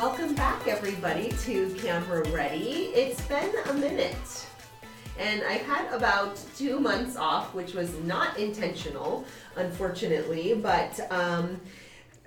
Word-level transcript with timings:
Welcome 0.00 0.36
back, 0.36 0.68
everybody, 0.68 1.30
to 1.42 1.74
Camera 1.74 2.22
Ready. 2.30 2.92
It's 2.94 3.20
been 3.22 3.50
a 3.66 3.74
minute, 3.74 4.46
and 5.18 5.42
I've 5.42 5.62
had 5.62 5.92
about 5.92 6.40
two 6.56 6.78
months 6.78 7.16
off, 7.16 7.52
which 7.52 7.74
was 7.74 7.92
not 8.04 8.38
intentional, 8.38 9.24
unfortunately, 9.56 10.54
but. 10.54 11.00
Um, 11.10 11.60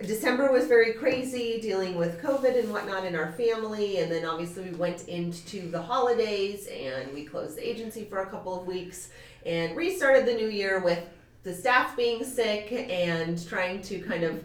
December 0.01 0.51
was 0.51 0.65
very 0.65 0.93
crazy 0.93 1.61
dealing 1.61 1.95
with 1.95 2.21
COVID 2.21 2.59
and 2.59 2.73
whatnot 2.73 3.05
in 3.05 3.15
our 3.15 3.31
family, 3.33 3.99
and 3.99 4.11
then 4.11 4.25
obviously 4.25 4.63
we 4.63 4.75
went 4.75 5.07
into 5.07 5.69
the 5.69 5.81
holidays 5.81 6.67
and 6.67 7.13
we 7.13 7.23
closed 7.23 7.55
the 7.55 7.69
agency 7.69 8.03
for 8.03 8.23
a 8.23 8.25
couple 8.25 8.59
of 8.59 8.65
weeks 8.65 9.11
and 9.45 9.77
restarted 9.77 10.25
the 10.25 10.33
new 10.33 10.49
year 10.49 10.79
with 10.79 11.07
the 11.43 11.53
staff 11.53 11.95
being 11.95 12.23
sick 12.23 12.71
and 12.71 13.47
trying 13.47 13.79
to 13.83 13.99
kind 13.99 14.23
of 14.23 14.43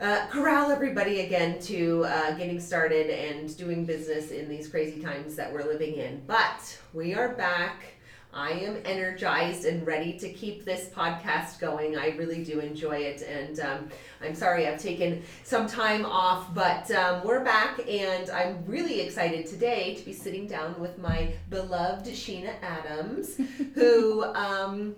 uh, 0.00 0.26
corral 0.28 0.70
everybody 0.70 1.20
again 1.20 1.58
to 1.60 2.04
uh, 2.06 2.32
getting 2.32 2.58
started 2.58 3.10
and 3.10 3.56
doing 3.56 3.84
business 3.84 4.30
in 4.30 4.48
these 4.48 4.66
crazy 4.68 5.00
times 5.00 5.36
that 5.36 5.52
we're 5.52 5.64
living 5.64 5.96
in. 5.96 6.22
But 6.26 6.78
we 6.94 7.14
are 7.14 7.34
back. 7.34 7.82
I 8.32 8.52
am 8.52 8.80
energized 8.84 9.64
and 9.64 9.84
ready 9.86 10.16
to 10.20 10.32
keep 10.32 10.64
this 10.64 10.88
podcast 10.88 11.58
going. 11.58 11.98
I 11.98 12.10
really 12.10 12.44
do 12.44 12.60
enjoy 12.60 12.98
it. 12.98 13.22
And 13.22 13.60
um, 13.60 13.88
I'm 14.22 14.36
sorry 14.36 14.68
I've 14.68 14.80
taken 14.80 15.22
some 15.42 15.66
time 15.66 16.06
off, 16.06 16.54
but 16.54 16.90
um, 16.92 17.22
we're 17.24 17.44
back. 17.44 17.80
And 17.86 18.30
I'm 18.30 18.64
really 18.66 19.00
excited 19.00 19.46
today 19.46 19.96
to 19.96 20.04
be 20.04 20.12
sitting 20.12 20.46
down 20.46 20.78
with 20.80 20.96
my 20.98 21.32
beloved 21.50 22.06
Sheena 22.06 22.54
Adams, 22.62 23.38
who. 23.74 24.24
Um, 24.24 24.94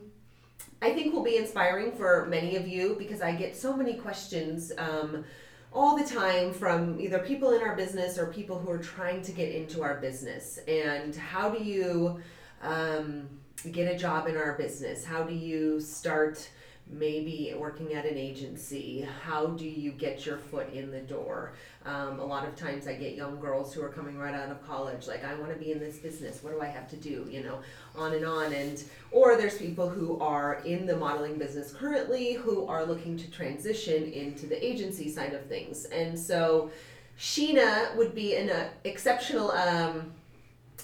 I 0.82 0.92
think 0.92 1.14
will 1.14 1.22
be 1.22 1.36
inspiring 1.36 1.92
for 1.92 2.26
many 2.26 2.56
of 2.56 2.66
you 2.66 2.96
because 2.98 3.22
I 3.22 3.32
get 3.32 3.56
so 3.56 3.76
many 3.76 3.94
questions 3.94 4.72
um, 4.76 5.24
all 5.72 5.96
the 5.96 6.04
time 6.04 6.52
from 6.52 7.00
either 7.00 7.20
people 7.20 7.52
in 7.52 7.62
our 7.62 7.76
business 7.76 8.18
or 8.18 8.26
people 8.26 8.58
who 8.58 8.68
are 8.70 8.78
trying 8.78 9.22
to 9.22 9.32
get 9.32 9.54
into 9.54 9.82
our 9.82 10.00
business. 10.00 10.58
And 10.66 11.14
how 11.14 11.50
do 11.50 11.62
you 11.62 12.20
um, 12.62 13.28
get 13.70 13.94
a 13.94 13.96
job 13.96 14.26
in 14.26 14.36
our 14.36 14.54
business? 14.58 15.04
How 15.04 15.22
do 15.22 15.32
you 15.32 15.80
start? 15.80 16.48
Maybe 16.92 17.54
working 17.56 17.94
at 17.94 18.04
an 18.04 18.16
agency 18.16 19.06
how 19.22 19.46
do 19.46 19.66
you 19.66 19.92
get 19.92 20.26
your 20.26 20.38
foot 20.38 20.72
in 20.72 20.90
the 20.90 21.00
door? 21.00 21.54
Um, 21.84 22.20
a 22.20 22.24
lot 22.24 22.46
of 22.46 22.54
times 22.54 22.86
i 22.86 22.94
get 22.94 23.14
young 23.14 23.40
girls 23.40 23.74
who 23.74 23.82
are 23.82 23.88
coming 23.88 24.16
right 24.18 24.34
out 24.34 24.50
of 24.50 24.64
college 24.66 25.08
like 25.08 25.24
i 25.24 25.34
want 25.34 25.52
to 25.52 25.58
be 25.58 25.72
in 25.72 25.80
this 25.80 25.98
business 25.98 26.42
what 26.42 26.52
do 26.52 26.60
i 26.60 26.66
have 26.66 26.88
to 26.90 26.96
do? 26.96 27.26
You 27.30 27.42
know 27.42 27.60
on 27.96 28.14
and 28.14 28.24
on 28.24 28.52
and 28.52 28.82
or 29.10 29.36
there's 29.36 29.58
people 29.58 29.88
who 29.88 30.18
are 30.20 30.62
in 30.64 30.86
the 30.86 30.96
modeling 30.96 31.38
business 31.38 31.72
currently 31.72 32.34
who 32.34 32.66
are 32.66 32.84
looking 32.84 33.16
to 33.16 33.30
transition 33.30 34.04
into 34.12 34.46
the 34.46 34.64
agency 34.64 35.10
side 35.10 35.34
of 35.34 35.44
things. 35.46 35.84
And 35.86 36.18
so 36.18 36.70
sheena 37.18 37.94
would 37.96 38.14
be 38.14 38.36
an 38.36 38.50
uh, 38.50 38.68
exceptional 38.84 39.50
um, 39.52 40.12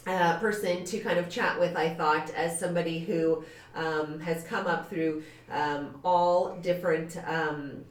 uh, 0.09 0.39
person 0.39 0.85
to 0.85 0.99
kind 1.01 1.19
of 1.19 1.29
chat 1.29 1.59
with 1.61 1.77
i 1.77 1.89
thought 1.95 2.31
as 2.31 2.59
somebody 2.59 2.99
who 2.99 3.45
um, 3.75 4.19
has 4.21 4.43
come 4.45 4.67
up 4.67 4.91
through 4.91 5.23
um, 5.51 6.01
all 6.05 6.57
different 6.57 7.17
um, 7.27 7.85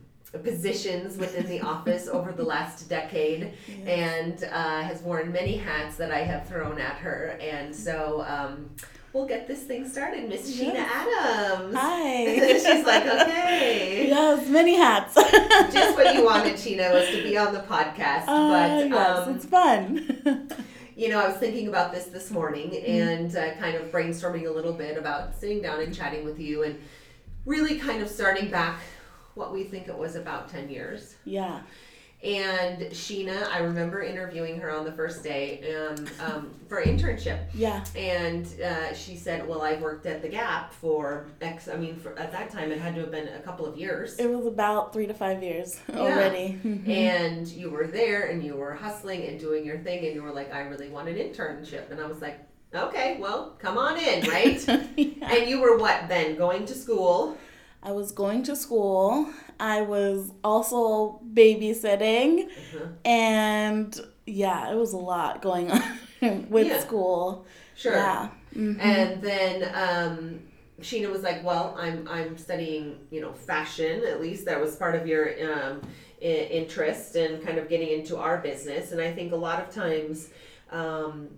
positions 0.44 1.18
within 1.18 1.48
the 1.48 1.62
office 1.66 2.08
over 2.08 2.32
the 2.32 2.44
last 2.44 2.90
decade 2.90 3.54
yes. 3.68 3.88
and 3.88 4.44
uh, 4.52 4.82
has 4.82 5.02
worn 5.02 5.32
many 5.32 5.58
hats 5.58 5.95
that 5.98 6.12
I 6.12 6.20
have 6.20 6.48
thrown 6.48 6.80
at 6.80 6.98
her. 6.98 7.38
And 7.42 7.76
so 7.76 8.26
um, 8.28 8.70
we'll 9.14 9.28
get 9.28 9.48
this 9.48 9.64
thing 9.64 9.88
started. 9.88 10.28
Miss 10.28 10.60
yes. 10.60 10.76
Sheena 10.76 10.86
Adams. 10.86 11.76
Hi. 11.76 12.26
She's 12.54 12.86
like, 12.86 13.06
okay. 13.06 14.08
Yes, 14.10 14.48
many 14.50 14.76
hats. 14.76 15.16
Just 15.73 15.95
what 15.98 16.14
you 16.14 16.26
wanted, 16.26 16.54
Sheena, 16.56 16.94
was 16.94 17.08
to 17.10 17.23
be 17.23 17.38
on 17.38 17.54
the 17.54 17.62
podcast. 17.62 18.26
Uh, 18.28 18.50
but 18.50 18.90
yes, 18.90 19.28
um, 19.28 19.36
it's 19.36 19.45
fun 19.45 20.50
you 20.97 21.09
know, 21.09 21.19
I 21.19 21.27
was 21.27 21.37
thinking 21.37 21.67
about 21.67 21.93
this 21.93 22.05
this 22.05 22.31
morning 22.31 22.71
mm-hmm. 22.71 22.91
and 22.91 23.37
uh, 23.37 23.53
kind 23.59 23.75
of 23.75 23.91
brainstorming 23.91 24.47
a 24.47 24.52
little 24.52 24.73
bit 24.73 24.97
about 24.97 25.35
sitting 25.35 25.61
down 25.61 25.80
and 25.80 25.93
chatting 25.93 26.25
with 26.25 26.39
you 26.39 26.63
and 26.63 26.80
really 27.45 27.77
kind 27.77 28.02
of 28.02 28.09
starting 28.09 28.49
back 28.49 28.80
what 29.35 29.53
we 29.53 29.63
think 29.63 29.87
it 29.87 29.95
was 29.95 30.15
about 30.15 30.49
10 30.49 30.69
years. 30.69 31.15
Yeah. 31.23 31.61
And 32.23 32.82
Sheena, 32.86 33.48
I 33.50 33.60
remember 33.60 34.02
interviewing 34.02 34.60
her 34.60 34.72
on 34.72 34.86
the 34.86 34.92
first 34.92 35.23
day 35.23 35.76
um, 35.76 36.08
um, 36.20 36.52
for 36.67 36.83
internship. 36.83 37.45
Yeah. 37.54 37.86
And 37.95 38.48
uh, 38.60 38.95
she 38.95 39.16
said, 39.16 39.48
"Well, 39.48 39.61
I've 39.61 39.82
worked 39.82 40.08
at 40.08 40.23
the 40.23 40.27
Gap 40.27 40.73
for 40.73 41.27
X. 41.42 41.67
I 41.67 41.77
mean, 41.77 41.95
for, 41.95 42.17
at 42.17 42.32
that 42.32 42.50
time, 42.50 42.72
it 42.72 42.80
had 42.80 42.95
to 42.95 43.02
have 43.02 43.11
been 43.11 43.27
a 43.27 43.39
couple 43.42 43.67
of 43.67 43.77
years. 43.77 44.17
It 44.17 44.32
was 44.32 44.48
about 44.48 44.94
three 44.94 45.06
to 45.06 45.14
five 45.14 45.44
years 45.44 45.80
yeah. 45.89 46.00
already. 46.00 46.60
and 46.88 47.48
you 47.48 47.70
were 47.70 47.86
there, 47.86 48.23
and 48.30 48.44
you 48.44 48.56
were 48.56 48.73
hustling 48.73 49.22
and 49.27 49.39
doing 49.39 49.64
your 49.64 49.77
thing, 49.77 50.04
and 50.04 50.16
you 50.16 50.23
were 50.23 50.33
like, 50.33 50.52
"I 50.52 50.61
really 50.61 50.89
want 50.89 51.10
an 51.10 51.17
internship," 51.17 51.92
and 51.92 52.02
I 52.02 52.08
was 52.08 52.20
like, 52.20 52.39
"Okay, 52.73 53.17
well, 53.20 53.56
come 53.60 53.77
on 53.77 53.95
in, 54.00 54.27
right?" 54.27 54.67
yeah. 54.98 55.36
And 55.36 55.48
you 55.48 55.61
were 55.61 55.77
what 55.77 56.08
then? 56.10 56.36
Going 56.36 56.66
to 56.66 56.73
school. 56.73 57.38
I 57.83 57.92
was 57.92 58.11
going 58.11 58.42
to 58.44 58.56
school. 58.56 59.32
I 59.60 59.82
was 59.82 60.32
also 60.44 61.22
babysitting. 61.34 62.45
Uh-huh. 62.45 62.86
And 63.06 64.00
yeah, 64.26 64.72
it 64.72 64.76
was 64.76 64.94
a 64.94 64.98
lot 64.98 65.42
going 65.42 65.72
on 66.22 66.50
with 66.50 66.68
yeah. 66.68 66.80
school. 66.80 67.45
Sure. 67.76 67.94
Yeah. 67.94 68.30
Mm-hmm. 68.56 68.80
And 68.80 69.22
then 69.22 69.64
um, 69.73 70.40
Sheena 70.82 71.12
was 71.12 71.22
like, 71.22 71.44
"Well, 71.44 71.76
I'm 71.78 72.08
I'm 72.08 72.38
studying, 72.38 73.00
you 73.12 73.22
know, 73.22 73.34
fashion. 73.34 74.04
At 74.06 74.22
least 74.22 74.45
that 74.45 74.60
was 74.60 74.76
part 74.76 74.95
of 74.95 75.06
your 75.06 75.30
um, 75.54 75.82
I- 76.22 76.26
interest 76.26 77.16
and 77.16 77.36
in 77.36 77.42
kind 77.42 77.58
of 77.58 77.70
getting 77.70 77.89
into 77.89 78.18
our 78.18 78.39
business. 78.39 78.92
And 78.92 79.02
I 79.02 79.12
think 79.12 79.32
a 79.32 79.38
lot 79.38 79.62
of 79.62 79.74
times." 79.74 80.30
Um, 80.70 81.30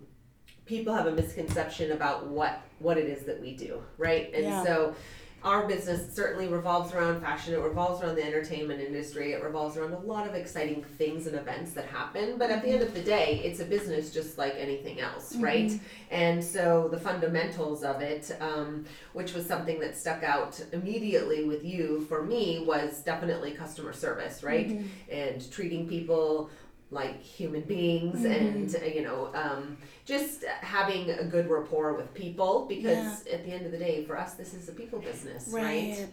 people 0.70 0.94
have 0.94 1.06
a 1.06 1.12
misconception 1.12 1.90
about 1.90 2.28
what 2.28 2.62
what 2.78 2.96
it 2.96 3.06
is 3.06 3.24
that 3.24 3.40
we 3.40 3.56
do 3.56 3.82
right 3.98 4.30
and 4.32 4.44
yeah. 4.44 4.62
so 4.62 4.94
our 5.42 5.66
business 5.66 6.14
certainly 6.14 6.48
revolves 6.48 6.92
around 6.92 7.20
fashion. 7.20 7.54
It 7.54 7.60
revolves 7.60 8.02
around 8.02 8.16
the 8.16 8.24
entertainment 8.24 8.80
industry. 8.80 9.32
It 9.32 9.42
revolves 9.42 9.76
around 9.76 9.94
a 9.94 9.98
lot 9.98 10.26
of 10.26 10.34
exciting 10.34 10.84
things 10.98 11.26
and 11.26 11.34
events 11.34 11.72
that 11.72 11.86
happen. 11.86 12.36
But 12.36 12.50
at 12.50 12.62
the 12.62 12.68
end 12.68 12.82
of 12.82 12.92
the 12.92 13.00
day, 13.00 13.40
it's 13.42 13.60
a 13.60 13.64
business 13.64 14.12
just 14.12 14.36
like 14.36 14.54
anything 14.56 15.00
else, 15.00 15.32
mm-hmm. 15.32 15.44
right? 15.44 15.80
And 16.10 16.44
so 16.44 16.88
the 16.88 17.00
fundamentals 17.00 17.82
of 17.82 18.02
it, 18.02 18.36
um, 18.40 18.84
which 19.14 19.32
was 19.32 19.46
something 19.46 19.80
that 19.80 19.96
stuck 19.96 20.22
out 20.22 20.62
immediately 20.72 21.44
with 21.44 21.64
you 21.64 22.04
for 22.08 22.22
me, 22.22 22.64
was 22.66 23.02
definitely 23.02 23.52
customer 23.52 23.92
service, 23.94 24.42
right? 24.42 24.68
Mm-hmm. 24.68 24.86
And 25.10 25.50
treating 25.50 25.88
people 25.88 26.50
like 26.90 27.22
human 27.22 27.62
beings 27.62 28.20
mm-hmm. 28.20 28.32
and, 28.32 28.74
uh, 28.74 28.84
you 28.84 29.02
know, 29.02 29.30
um, 29.34 29.76
just 30.04 30.44
having 30.44 31.10
a 31.10 31.24
good 31.24 31.48
rapport 31.48 31.94
with 31.94 32.12
people 32.14 32.66
because 32.68 33.24
yeah. 33.26 33.34
at 33.34 33.44
the 33.44 33.52
end 33.52 33.64
of 33.64 33.72
the 33.72 33.78
day, 33.78 34.04
for 34.04 34.18
us, 34.18 34.34
this 34.34 34.54
is 34.54 34.68
a 34.68 34.72
people 34.72 34.98
business, 34.98 35.48
right? 35.48 35.62
right? 35.62 36.08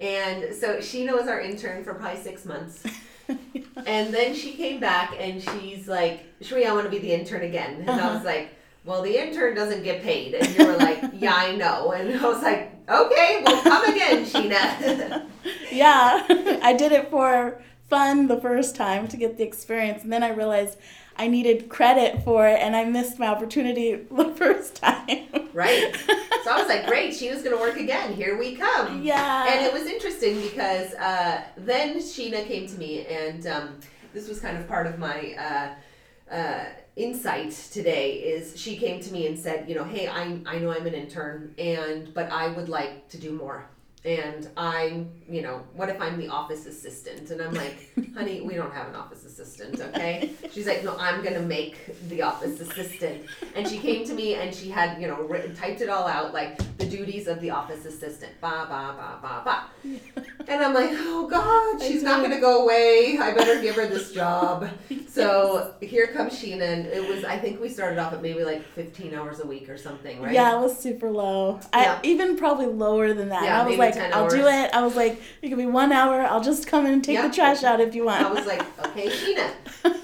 And 0.00 0.54
so 0.54 0.78
Sheena 0.78 1.12
was 1.12 1.28
our 1.28 1.40
intern 1.40 1.84
for 1.84 1.94
probably 1.94 2.20
six 2.20 2.44
months. 2.44 2.82
and 3.86 4.12
then 4.12 4.34
she 4.34 4.52
came 4.54 4.80
back 4.80 5.14
and 5.18 5.42
she's 5.42 5.86
like, 5.86 6.24
Cherie, 6.40 6.66
I 6.66 6.72
want 6.72 6.84
to 6.84 6.90
be 6.90 6.98
the 6.98 7.12
intern 7.12 7.42
again. 7.42 7.80
And 7.80 7.90
uh-huh. 7.90 8.08
I 8.08 8.14
was 8.14 8.24
like, 8.24 8.54
well, 8.84 9.02
the 9.02 9.16
intern 9.16 9.54
doesn't 9.54 9.84
get 9.84 10.02
paid. 10.02 10.34
And 10.34 10.56
you 10.56 10.66
were 10.66 10.76
like, 10.76 11.02
yeah, 11.14 11.34
I 11.34 11.54
know. 11.54 11.92
And 11.92 12.18
I 12.18 12.26
was 12.26 12.42
like, 12.42 12.72
okay, 12.88 13.42
well, 13.44 13.62
come 13.62 13.84
again, 13.84 14.24
Sheena. 14.24 15.26
yeah, 15.70 16.26
I 16.62 16.72
did 16.72 16.92
it 16.92 17.10
for 17.10 17.62
fun 17.92 18.26
the 18.26 18.40
first 18.40 18.74
time 18.74 19.06
to 19.06 19.18
get 19.18 19.36
the 19.36 19.44
experience. 19.44 20.02
And 20.02 20.10
then 20.10 20.22
I 20.22 20.30
realized 20.30 20.78
I 21.18 21.28
needed 21.28 21.68
credit 21.68 22.22
for 22.24 22.48
it, 22.48 22.58
and 22.58 22.74
I 22.74 22.84
missed 22.84 23.18
my 23.18 23.26
opportunity 23.26 23.96
the 24.10 24.32
first 24.34 24.76
time. 24.76 25.28
right. 25.52 25.94
So 26.42 26.50
I 26.50 26.56
was 26.56 26.68
like, 26.68 26.86
great, 26.92 27.14
she 27.14 27.28
was 27.28 27.42
going 27.42 27.54
to 27.54 27.60
work 27.60 27.76
again. 27.76 28.14
Here 28.14 28.38
we 28.38 28.56
come. 28.56 29.02
Yeah. 29.02 29.46
And 29.46 29.66
it 29.66 29.74
was 29.74 29.82
interesting 29.82 30.40
because 30.40 30.94
uh, 30.94 31.42
then 31.58 31.98
Sheena 31.98 32.46
came 32.46 32.66
to 32.66 32.78
me, 32.78 33.04
and 33.04 33.46
um, 33.46 33.80
this 34.14 34.26
was 34.26 34.40
kind 34.40 34.56
of 34.56 34.66
part 34.66 34.86
of 34.86 34.98
my. 34.98 35.34
Uh, 35.38 35.74
uh, 36.34 36.64
insight 36.96 37.50
today 37.72 38.12
is 38.14 38.58
she 38.58 38.76
came 38.76 39.00
to 39.00 39.12
me 39.12 39.26
and 39.26 39.38
said, 39.38 39.68
you 39.68 39.74
know, 39.74 39.84
hey, 39.84 40.08
I, 40.08 40.38
I 40.46 40.58
know 40.58 40.70
I'm 40.70 40.86
an 40.86 40.94
intern 40.94 41.54
and 41.58 42.12
but 42.14 42.30
I 42.30 42.48
would 42.48 42.68
like 42.70 43.08
to 43.10 43.18
do 43.18 43.32
more 43.32 43.66
and 44.04 44.48
I'm, 44.56 45.10
you 45.28 45.42
know, 45.42 45.62
what 45.74 45.88
if 45.88 46.00
I'm 46.00 46.18
the 46.18 46.28
office 46.28 46.66
assistant? 46.66 47.30
And 47.30 47.40
I'm 47.40 47.54
like, 47.54 47.92
honey, 48.14 48.40
we 48.40 48.54
don't 48.54 48.72
have 48.72 48.88
an 48.88 48.96
office 48.96 49.24
assistant, 49.24 49.80
okay? 49.80 50.32
She's 50.50 50.66
like, 50.66 50.82
no, 50.82 50.96
I'm 50.98 51.22
gonna 51.22 51.40
make 51.40 51.76
the 52.08 52.22
office 52.22 52.60
assistant. 52.60 53.26
And 53.54 53.66
she 53.68 53.78
came 53.78 54.04
to 54.06 54.14
me 54.14 54.34
and 54.34 54.52
she 54.52 54.70
had, 54.70 55.00
you 55.00 55.06
know, 55.06 55.22
written, 55.22 55.54
typed 55.54 55.82
it 55.82 55.88
all 55.88 56.08
out, 56.08 56.34
like 56.34 56.58
the 56.78 56.86
duties 56.86 57.28
of 57.28 57.40
the 57.40 57.50
office 57.50 57.84
assistant, 57.84 58.32
ba 58.40 58.66
ba 58.68 58.94
ba 58.96 59.18
ba 59.22 59.42
ba. 59.44 60.24
And 60.48 60.62
I'm 60.62 60.74
like, 60.74 60.90
oh 60.92 61.26
God, 61.28 61.82
she's 61.86 62.02
not 62.02 62.22
gonna 62.22 62.40
go 62.40 62.64
away. 62.64 63.18
I 63.20 63.32
better 63.32 63.60
give 63.60 63.76
her 63.76 63.86
this 63.86 64.12
job. 64.12 64.68
So 65.12 65.74
here 65.82 66.06
comes 66.06 66.32
Sheena, 66.32 66.62
and 66.62 66.86
it 66.86 67.06
was, 67.06 67.22
I 67.22 67.38
think 67.38 67.60
we 67.60 67.68
started 67.68 67.98
off 67.98 68.14
at 68.14 68.22
maybe 68.22 68.44
like 68.44 68.64
15 68.68 69.12
hours 69.12 69.40
a 69.40 69.46
week 69.46 69.68
or 69.68 69.76
something, 69.76 70.22
right? 70.22 70.32
Yeah, 70.32 70.56
it 70.56 70.60
was 70.62 70.78
super 70.78 71.10
low. 71.10 71.60
Yeah. 71.74 71.98
I 72.02 72.06
even 72.06 72.38
probably 72.38 72.64
lower 72.64 73.12
than 73.12 73.28
that. 73.28 73.44
Yeah, 73.44 73.60
I 73.60 73.66
was 73.66 73.76
like 73.76 73.94
like, 73.94 74.04
10 74.10 74.14
I'll 74.14 74.30
do 74.30 74.46
it. 74.46 74.70
I 74.72 74.82
was 74.82 74.96
like, 74.96 75.20
it 75.42 75.50
could 75.50 75.58
be 75.58 75.66
one 75.66 75.92
hour. 75.92 76.22
I'll 76.22 76.42
just 76.42 76.66
come 76.66 76.86
in 76.86 76.94
and 76.94 77.04
take 77.04 77.16
Yeah. 77.16 77.28
the 77.28 77.34
trash 77.34 77.62
out 77.62 77.78
if 77.78 77.94
you 77.94 78.06
want. 78.06 78.24
I 78.24 78.32
was 78.32 78.46
like, 78.46 78.62
okay, 78.86 79.08
Sheena, 79.10 79.52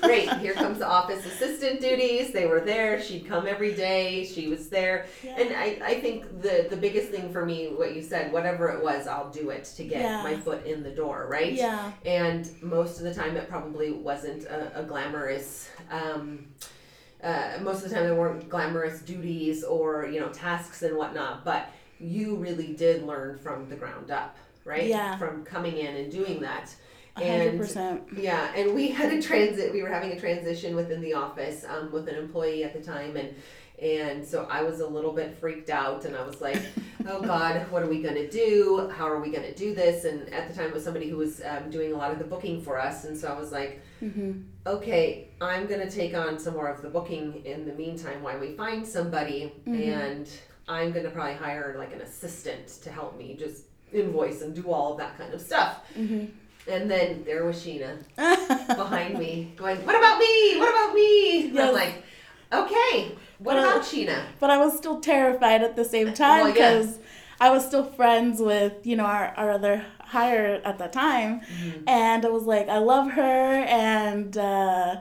great. 0.02 0.30
Here 0.40 0.52
comes 0.52 0.78
the 0.78 0.86
office 0.86 1.24
assistant 1.24 1.80
duties. 1.80 2.34
They 2.34 2.44
were 2.44 2.60
there. 2.60 3.00
She'd 3.00 3.26
come 3.26 3.46
every 3.46 3.72
day. 3.74 4.26
She 4.26 4.48
was 4.48 4.68
there. 4.68 5.06
Yeah. 5.24 5.40
And 5.40 5.56
I, 5.56 5.78
I 5.82 6.00
think 6.02 6.42
the, 6.42 6.66
the 6.68 6.76
biggest 6.76 7.08
thing 7.08 7.32
for 7.32 7.46
me, 7.46 7.68
what 7.68 7.94
you 7.96 8.02
said, 8.02 8.30
whatever 8.30 8.68
it 8.68 8.84
was, 8.84 9.06
I'll 9.06 9.30
do 9.30 9.48
it 9.48 9.64
to 9.76 9.84
get 9.84 10.02
Yeah. 10.02 10.22
My 10.30 10.40
foot 10.40 10.66
in 10.66 10.82
the 10.82 10.90
door, 10.90 11.26
right? 11.30 11.52
yeah, 11.52 11.92
And 12.04 12.50
most 12.62 12.98
of 12.98 13.04
the 13.04 13.14
time, 13.14 13.36
it 13.36 13.48
probably 13.48 13.92
wasn't 13.92 14.44
a, 14.44 14.80
a 14.80 14.82
glamorous. 14.84 15.70
Um, 15.90 16.46
uh, 17.22 17.58
most 17.62 17.82
of 17.84 17.90
the 17.90 17.94
time, 17.94 18.04
there 18.04 18.14
weren't 18.14 18.48
glamorous 18.48 19.00
duties 19.00 19.64
or 19.64 20.06
you 20.06 20.20
know 20.20 20.28
tasks 20.28 20.82
and 20.82 20.96
whatnot. 20.96 21.44
But 21.44 21.70
you 21.98 22.36
really 22.36 22.74
did 22.74 23.02
learn 23.02 23.38
from 23.38 23.68
the 23.68 23.76
ground 23.76 24.10
up, 24.10 24.36
right? 24.64 24.86
Yeah. 24.86 25.18
From 25.18 25.44
coming 25.44 25.76
in 25.78 25.96
and 25.96 26.12
doing 26.12 26.40
that. 26.40 26.74
And 27.20 27.58
percent. 27.58 28.04
yeah, 28.16 28.52
and 28.54 28.74
we 28.74 28.88
had 28.90 29.12
a 29.12 29.20
transit. 29.20 29.72
We 29.72 29.82
were 29.82 29.88
having 29.88 30.12
a 30.12 30.20
transition 30.20 30.76
within 30.76 31.00
the 31.00 31.14
office 31.14 31.64
um, 31.68 31.90
with 31.90 32.08
an 32.08 32.14
employee 32.14 32.62
at 32.62 32.72
the 32.72 32.80
time, 32.80 33.16
and 33.16 33.34
and 33.82 34.26
so 34.26 34.46
I 34.50 34.62
was 34.62 34.80
a 34.80 34.86
little 34.86 35.12
bit 35.12 35.38
freaked 35.38 35.70
out, 35.70 36.04
and 36.04 36.16
I 36.16 36.24
was 36.26 36.40
like, 36.40 36.60
"Oh 37.06 37.20
God, 37.22 37.70
what 37.70 37.82
are 37.82 37.88
we 37.88 38.02
gonna 38.02 38.28
do? 38.28 38.90
How 38.94 39.06
are 39.06 39.20
we 39.20 39.30
gonna 39.30 39.54
do 39.54 39.74
this?" 39.74 40.04
And 40.04 40.28
at 40.32 40.48
the 40.48 40.54
time, 40.54 40.66
it 40.68 40.74
was 40.74 40.84
somebody 40.84 41.08
who 41.08 41.16
was 41.16 41.40
um, 41.44 41.70
doing 41.70 41.92
a 41.92 41.96
lot 41.96 42.10
of 42.10 42.18
the 42.18 42.24
booking 42.24 42.60
for 42.62 42.78
us, 42.78 43.04
and 43.04 43.16
so 43.16 43.28
I 43.28 43.38
was 43.38 43.52
like, 43.52 43.80
Mm-hmm. 44.02 44.42
"Okay, 44.66 45.28
I'm 45.40 45.66
gonna 45.66 45.90
take 45.90 46.14
on 46.14 46.38
some 46.38 46.54
more 46.54 46.68
of 46.68 46.82
the 46.82 46.88
booking 46.88 47.44
in 47.44 47.66
the 47.66 47.72
meantime 47.72 48.22
while 48.22 48.38
we 48.38 48.52
find 48.56 48.86
somebody, 48.86 49.52
Mhm. 49.66 49.86
and 49.88 50.30
I'm 50.68 50.92
gonna 50.92 51.10
probably 51.10 51.34
hire 51.34 51.74
like 51.78 51.92
an 51.92 52.00
assistant 52.02 52.68
to 52.82 52.90
help 52.90 53.16
me 53.18 53.34
just 53.38 53.64
invoice 53.92 54.42
and 54.42 54.54
do 54.54 54.70
all 54.70 54.92
of 54.92 54.98
that 54.98 55.18
kind 55.18 55.34
of 55.34 55.40
stuff." 55.40 55.80
Mm-hmm. 55.98 56.26
And 56.70 56.90
then 56.90 57.24
there 57.24 57.44
was 57.46 57.56
Sheena 57.56 57.96
behind 58.76 59.18
me 59.18 59.52
going, 59.56 59.78
What 59.86 59.96
about 59.96 60.18
me? 60.18 60.58
What 60.58 60.68
about 60.68 60.94
me? 60.94 61.48
And 61.48 61.58
I'm 61.60 61.72
like, 61.72 62.02
Okay, 62.52 63.12
what 63.38 63.56
Well, 63.56 63.68
about 63.76 63.82
Sheena? 63.82 64.22
But 64.40 64.50
I 64.50 64.58
was 64.58 64.76
still 64.76 65.00
terrified 65.00 65.62
at 65.62 65.76
the 65.76 65.84
same 65.84 66.12
time 66.14 66.40
Well, 66.42 66.48
yeah. 66.48 66.54
because 66.54 66.98
I 67.40 67.50
was 67.50 67.64
still 67.66 67.84
friends 67.84 68.40
with, 68.40 68.84
you 68.84 68.96
know, 68.96 69.04
our, 69.04 69.28
our 69.36 69.50
other 69.52 69.84
hire 70.00 70.60
at 70.64 70.78
the 70.78 70.88
time. 70.88 71.40
Mm-hmm. 71.40 71.88
And 71.88 72.24
I 72.24 72.28
was 72.30 72.44
like, 72.44 72.68
I 72.68 72.78
love 72.78 73.12
her. 73.12 73.22
And 73.22 74.36
uh, 74.36 74.96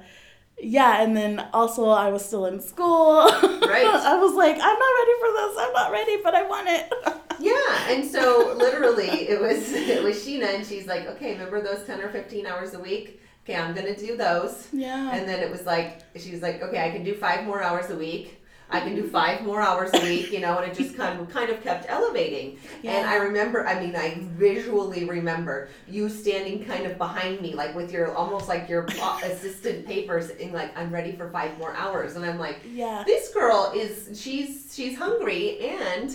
yeah, 0.60 1.02
and 1.02 1.16
then 1.18 1.48
also 1.54 1.90
I 1.90 2.10
was 2.10 2.24
still 2.26 2.46
in 2.46 2.60
school. 2.62 3.26
Right. 3.26 3.86
I 4.14 4.18
was 4.18 4.34
like, 4.36 4.56
I'm 4.56 4.80
not 4.86 4.94
ready 5.00 5.12
for 5.22 5.32
this. 5.34 5.58
I'm 5.60 5.74
not 5.74 5.92
ready, 5.92 6.18
but 6.24 6.36
I 6.36 6.44
want 6.48 6.68
it. 6.70 6.94
Yeah, 7.40 7.92
and 7.92 8.04
so 8.04 8.56
literally 8.58 9.10
it 9.30 9.40
was 9.40 9.72
it 9.72 10.02
was 10.02 10.16
Sheena 10.26 10.56
and 10.56 10.66
she's 10.66 10.88
like, 10.88 11.06
Okay, 11.06 11.34
remember 11.34 11.62
those 11.62 11.86
ten 11.86 12.02
or 12.02 12.10
fifteen 12.10 12.48
hours 12.48 12.74
a 12.74 12.80
week? 12.80 13.22
Okay, 13.50 13.56
I'm 13.58 13.74
gonna 13.74 13.96
do 13.96 14.18
those. 14.18 14.68
yeah. 14.74 15.12
And 15.16 15.28
then 15.28 15.40
it 15.40 15.50
was 15.50 15.66
like 15.66 16.02
she 16.18 16.32
was 16.32 16.42
like, 16.42 16.62
Okay, 16.62 16.86
I 16.86 16.92
can 16.92 17.04
do 17.04 17.14
five 17.16 17.46
more 17.46 17.62
hours 17.64 17.90
a 17.90 17.96
week. 17.96 18.34
I 18.70 18.82
can 18.82 18.96
do 18.96 19.08
five 19.08 19.44
more 19.44 19.62
hours 19.62 19.92
a 19.94 20.02
week, 20.02 20.34
you 20.34 20.42
know, 20.42 20.58
and 20.58 20.70
it 20.70 20.78
just 20.78 20.98
kind 20.98 21.18
of 21.18 21.30
kind 21.30 21.50
of 21.50 21.64
kept 21.64 21.86
elevating. 21.88 22.60
Yeah. 22.84 22.92
And 22.98 23.08
I 23.10 23.16
remember, 23.16 23.66
I 23.66 23.80
mean, 23.80 23.96
I 23.96 24.16
visually 24.36 25.06
remember 25.06 25.70
you 25.88 26.10
standing 26.10 26.66
kind 26.66 26.86
of 26.86 26.98
behind 26.98 27.40
me, 27.40 27.56
like 27.56 27.74
with 27.74 27.94
your 27.94 28.14
almost 28.14 28.50
like 28.50 28.68
your 28.68 28.84
assistant 29.24 29.86
papers, 29.88 30.32
and 30.32 30.52
like 30.52 30.78
I'm 30.78 30.92
ready 30.92 31.14
for 31.14 31.30
five 31.30 31.58
more 31.58 31.74
hours, 31.78 32.18
and 32.18 32.26
I'm 32.26 32.38
like, 32.38 32.60
yeah. 32.70 33.04
this 33.06 33.34
girl 33.34 33.72
is 33.74 34.20
she's 34.22 34.74
she's 34.76 34.98
hungry, 34.98 35.60
and 35.60 36.14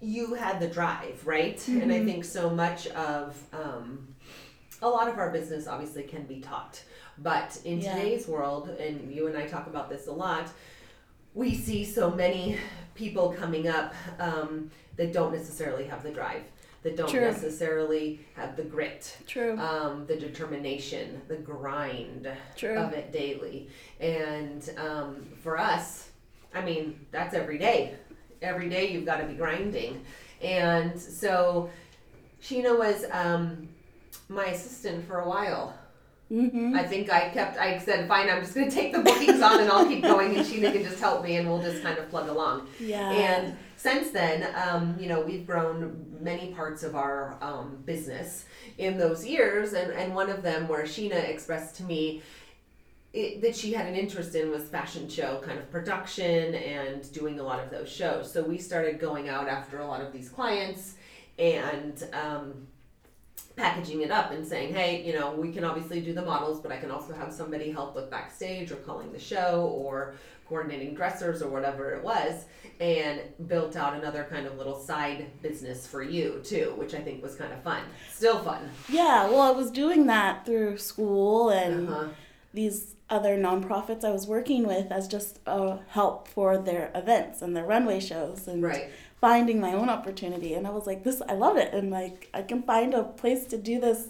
you 0.00 0.34
had 0.34 0.58
the 0.58 0.66
drive, 0.66 1.22
right? 1.24 1.64
And 1.68 1.92
I 1.92 2.00
Mhm. 2.00 2.04
think 2.06 2.24
so 2.24 2.50
much 2.50 2.88
of 2.88 3.40
um, 3.52 4.08
a 4.84 4.88
lot 4.88 5.08
of 5.08 5.18
our 5.18 5.30
business 5.30 5.66
obviously 5.66 6.02
can 6.02 6.24
be 6.24 6.40
taught, 6.40 6.82
but 7.18 7.58
in 7.64 7.80
Yeah. 7.80 7.94
today's 7.94 8.28
world, 8.28 8.68
and 8.68 9.12
you 9.12 9.26
and 9.26 9.36
I 9.36 9.46
talk 9.46 9.66
about 9.66 9.88
this 9.88 10.06
a 10.06 10.12
lot 10.12 10.48
we 11.34 11.52
see 11.52 11.84
so 11.84 12.10
many 12.10 12.56
people 12.94 13.32
coming 13.32 13.66
up 13.66 13.92
um, 14.20 14.70
that 14.96 15.12
don't 15.12 15.32
necessarily 15.32 15.84
have 15.84 16.02
the 16.04 16.10
drive, 16.12 16.42
that 16.84 16.96
don't 16.96 17.08
True. 17.10 17.22
necessarily 17.22 18.20
have 18.36 18.56
the 18.56 18.62
grit, 18.62 19.16
True. 19.26 19.58
um, 19.58 20.06
the 20.06 20.14
determination, 20.16 21.20
the 21.26 21.34
grind 21.34 22.30
True. 22.56 22.76
of 22.76 22.92
it 22.92 23.12
daily. 23.12 23.68
And 23.98 24.70
um, 24.78 25.26
for 25.42 25.58
us, 25.58 26.10
I 26.54 26.64
mean, 26.64 27.04
that's 27.10 27.34
every 27.34 27.58
day. 27.58 27.96
Every 28.40 28.68
day 28.68 28.92
you've 28.92 29.06
got 29.06 29.16
to 29.16 29.26
be 29.26 29.34
grinding. 29.34 30.04
And 30.40 31.00
so 31.00 31.68
Sheena 32.40 32.78
was 32.78 33.06
um, 33.10 33.68
my 34.28 34.46
assistant 34.46 35.06
for 35.06 35.20
a 35.20 35.28
while. 35.28 35.74
Mm-hmm. 36.30 36.74
I 36.74 36.82
think 36.82 37.12
I 37.12 37.28
kept, 37.28 37.58
I 37.58 37.78
said, 37.78 38.08
fine, 38.08 38.30
I'm 38.30 38.40
just 38.40 38.54
going 38.54 38.68
to 38.68 38.74
take 38.74 38.92
the 38.92 39.00
bookings 39.00 39.42
on 39.42 39.60
and 39.60 39.70
I'll 39.70 39.86
keep 39.86 40.02
going 40.02 40.36
and 40.36 40.44
Sheena 40.44 40.72
can 40.72 40.82
just 40.82 40.98
help 40.98 41.22
me 41.22 41.36
and 41.36 41.48
we'll 41.48 41.60
just 41.60 41.82
kind 41.82 41.98
of 41.98 42.08
plug 42.08 42.28
along. 42.28 42.66
Yeah. 42.80 43.10
And 43.10 43.56
since 43.76 44.10
then, 44.10 44.48
um, 44.56 44.96
you 44.98 45.06
know, 45.06 45.20
we've 45.20 45.46
grown 45.46 46.16
many 46.20 46.52
parts 46.52 46.82
of 46.82 46.96
our 46.96 47.36
um, 47.42 47.78
business 47.84 48.46
in 48.78 48.96
those 48.96 49.24
years. 49.24 49.74
And, 49.74 49.92
and 49.92 50.14
one 50.14 50.30
of 50.30 50.42
them 50.42 50.66
where 50.66 50.84
Sheena 50.84 51.28
expressed 51.28 51.76
to 51.76 51.84
me 51.84 52.22
it, 53.12 53.42
that 53.42 53.54
she 53.54 53.72
had 53.72 53.86
an 53.86 53.94
interest 53.94 54.34
in 54.34 54.50
was 54.50 54.64
fashion 54.64 55.08
show 55.08 55.40
kind 55.44 55.58
of 55.58 55.70
production 55.70 56.54
and 56.54 57.12
doing 57.12 57.38
a 57.38 57.42
lot 57.42 57.60
of 57.62 57.70
those 57.70 57.88
shows. 57.88 58.32
So 58.32 58.42
we 58.42 58.58
started 58.58 58.98
going 58.98 59.28
out 59.28 59.46
after 59.46 59.78
a 59.78 59.86
lot 59.86 60.00
of 60.00 60.12
these 60.12 60.28
clients 60.28 60.94
and 61.38 62.02
um, 62.12 62.66
packaging 63.56 64.02
it 64.02 64.10
up 64.10 64.32
and 64.32 64.46
saying, 64.46 64.74
hey, 64.74 65.04
you 65.06 65.12
know, 65.18 65.32
we 65.32 65.52
can 65.52 65.64
obviously 65.64 66.00
do 66.00 66.12
the 66.12 66.22
models, 66.22 66.60
but 66.60 66.72
I 66.72 66.76
can 66.76 66.90
also 66.90 67.14
have 67.14 67.32
somebody 67.32 67.70
help 67.70 67.94
with 67.94 68.10
backstage 68.10 68.72
or 68.72 68.76
calling 68.76 69.12
the 69.12 69.18
show 69.18 69.72
or 69.76 70.14
coordinating 70.48 70.94
dressers 70.94 71.40
or 71.40 71.48
whatever 71.48 71.92
it 71.94 72.02
was, 72.04 72.44
and 72.80 73.20
built 73.46 73.76
out 73.76 73.94
another 73.94 74.26
kind 74.28 74.46
of 74.46 74.58
little 74.58 74.78
side 74.78 75.26
business 75.40 75.86
for 75.86 76.02
you 76.02 76.40
too, 76.44 76.74
which 76.76 76.94
I 76.94 76.98
think 77.00 77.22
was 77.22 77.36
kind 77.36 77.52
of 77.52 77.62
fun. 77.62 77.82
Still 78.12 78.40
fun. 78.42 78.68
yeah. 78.88 79.26
Well, 79.30 79.40
I 79.40 79.52
was 79.52 79.70
doing 79.70 80.06
that 80.08 80.44
through 80.44 80.76
school 80.78 81.48
and 81.50 81.88
Uh-huh. 81.88 82.08
these 82.52 82.94
other 83.08 83.36
nonprofits 83.38 84.02
I 84.04 84.10
was 84.10 84.26
working 84.26 84.66
with 84.66 84.90
as 84.90 85.06
just 85.08 85.38
a 85.46 85.78
help 85.88 86.26
for 86.26 86.58
their 86.58 86.90
events 86.94 87.40
and 87.40 87.54
their 87.56 87.64
runway 87.64 88.00
shows 88.00 88.48
and 88.48 88.62
Right. 88.62 88.90
Finding 89.24 89.58
my 89.58 89.72
own 89.72 89.88
opportunity. 89.88 90.52
And 90.52 90.66
I 90.66 90.70
was 90.70 90.86
like, 90.86 91.02
this, 91.02 91.22
I 91.26 91.32
love 91.32 91.56
it. 91.56 91.72
And 91.72 91.90
like, 91.90 92.28
I 92.34 92.42
can 92.42 92.62
find 92.62 92.92
a 92.92 93.04
place 93.04 93.46
to 93.46 93.56
do 93.56 93.80
this 93.80 94.08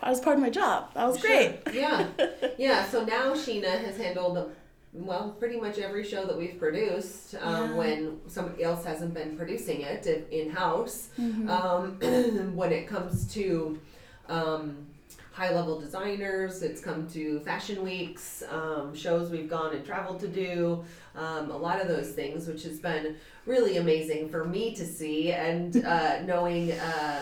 as 0.00 0.20
part 0.20 0.36
of 0.36 0.42
my 0.42 0.50
job. 0.50 0.94
That 0.94 1.06
was 1.08 1.20
great. 1.20 1.60
Sure. 1.66 1.74
Yeah. 1.74 2.06
Yeah. 2.56 2.84
So 2.86 3.04
now 3.04 3.32
Sheena 3.34 3.84
has 3.84 3.96
handled, 3.96 4.52
well, 4.92 5.34
pretty 5.40 5.58
much 5.58 5.78
every 5.78 6.04
show 6.04 6.24
that 6.26 6.38
we've 6.38 6.56
produced 6.56 7.34
um, 7.42 7.70
Yeah. 7.70 7.74
when 7.80 8.20
somebody 8.28 8.62
else 8.62 8.84
hasn't 8.84 9.12
been 9.12 9.36
producing 9.36 9.80
it 9.80 10.06
in 10.30 10.50
house. 10.50 11.08
Mhm. 11.18 11.48
Um, 11.50 12.54
when 12.60 12.70
it 12.70 12.86
comes 12.86 13.26
to 13.34 13.80
um, 14.28 14.86
high 15.34 15.52
level 15.52 15.80
designers, 15.80 16.62
it's 16.62 16.80
come 16.80 17.08
to 17.08 17.40
fashion 17.40 17.82
weeks, 17.82 18.44
um, 18.50 18.94
shows 18.94 19.32
we've 19.32 19.50
gone 19.50 19.74
and 19.74 19.84
traveled 19.84 20.20
to 20.20 20.28
do, 20.28 20.84
um, 21.16 21.50
a 21.50 21.56
lot 21.56 21.80
of 21.80 21.88
those 21.88 22.12
things, 22.12 22.46
which 22.46 22.62
has 22.62 22.78
been 22.78 23.16
really 23.44 23.78
amazing 23.78 24.28
for 24.28 24.44
me 24.44 24.72
to 24.76 24.86
see 24.86 25.32
and 25.32 25.84
uh, 25.84 26.22
knowing 26.22 26.70
uh, 26.70 27.20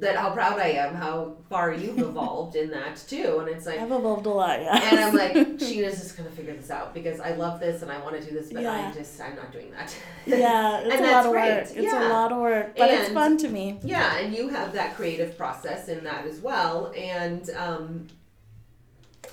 that 0.00 0.16
how 0.16 0.30
proud 0.30 0.58
I 0.60 0.68
am, 0.68 0.94
how 0.94 1.36
far 1.50 1.72
you've 1.72 1.98
evolved 1.98 2.56
in 2.56 2.70
that 2.70 2.96
too. 3.08 3.38
And 3.40 3.48
it's 3.48 3.66
like, 3.66 3.80
I've 3.80 3.90
evolved 3.90 4.26
a 4.26 4.30
lot, 4.30 4.60
yeah. 4.60 4.80
and 4.90 5.00
I'm 5.00 5.14
like, 5.14 5.32
Sheena's 5.58 5.98
just 5.98 6.16
gonna 6.16 6.30
figure 6.30 6.54
this 6.54 6.70
out 6.70 6.94
because 6.94 7.20
I 7.20 7.34
love 7.34 7.60
this 7.60 7.82
and 7.82 7.90
I 7.90 8.00
want 8.00 8.20
to 8.20 8.24
do 8.24 8.32
this, 8.32 8.52
but 8.52 8.62
Yeah. 8.62 8.90
I 8.90 8.92
just 8.92 9.20
I'm 9.20 9.34
not 9.36 9.52
doing 9.52 9.70
that. 9.72 9.94
yeah, 10.26 10.78
it's 10.80 10.94
And 10.94 11.04
a 11.04 11.10
lot 11.10 11.26
of 11.26 11.32
great, 11.32 11.50
work. 11.50 11.62
It's 11.64 11.76
yeah. 11.76 12.08
a 12.08 12.12
lot 12.12 12.32
of 12.32 12.38
work, 12.38 12.76
but 12.76 12.90
it's 12.90 13.10
fun 13.10 13.36
to 13.38 13.48
me. 13.48 13.78
Yeah, 13.82 14.18
and 14.18 14.34
you 14.34 14.48
have 14.48 14.72
that 14.74 14.94
creative 14.94 15.36
process 15.36 15.88
in 15.88 16.04
that 16.04 16.26
as 16.26 16.40
well, 16.40 16.92
and 16.96 17.48
um, 17.56 18.06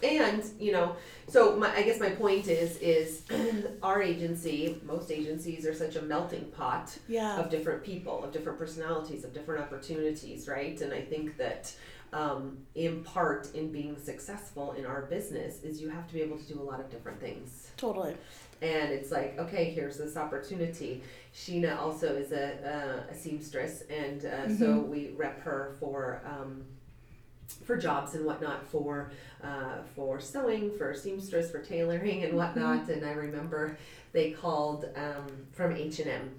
and 0.04 0.44
you 0.60 0.72
know, 0.72 0.96
so 1.28 1.56
my, 1.56 1.74
I 1.76 1.82
guess 1.84 2.00
my 2.00 2.10
point 2.10 2.48
is 2.48 2.78
is 2.78 3.24
our 3.84 4.02
agency, 4.02 4.80
most 4.84 5.12
agencies 5.12 5.66
are 5.66 5.74
such 5.74 5.96
a 5.96 6.02
melting 6.02 6.46
pot 6.52 6.98
Yeah. 7.08 7.38
of 7.40 7.50
different 7.50 7.84
people, 7.84 8.24
of 8.24 8.32
different 8.32 8.58
personalities, 8.58 9.24
of 9.24 9.34
different 9.34 9.62
opportunities, 9.62 10.48
right? 10.48 10.80
And 10.82 10.94
I 10.94 11.02
think 11.02 11.38
that 11.38 11.74
um, 12.14 12.58
in 12.76 13.04
part 13.04 13.54
in 13.56 13.72
being 13.72 13.98
successful 13.98 14.72
in 14.74 14.86
our 14.86 15.02
business 15.04 15.62
is 15.64 15.82
you 15.82 15.90
have 15.90 16.08
to 16.08 16.14
be 16.14 16.22
able 16.22 16.38
to 16.38 16.46
do 16.54 16.62
a 16.62 16.64
lot 16.64 16.80
of 16.80 16.90
different 16.90 17.20
things. 17.20 17.72
Totally. 17.78 18.16
And 18.62 18.92
it's 18.94 19.12
like, 19.12 19.38
okay, 19.38 19.66
here's 19.72 19.98
this 19.98 20.16
opportunity. 20.16 21.04
Sheena 21.34 21.78
also 21.78 22.16
is 22.16 22.32
a, 22.32 23.04
a, 23.10 23.12
a 23.12 23.16
seamstress, 23.16 23.84
and 23.90 24.26
uh, 24.26 24.48
so 24.58 24.80
we 24.80 25.12
rep 25.18 25.42
her 25.42 25.76
for 25.80 26.22
um, 26.26 26.64
for 27.66 27.78
jobs 27.78 28.14
and 28.16 28.26
whatnot 28.26 28.66
for 28.68 29.12
uh, 29.44 29.78
for 29.96 30.20
sewing, 30.20 30.72
for 30.78 30.94
seamstress, 30.94 31.52
for 31.52 31.60
tailoring 31.60 32.24
and 32.24 32.34
whatnot. 32.36 32.90
And 32.90 33.06
I 33.06 33.12
remember 33.12 33.78
they 34.12 34.32
called 34.32 34.86
um, 34.96 35.28
from 35.52 35.76
H 35.76 36.00
and 36.00 36.10
M, 36.10 36.32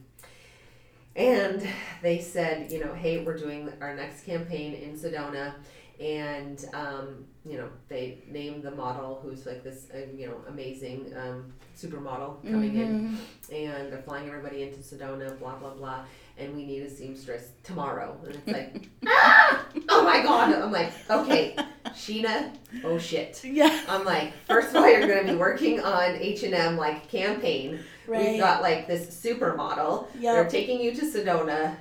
and 1.14 1.66
they 2.02 2.18
said, 2.20 2.70
you 2.70 2.84
know, 2.84 2.94
hey, 2.94 3.24
we're 3.24 3.36
doing 3.36 3.72
our 3.80 3.94
next 3.94 4.24
campaign 4.24 4.74
in 4.74 4.96
Sedona, 4.96 5.54
and 6.00 6.64
um, 6.74 7.24
you 7.44 7.58
know, 7.58 7.68
they 7.88 8.18
named 8.28 8.62
the 8.64 8.72
model 8.72 9.20
who's 9.22 9.46
like 9.46 9.62
this, 9.62 9.86
uh, 9.94 9.98
you 10.14 10.26
know, 10.26 10.36
amazing 10.48 11.12
um, 11.16 11.52
supermodel 11.76 12.42
coming 12.50 12.74
in, 12.76 13.18
and 13.52 13.92
they're 13.92 14.02
flying 14.02 14.26
everybody 14.28 14.62
into 14.62 14.80
Sedona, 14.80 15.38
blah 15.38 15.54
blah 15.56 15.74
blah, 15.74 16.04
and 16.38 16.54
we 16.56 16.64
need 16.64 16.82
a 16.82 16.90
seamstress 16.90 17.50
tomorrow, 17.62 18.18
and 18.24 18.34
it's 18.34 18.48
like, 18.48 18.88
ah, 19.48 19.66
oh 19.88 20.04
my 20.04 20.22
god, 20.22 20.54
I'm 20.54 20.72
like, 20.72 20.92
okay, 21.10 21.56
Sheena, 21.88 22.52
oh 22.84 22.98
shit. 22.98 23.42
Yeah. 23.44 23.84
I'm 23.88 24.04
like, 24.04 24.32
first 24.46 24.70
of 24.70 24.76
all, 24.76 24.90
you're 24.90 25.06
going 25.06 25.26
to 25.26 25.32
be 25.32 25.38
working 25.38 25.80
on 25.80 26.16
H 26.16 26.42
and 26.42 26.54
M 26.54 26.76
like 26.76 27.08
campaign. 27.08 27.80
Right. 28.06 28.30
We've 28.30 28.40
got 28.40 28.62
like 28.62 28.86
this 28.86 29.06
supermodel. 29.06 30.08
Yeah. 30.18 30.34
They're 30.34 30.48
taking 30.48 30.80
you 30.80 30.94
to 30.94 31.02
Sedona. 31.02 31.76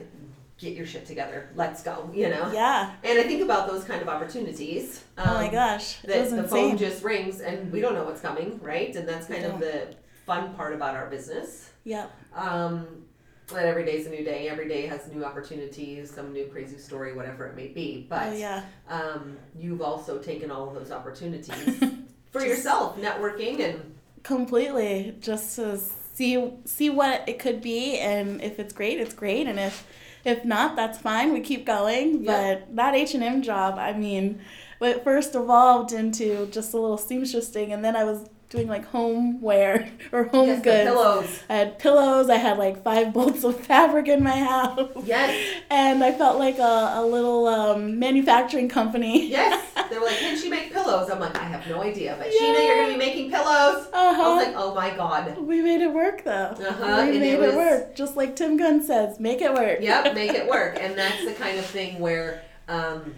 Get 0.58 0.74
your 0.74 0.86
shit 0.86 1.06
together. 1.06 1.50
Let's 1.56 1.84
go. 1.84 2.10
You 2.14 2.30
know. 2.30 2.50
Yeah. 2.54 2.94
And 3.04 3.20
I 3.20 3.24
think 3.24 3.42
about 3.42 3.68
those 3.68 3.84
kind 3.84 4.02
of 4.02 4.08
opportunities. 4.08 5.04
Oh 5.18 5.26
my 5.26 5.48
um, 5.48 5.52
gosh. 5.52 6.00
That 6.02 6.22
was 6.22 6.32
the 6.32 6.48
phone 6.48 6.78
just 6.78 7.04
rings 7.04 7.42
and 7.42 7.72
we 7.72 7.82
don't 7.82 7.94
know 7.94 8.06
what's 8.06 8.22
coming, 8.22 8.60
right? 8.62 8.96
And 8.96 9.08
that's 9.08 9.28
kind 9.28 9.44
of 9.44 9.60
the 9.60 9.96
fun 10.26 10.54
part 10.56 10.74
about 10.74 10.96
our 10.96 11.08
business. 11.08 11.72
Yeah. 11.84 12.08
Um, 12.34 13.05
and 13.50 13.66
every 13.66 13.86
day's 13.86 14.08
a 14.08 14.10
new 14.10 14.24
day. 14.24 14.50
Every 14.50 14.68
day 14.68 14.88
has 14.88 15.08
new 15.12 15.24
opportunities, 15.24 16.12
some 16.12 16.34
new 16.34 16.46
crazy 16.48 16.78
story, 16.78 17.14
whatever 17.14 17.46
it 17.46 17.56
may 17.56 17.68
be. 17.68 18.08
But 18.10 18.30
oh 18.30 18.34
yeah. 18.34 18.64
um, 18.90 19.38
you've 19.58 19.82
also 19.82 20.18
taken 20.20 20.50
all 20.50 20.68
of 20.68 20.74
those 20.74 20.92
opportunities 20.92 21.80
for 22.32 22.40
Just- 22.40 22.48
yourself, 22.48 22.98
networking 22.98 23.60
and 23.60 23.96
Completely. 24.24 25.16
Just 25.20 25.56
to 25.58 25.78
see 26.16 26.52
see 26.66 26.90
what 26.90 27.28
it 27.30 27.38
could 27.38 27.62
be 27.62 28.00
and 28.00 28.42
if 28.42 28.58
it's 28.60 28.74
great, 28.74 29.00
it's 29.00 29.14
great 29.14 29.46
and 29.46 29.60
if 29.60 29.86
if 30.24 30.44
not, 30.44 30.76
that's 30.76 30.98
fine. 30.98 31.32
We 31.34 31.42
keep 31.42 31.68
going. 31.68 32.24
Yeah. 32.24 32.56
But 32.56 32.76
that 32.76 32.96
H 32.96 33.14
and 33.14 33.24
M 33.24 33.44
job, 33.44 33.78
I 33.78 33.94
mean, 33.94 34.42
it 34.82 35.04
first 35.04 35.36
evolved 35.36 35.94
into 35.94 36.48
just 36.48 36.74
a 36.74 36.80
little 36.80 36.98
seamstress 36.98 37.50
thing 37.50 37.72
and 37.72 37.86
then 37.86 37.96
I 37.96 38.04
was 38.04 38.28
doing 38.56 38.68
like 38.68 38.86
home 38.86 39.42
wear 39.42 39.90
or 40.12 40.26
home 40.26 40.48
yes, 40.48 40.62
goods. 40.62 40.84
pillows. 40.90 41.44
I 41.50 41.54
had 41.56 41.80
pillows, 41.80 42.30
I 42.30 42.38
had 42.38 42.58
like 42.58 42.84
five 42.84 43.14
bolts 43.14 43.44
of 43.44 43.60
fabric 43.60 44.08
in 44.08 44.24
my 44.24 44.32
house. 44.38 44.92
Yes, 45.04 45.62
And 45.70 46.04
I 46.04 46.12
felt 46.12 46.40
like 46.40 46.58
a, 46.58 46.94
a 46.96 47.06
little 47.06 47.48
um, 47.48 48.00
manufacturing 48.00 48.70
company. 48.70 49.28
yes. 49.30 49.64
They 49.90 49.98
were 50.00 50.06
like, 50.06 50.18
"Can 50.18 50.38
she 50.40 50.50
make 50.50 50.72
pillows?" 50.74 51.10
I'm 51.12 51.20
like, 51.20 51.38
"I 51.38 51.44
have 51.44 51.68
no 51.68 51.82
idea, 51.82 52.16
but 52.18 52.28
Yeah. 52.34 52.40
Sheena, 52.40 52.66
you're 52.68 52.76
gonna 52.78 52.94
be 52.94 52.98
making 52.98 53.30
pillows." 53.30 53.88
I 53.94 54.08
Uh-huh. 54.10 54.36
was 54.36 54.46
like, 54.48 54.56
"Oh 54.58 54.74
my 54.74 54.90
god." 54.96 55.38
we 55.38 55.62
made 55.62 55.82
it 55.82 55.92
work 55.94 56.24
though. 56.24 56.32
Uh-huh, 56.58 57.04
We 57.06 57.12
and 57.12 57.20
made 57.20 57.34
it 57.36 57.42
it, 57.42 57.56
work. 57.56 57.96
Just 57.96 58.16
like 58.18 58.36
Tim 58.36 58.58
Gunn 58.58 58.82
says, 58.82 59.20
make 59.20 59.42
it 59.42 59.54
work. 59.54 59.80
Yep, 59.82 60.16
make 60.16 60.32
it 60.32 60.50
work, 60.50 60.78
and 60.80 60.98
that's 60.98 61.24
the 61.26 61.34
kind 61.34 61.58
of 61.60 61.66
thing 61.66 62.00
where. 62.00 62.42
Um, 62.68 63.14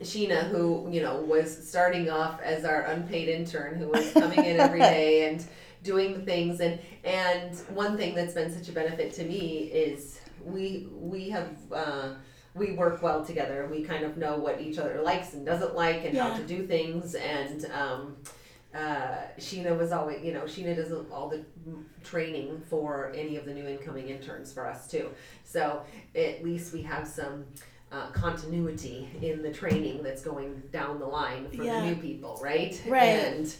Sheena, 0.00 0.48
who 0.48 0.88
you 0.90 1.02
know 1.02 1.20
was 1.20 1.68
starting 1.68 2.10
off 2.10 2.40
as 2.40 2.64
our 2.64 2.82
unpaid 2.82 3.28
intern, 3.28 3.76
who 3.76 3.88
was 3.88 4.12
coming 4.12 4.44
in 4.44 4.60
every 4.60 4.78
day 4.94 5.28
and 5.28 5.44
doing 5.82 6.14
the 6.14 6.20
things, 6.20 6.60
and 6.60 6.78
and 7.04 7.56
one 7.70 7.96
thing 7.96 8.14
that's 8.14 8.34
been 8.34 8.52
such 8.52 8.68
a 8.68 8.72
benefit 8.72 9.12
to 9.14 9.24
me 9.24 9.70
is 9.72 10.20
we 10.44 10.88
we 10.92 11.30
have 11.30 11.56
uh, 11.72 12.10
we 12.54 12.72
work 12.72 13.02
well 13.02 13.24
together. 13.24 13.68
We 13.70 13.82
kind 13.82 14.04
of 14.04 14.16
know 14.16 14.36
what 14.36 14.60
each 14.60 14.78
other 14.78 15.00
likes 15.02 15.34
and 15.34 15.44
doesn't 15.44 15.74
like, 15.74 16.04
and 16.04 16.16
how 16.16 16.36
to 16.36 16.44
do 16.44 16.66
things, 16.66 17.14
and 17.14 17.64
um, 17.72 18.16
uh, 18.74 19.22
Sheena 19.38 19.76
was 19.76 19.92
always, 19.92 20.22
you 20.22 20.32
know, 20.32 20.42
Sheena 20.42 20.76
does 20.76 20.92
all 21.10 21.28
the 21.28 21.44
training 22.04 22.62
for 22.68 23.12
any 23.14 23.36
of 23.36 23.46
the 23.46 23.54
new 23.54 23.66
incoming 23.66 24.08
interns 24.08 24.52
for 24.52 24.66
us 24.66 24.88
too. 24.88 25.08
So 25.44 25.82
at 26.14 26.44
least 26.44 26.72
we 26.72 26.82
have 26.82 27.06
some 27.06 27.46
uh, 27.92 28.08
continuity 28.10 29.08
in 29.22 29.42
the 29.42 29.52
training 29.52 30.02
that's 30.02 30.22
going 30.22 30.62
down 30.72 30.98
the 30.98 31.06
line 31.06 31.48
for 31.50 31.64
Yeah. 31.64 31.80
the 31.80 31.86
new 31.86 31.96
people, 31.96 32.38
right? 32.42 32.80
Right. 32.86 33.04
And 33.04 33.54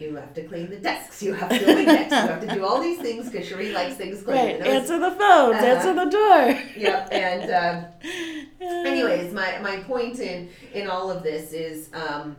you 0.00 0.16
have 0.16 0.34
to 0.34 0.42
clean 0.44 0.68
the 0.68 0.76
desks, 0.76 1.22
you 1.22 1.32
have 1.32 1.48
to 1.48 1.78
index, 1.78 2.10
you 2.10 2.16
have 2.16 2.40
to 2.46 2.54
do 2.54 2.64
all 2.64 2.80
these 2.82 2.98
things 3.00 3.30
because 3.30 3.48
Cherie 3.48 3.72
likes 3.72 3.94
things 3.96 4.22
clean. 4.22 4.36
Right. 4.36 4.56
And 4.56 4.66
it 4.66 4.68
was- 4.68 4.90
Answer 4.90 4.98
the 4.98 5.10
phone, 5.12 5.54
Uh-huh. 5.54 5.64
Answer 5.66 5.94
the 5.94 6.10
door. 6.10 6.62
Yep, 6.76 7.08
and 7.12 7.86
um, 8.60 8.66
anyways, 8.86 9.32
my, 9.32 9.58
my 9.60 9.76
point 9.84 10.18
in 10.18 10.48
in 10.74 10.88
all 10.88 11.10
of 11.10 11.22
this 11.22 11.52
is, 11.52 11.88
um, 11.94 12.36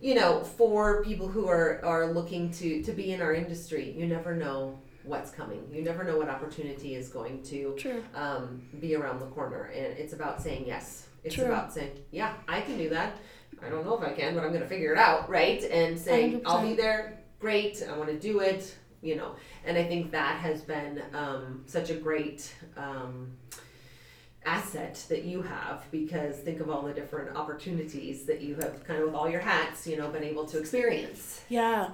you 0.00 0.14
know, 0.14 0.42
for 0.42 1.02
people 1.04 1.28
who 1.28 1.48
are 1.48 1.80
are 1.84 2.06
looking 2.12 2.50
to 2.52 2.82
to 2.82 2.92
be 2.92 3.12
in 3.12 3.20
our 3.22 3.32
industry, 3.34 3.94
you 3.96 4.06
never 4.06 4.34
know 4.34 4.78
what's 5.04 5.30
coming. 5.30 5.66
You 5.72 5.82
never 5.82 6.02
know 6.04 6.18
what 6.18 6.28
opportunity 6.28 6.94
is 6.94 7.08
going 7.08 7.42
to 7.44 7.74
True. 7.78 8.02
um, 8.14 8.62
be 8.80 8.94
around 8.94 9.20
the 9.20 9.26
corner, 9.26 9.64
and 9.74 9.96
it's 9.98 10.12
about 10.12 10.42
saying 10.42 10.64
yes. 10.66 11.06
It's 11.22 11.34
True. 11.34 11.46
about 11.46 11.72
saying, 11.72 11.92
yeah, 12.10 12.34
I 12.48 12.60
can 12.60 12.76
do 12.76 12.88
that. 12.90 13.16
I 13.64 13.68
don't 13.68 13.84
know 13.84 13.96
if 13.96 14.02
I 14.02 14.12
can, 14.12 14.34
but 14.34 14.44
I'm 14.44 14.50
going 14.50 14.62
to 14.62 14.68
figure 14.68 14.92
it 14.92 14.98
out, 14.98 15.28
right? 15.30 15.62
And 15.64 15.98
saying, 15.98 16.42
i 16.44 16.54
will 16.54 16.68
be 16.68 16.74
there. 16.74 17.18
Great. 17.40 17.82
I 17.88 17.96
want 17.96 18.10
to 18.10 18.18
do 18.18 18.40
it. 18.40 18.74
You 19.00 19.16
know, 19.16 19.36
and 19.66 19.76
I 19.76 19.84
think 19.84 20.10
that 20.12 20.38
has 20.40 20.62
been 20.62 21.02
um, 21.12 21.62
such 21.66 21.90
a 21.90 21.94
great 21.94 22.54
um, 22.74 23.32
asset 24.46 25.04
that 25.08 25.24
you 25.24 25.42
have 25.42 25.84
because 25.90 26.36
think 26.36 26.60
of 26.60 26.70
all 26.70 26.82
the 26.82 26.92
different 26.92 27.36
opportunities 27.36 28.24
that 28.24 28.40
you 28.40 28.54
have 28.56 28.84
kind 28.84 29.00
of 29.00 29.06
with 29.06 29.14
all 29.14 29.28
your 29.28 29.40
hats, 29.40 29.86
you 29.86 29.96
know, 29.96 30.08
been 30.08 30.24
able 30.24 30.44
to 30.46 30.58
experience. 30.58 31.42
Yeah, 31.48 31.90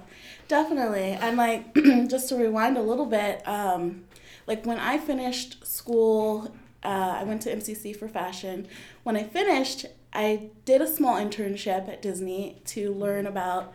definitely. 0.47 1.11
And 1.11 1.37
like, 1.37 1.73
just 2.07 2.29
to 2.29 2.35
rewind 2.35 2.77
a 2.77 2.81
little 2.81 3.05
bit, 3.05 3.47
um, 3.47 4.03
like 4.47 4.65
when 4.65 4.79
I 4.79 4.97
finished 4.97 5.65
school, 5.65 6.53
uh, 6.83 7.17
I 7.19 7.23
went 7.23 7.41
to 7.43 7.55
MCC 7.55 7.95
for 7.95 8.07
fashion. 8.07 8.67
When 9.03 9.15
I 9.15 9.23
finished, 9.23 9.85
I 10.13 10.49
did 10.65 10.81
a 10.81 10.87
small 10.87 11.15
internship 11.15 11.87
at 11.87 12.01
Disney 12.01 12.61
to 12.65 12.93
learn 12.93 13.25
about 13.27 13.73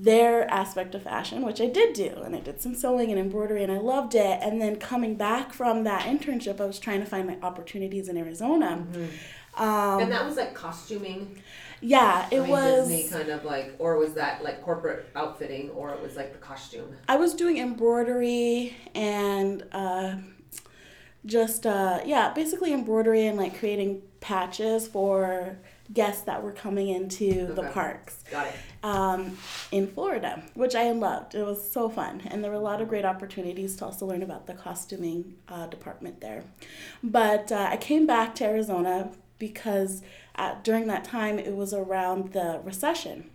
their 0.00 0.48
aspect 0.48 0.94
of 0.94 1.02
fashion, 1.02 1.42
which 1.42 1.60
I 1.60 1.66
did 1.66 1.92
do. 1.92 2.22
And 2.24 2.36
I 2.36 2.38
did 2.38 2.62
some 2.62 2.72
sewing 2.76 3.10
and 3.10 3.18
embroidery 3.18 3.64
and 3.64 3.72
I 3.72 3.78
loved 3.78 4.14
it. 4.14 4.38
And 4.40 4.60
then 4.62 4.76
coming 4.76 5.16
back 5.16 5.52
from 5.52 5.82
that 5.84 6.02
internship, 6.06 6.60
I 6.60 6.66
was 6.66 6.78
trying 6.78 7.00
to 7.00 7.06
find 7.06 7.26
my 7.26 7.36
opportunities 7.42 8.08
in 8.08 8.16
Arizona. 8.16 8.86
Um, 9.56 10.00
and 10.00 10.12
that 10.12 10.24
was 10.24 10.36
like 10.36 10.54
costuming. 10.54 11.42
yeah, 11.80 12.28
it 12.30 12.38
I 12.38 12.42
mean, 12.42 12.50
was. 12.50 12.88
Disney 12.88 13.08
kind 13.08 13.28
of 13.28 13.44
like, 13.44 13.74
or 13.80 13.96
was 13.98 14.14
that 14.14 14.44
like 14.44 14.62
corporate 14.62 15.08
outfitting, 15.16 15.70
or 15.70 15.90
it 15.90 16.00
was 16.00 16.14
like 16.14 16.32
the 16.32 16.38
costume? 16.38 16.96
I 17.08 17.16
was 17.16 17.34
doing 17.34 17.58
embroidery 17.58 18.76
and 18.94 19.64
uh, 19.72 20.14
just 21.26 21.66
uh, 21.66 22.02
yeah, 22.06 22.32
basically 22.32 22.72
embroidery 22.72 23.26
and 23.26 23.36
like 23.36 23.58
creating 23.58 24.02
patches 24.20 24.86
for 24.86 25.58
guests 25.92 26.22
that 26.22 26.42
were 26.42 26.52
coming 26.52 26.88
into 26.88 27.46
the 27.54 27.62
parks 27.72 28.22
Got 28.30 28.48
it. 28.48 28.54
um, 28.82 29.38
in 29.72 29.86
Florida, 29.86 30.42
which 30.54 30.74
I 30.74 30.90
loved. 30.92 31.34
It 31.34 31.44
was 31.44 31.70
so 31.70 31.88
fun, 31.88 32.22
and 32.26 32.44
there 32.44 32.50
were 32.50 32.56
a 32.58 32.60
lot 32.60 32.82
of 32.82 32.88
great 32.88 33.04
opportunities 33.06 33.76
to 33.76 33.86
also 33.86 34.04
learn 34.06 34.22
about 34.22 34.46
the 34.46 34.54
costuming 34.54 35.34
uh, 35.48 35.66
department 35.66 36.20
there. 36.20 36.44
But 37.02 37.50
uh, 37.50 37.68
I 37.70 37.76
came 37.78 38.06
back 38.06 38.34
to 38.36 38.44
Arizona 38.44 39.10
because 39.38 40.02
at, 40.34 40.62
during 40.62 40.88
that 40.88 41.04
time 41.04 41.38
it 41.38 41.54
was 41.56 41.72
around 41.72 42.32
the 42.32 42.60
recession. 42.64 43.30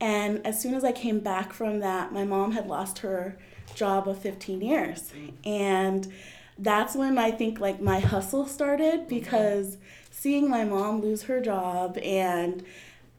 And 0.00 0.44
as 0.46 0.60
soon 0.60 0.72
as 0.74 0.84
I 0.84 0.92
came 0.92 1.20
back 1.20 1.52
from 1.52 1.80
that, 1.80 2.12
my 2.12 2.24
mom 2.24 2.52
had 2.52 2.66
lost 2.66 2.98
her 3.00 3.36
job 3.74 4.08
of 4.08 4.18
15 4.18 4.62
years. 4.62 5.12
And 5.44 6.10
that's 6.58 6.94
when 6.94 7.18
I 7.18 7.30
think 7.30 7.60
like 7.60 7.80
my 7.80 8.00
hustle 8.00 8.46
started 8.46 9.08
because 9.08 9.76
seeing 10.10 10.48
my 10.48 10.64
mom 10.64 11.00
lose 11.00 11.24
her 11.24 11.40
job 11.40 11.98
and 11.98 12.62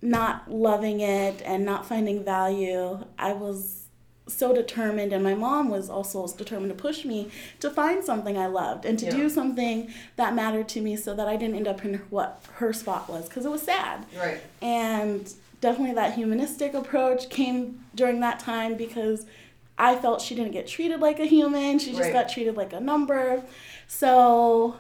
not 0.02 0.50
loving 0.52 1.00
it 1.02 1.42
and 1.44 1.66
not 1.66 1.86
finding 1.86 2.24
value, 2.24 3.00
I 3.18 3.34
was 3.34 3.82
so 4.28 4.54
determined 4.56 5.14
and 5.14 5.24
my 5.24 5.36
mom 5.36 5.70
was 5.70 5.88
also 5.90 6.26
determined 6.28 6.70
to 6.70 6.76
push 6.76 7.06
me 7.06 7.30
to 7.60 7.70
find 7.70 8.04
something 8.04 8.38
I 8.38 8.48
loved 8.48 8.84
and 8.86 8.98
to 9.00 9.06
Yeah. 9.06 9.12
do 9.12 9.30
something 9.30 9.94
that 10.16 10.34
mattered 10.34 10.68
to 10.70 10.82
me 10.82 10.96
so 10.96 11.14
that 11.14 11.28
I 11.28 11.36
didn't 11.36 11.56
end 11.56 11.68
up 11.68 11.86
in 11.86 11.96
what 12.10 12.42
her 12.54 12.74
spot 12.74 13.08
was 13.08 13.28
because 13.30 13.46
it 13.46 13.52
was 13.52 13.62
sad 13.62 14.06
Right. 14.18 14.40
and 14.64 15.32
definitely 15.62 15.94
that 15.96 16.16
humanistic 16.16 16.74
approach 16.74 17.30
came 17.30 17.84
during 17.94 18.20
that 18.22 18.40
time 18.40 18.74
because 18.76 19.28
I 19.78 19.96
felt 19.96 20.22
she 20.22 20.36
didn't 20.36 20.52
get 20.54 20.68
treated 20.68 21.00
like 21.02 21.20
a 21.20 21.26
human. 21.26 21.80
She 21.80 21.92
just 21.92 22.04
Right. 22.04 22.14
got 22.14 22.30
treated 22.30 22.56
like 22.56 22.72
a 22.74 22.80
number. 22.80 23.44
So, 23.88 24.76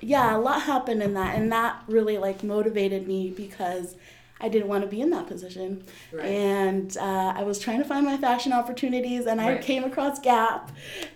yeah, 0.00 0.36
a 0.36 0.38
lot 0.38 0.62
happened 0.62 1.02
in 1.02 1.14
that 1.14 1.34
and 1.36 1.50
that 1.52 1.82
really 1.86 2.18
like 2.18 2.42
motivated 2.42 3.06
me 3.06 3.30
because 3.30 3.96
I 4.42 4.48
didn't 4.48 4.68
want 4.68 4.82
to 4.84 4.88
be 4.88 5.02
in 5.02 5.10
that 5.10 5.26
position. 5.26 5.84
Right. 6.10 6.24
And 6.24 6.96
uh, 6.96 7.34
I 7.36 7.42
was 7.42 7.58
trying 7.58 7.78
to 7.78 7.84
find 7.84 8.06
my 8.06 8.16
fashion 8.16 8.54
opportunities, 8.54 9.26
and 9.26 9.38
I 9.38 9.52
Right. 9.52 9.60
came 9.60 9.84
across 9.84 10.18
Gap. 10.18 10.70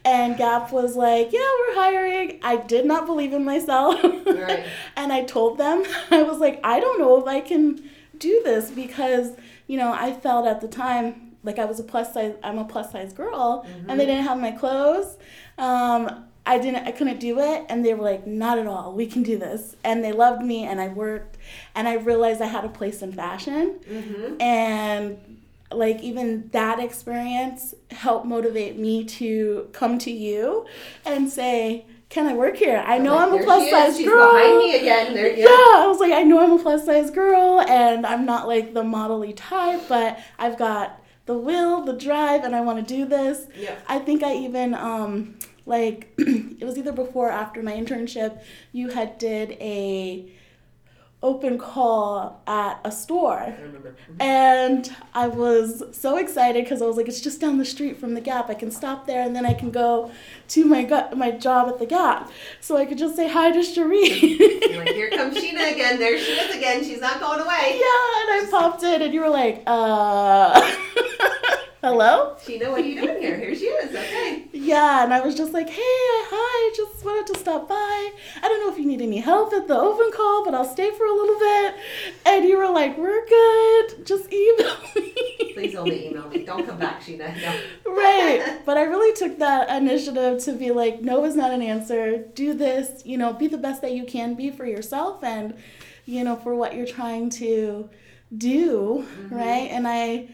And 0.04 0.36
Gap 0.36 0.70
was 0.72 0.94
like, 0.94 1.32
Yeah, 1.32 1.40
we're 1.60 1.74
hiring. 1.74 2.38
I 2.42 2.56
did 2.58 2.84
not 2.84 3.06
believe 3.06 3.32
in 3.32 3.42
myself. 3.44 4.02
Right. 4.26 4.64
and 4.96 5.10
I 5.12 5.24
told 5.24 5.56
them, 5.56 5.84
I 6.10 6.22
was 6.22 6.38
like, 6.38 6.60
I 6.62 6.80
don't 6.80 6.98
know 6.98 7.18
if 7.18 7.26
I 7.26 7.40
can 7.40 7.82
do 8.18 8.42
this 8.44 8.70
because, 8.70 9.32
you 9.68 9.78
know, 9.78 9.90
I 9.92 10.12
felt 10.12 10.46
at 10.46 10.60
the 10.60 10.68
time 10.68 11.23
like 11.44 11.58
I 11.58 11.64
was 11.66 11.78
a 11.78 11.84
plus 11.84 12.12
size, 12.14 12.34
I'm 12.42 12.58
a 12.58 12.64
plus 12.64 12.90
size 12.90 13.12
girl, 13.12 13.64
and 13.88 14.00
they 14.00 14.06
didn't 14.06 14.24
have 14.24 14.40
my 14.40 14.50
clothes. 14.50 15.16
Um, 15.58 16.24
I 16.46 16.58
didn't 16.58 16.86
I 16.86 16.90
couldn't 16.92 17.20
do 17.20 17.38
it 17.40 17.64
and 17.70 17.82
they 17.84 17.94
were 17.94 18.04
like 18.04 18.26
not 18.26 18.58
at 18.58 18.66
all 18.66 18.92
we 18.92 19.06
can 19.06 19.22
do 19.22 19.38
this 19.38 19.76
and 19.82 20.04
they 20.04 20.12
loved 20.12 20.42
me 20.44 20.64
and 20.64 20.78
I 20.78 20.88
worked 20.88 21.38
and 21.74 21.88
I 21.88 21.94
realized 21.94 22.42
I 22.42 22.48
had 22.48 22.66
a 22.66 22.68
place 22.68 23.00
in 23.00 23.12
fashion 23.12 23.78
Mm-hmm. 23.90 24.42
and 24.42 25.38
like 25.72 26.02
even 26.02 26.50
that 26.52 26.80
experience 26.80 27.74
helped 27.90 28.26
motivate 28.26 28.78
me 28.78 29.04
to 29.04 29.70
come 29.72 29.98
to 30.00 30.10
you 30.10 30.66
and 31.06 31.30
say 31.30 31.86
can 32.10 32.26
I 32.26 32.34
work 32.34 32.56
here 32.56 32.84
I 32.86 32.98
know 32.98 33.16
I'm 33.16 33.32
a 33.32 33.36
There 33.36 33.44
plus 33.44 33.62
she 33.62 33.68
is. 33.68 33.72
size 33.72 33.96
She's 33.96 34.06
girl 34.06 34.32
behind 34.34 34.58
me 34.58 34.76
again. 34.80 35.14
There, 35.14 35.28
yeah. 35.28 35.44
yeah. 35.46 35.48
I 35.48 35.86
was 35.88 35.98
like, 35.98 36.12
I 36.12 36.24
know 36.24 36.40
I'm 36.40 36.52
a 36.52 36.62
plus 36.62 36.84
size 36.84 37.10
girl 37.10 37.60
and 37.62 38.04
I'm 38.04 38.26
not 38.26 38.46
like 38.46 38.74
the 38.74 38.82
modelly 38.82 39.32
type, 39.34 39.80
but 39.88 40.18
I've 40.38 40.58
got 40.58 41.00
the 41.26 41.36
will, 41.38 41.84
the 41.84 41.92
drive, 41.92 42.44
and 42.44 42.54
I 42.54 42.60
want 42.60 42.86
to 42.86 42.94
do 42.94 43.04
this. 43.04 43.46
Yeah. 43.56 43.76
I 43.88 43.98
think 43.98 44.22
I 44.22 44.34
even 44.34 44.74
um 44.74 45.38
like 45.66 46.12
it 46.18 46.64
was 46.64 46.76
either 46.76 46.92
before 46.92 47.28
or 47.28 47.32
after 47.32 47.62
my 47.62 47.72
internship, 47.72 48.42
you 48.72 48.88
had 48.90 49.18
did 49.18 49.52
a 49.52 50.30
open 51.24 51.56
call 51.58 52.40
at 52.46 52.78
a 52.84 52.92
store. 52.92 53.40
I. 53.40 53.54
And 54.20 54.94
I 55.14 55.26
was 55.28 55.82
so 55.92 56.18
excited 56.18 56.64
because 56.64 56.82
I 56.82 56.86
was 56.86 56.96
like, 56.98 57.08
it's 57.08 57.20
just 57.20 57.40
down 57.40 57.56
the 57.58 57.64
street 57.64 57.98
from 57.98 58.12
the 58.14 58.20
Gap. 58.20 58.50
I 58.50 58.54
can 58.54 58.70
stop 58.70 59.06
there 59.06 59.22
and 59.22 59.34
then 59.34 59.46
I 59.46 59.54
can 59.54 59.70
go 59.70 60.12
to 60.48 60.64
my 60.66 60.82
gu- 60.84 61.16
my 61.16 61.30
job 61.32 61.68
at 61.68 61.78
the 61.78 61.86
Gap. 61.86 62.30
So 62.60 62.76
I 62.76 62.84
could 62.84 62.98
just 62.98 63.16
say 63.16 63.28
hi 63.28 63.50
to 63.50 63.62
Cherie. 63.62 64.38
Like, 64.78 64.88
here 64.90 65.10
comes 65.10 65.36
Sheena 65.42 65.72
again. 65.72 65.98
There 65.98 66.18
she 66.18 66.32
is 66.32 66.54
again. 66.54 66.84
She's 66.84 67.00
not 67.00 67.18
going 67.20 67.40
away. 67.40 67.80
Yeah, 67.80 68.20
and 68.20 68.28
I 68.36 68.48
popped 68.50 68.82
in, 68.82 69.00
and 69.02 69.12
you 69.14 69.20
were 69.20 69.30
like, 69.30 69.62
uh, 69.66 70.60
hello? 71.84 72.34
Sheena, 72.38 72.70
what 72.70 72.80
are 72.80 72.84
you 72.84 72.98
doing 72.98 73.20
here? 73.20 73.36
Here 73.36 73.54
she 73.54 73.66
is. 73.66 73.94
Okay. 73.94 74.44
Yeah, 74.52 75.04
and 75.04 75.12
I 75.12 75.20
was 75.20 75.34
just 75.34 75.52
like, 75.52 75.68
hey, 75.68 75.82
hi, 75.82 76.74
just 76.74 77.04
wanted 77.04 77.32
to 77.34 77.38
stop 77.38 77.68
by. 77.68 77.74
I 77.74 78.48
don't 78.48 78.60
know 78.64 78.72
if 78.72 78.78
you 78.78 78.86
need 78.86 79.02
any 79.02 79.18
help 79.18 79.52
at 79.52 79.68
the 79.68 79.78
open 79.78 80.10
call, 80.10 80.46
but 80.46 80.54
I'll 80.54 80.64
stay 80.64 80.90
for 80.92 81.04
a 81.04 81.12
little 81.12 81.38
bit. 81.38 81.74
And 82.24 82.46
you 82.46 82.56
were 82.56 82.70
like, 82.70 82.96
we're 82.96 83.26
good, 83.26 84.06
just 84.06 84.32
email 84.32 84.76
me. 84.96 85.52
Please 85.52 85.74
only 85.74 86.08
email 86.08 86.26
me. 86.26 86.44
Don't 86.44 86.66
come 86.66 86.78
back, 86.78 87.02
Sheena. 87.02 87.36
No. 87.42 87.92
Right. 87.92 88.60
But 88.64 88.78
I 88.78 88.84
really 88.84 89.14
took 89.14 89.38
that 89.40 89.68
initiative 89.68 90.42
to 90.44 90.52
be 90.54 90.70
like, 90.70 91.02
no 91.02 91.22
is 91.26 91.36
not 91.36 91.52
an 91.52 91.60
answer. 91.60 92.16
Do 92.34 92.54
this, 92.54 93.04
you 93.04 93.18
know, 93.18 93.34
be 93.34 93.46
the 93.46 93.58
best 93.58 93.82
that 93.82 93.92
you 93.92 94.04
can 94.04 94.34
be 94.34 94.50
for 94.50 94.64
yourself 94.64 95.22
and, 95.22 95.54
you 96.06 96.24
know, 96.24 96.36
for 96.36 96.54
what 96.54 96.74
you're 96.74 96.86
trying 96.86 97.28
to 97.30 97.90
do, 98.36 99.04
mm-hmm. 99.06 99.34
right? 99.34 99.68
And 99.70 99.86
I 99.86 100.28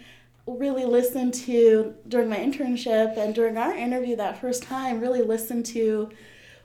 really 0.46 0.84
listened 0.84 1.34
to 1.34 1.94
during 2.08 2.28
my 2.28 2.36
internship 2.36 3.16
and 3.16 3.34
during 3.34 3.56
our 3.56 3.74
interview 3.74 4.16
that 4.16 4.40
first 4.40 4.62
time, 4.62 5.00
really 5.00 5.22
listened 5.22 5.66
to 5.66 6.10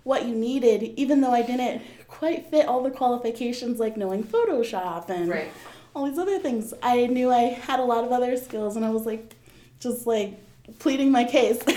what 0.03 0.25
you 0.25 0.35
needed, 0.35 0.83
even 0.99 1.21
though 1.21 1.31
I 1.31 1.41
didn't 1.41 1.81
quite 2.07 2.49
fit 2.51 2.67
all 2.67 2.83
the 2.83 2.91
qualifications 2.91 3.79
like 3.79 3.97
knowing 3.97 4.23
Photoshop 4.23 5.09
and 5.09 5.27
Right. 5.29 5.49
all 5.95 6.05
these 6.05 6.19
other 6.19 6.39
things. 6.39 6.73
I 6.83 7.07
knew 7.07 7.31
I 7.31 7.41
had 7.41 7.79
a 7.79 7.83
lot 7.83 8.03
of 8.03 8.11
other 8.11 8.37
skills, 8.37 8.75
and 8.75 8.85
I 8.85 8.91
was 8.91 9.05
like, 9.05 9.33
just 9.79 10.05
like 10.07 10.39
pleading 10.79 11.11
my 11.11 11.23
case. 11.23 11.61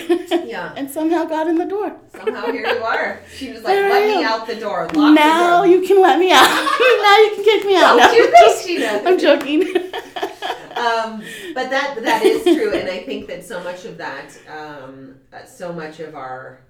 Yeah. 0.49 0.73
and 0.77 0.91
somehow 0.91 1.25
got 1.27 1.47
in 1.47 1.57
the 1.59 1.67
door. 1.67 1.95
Somehow 2.17 2.51
here 2.51 2.67
you 2.67 2.83
are. 2.83 3.21
She 3.37 3.51
was 3.53 3.63
like, 3.63 3.75
There 3.75 3.91
let 3.91 4.17
me 4.17 4.25
out 4.25 4.47
the 4.47 4.55
door. 4.57 4.89
Lock 4.95 5.15
now 5.15 5.61
the 5.63 5.69
door. 5.69 5.77
you 5.81 5.87
can 5.87 6.01
let 6.01 6.19
me 6.19 6.33
out. 6.33 6.49
now 6.49 7.19
you 7.19 7.33
can 7.35 7.45
kick 7.45 7.67
me 7.67 7.77
out. 7.77 7.97
Don't 7.99 7.99
No, 7.99 8.13
you 8.13 8.31
think, 8.31 8.81
Sheena? 8.81 9.07
I'm 9.07 9.19
joking. 9.19 9.61
um, 10.79 11.23
but 11.55 11.71
that 11.71 11.99
that 12.03 12.23
is 12.25 12.43
true, 12.45 12.73
and 12.73 12.89
I 12.89 13.01
think 13.01 13.27
that 13.29 13.45
so 13.45 13.63
much 13.63 13.85
of 13.85 13.97
that, 13.99 14.39
um, 14.49 15.17
uh, 15.33 15.45
so 15.45 15.73
much 15.73 16.01
of 16.01 16.15
our, 16.15 16.61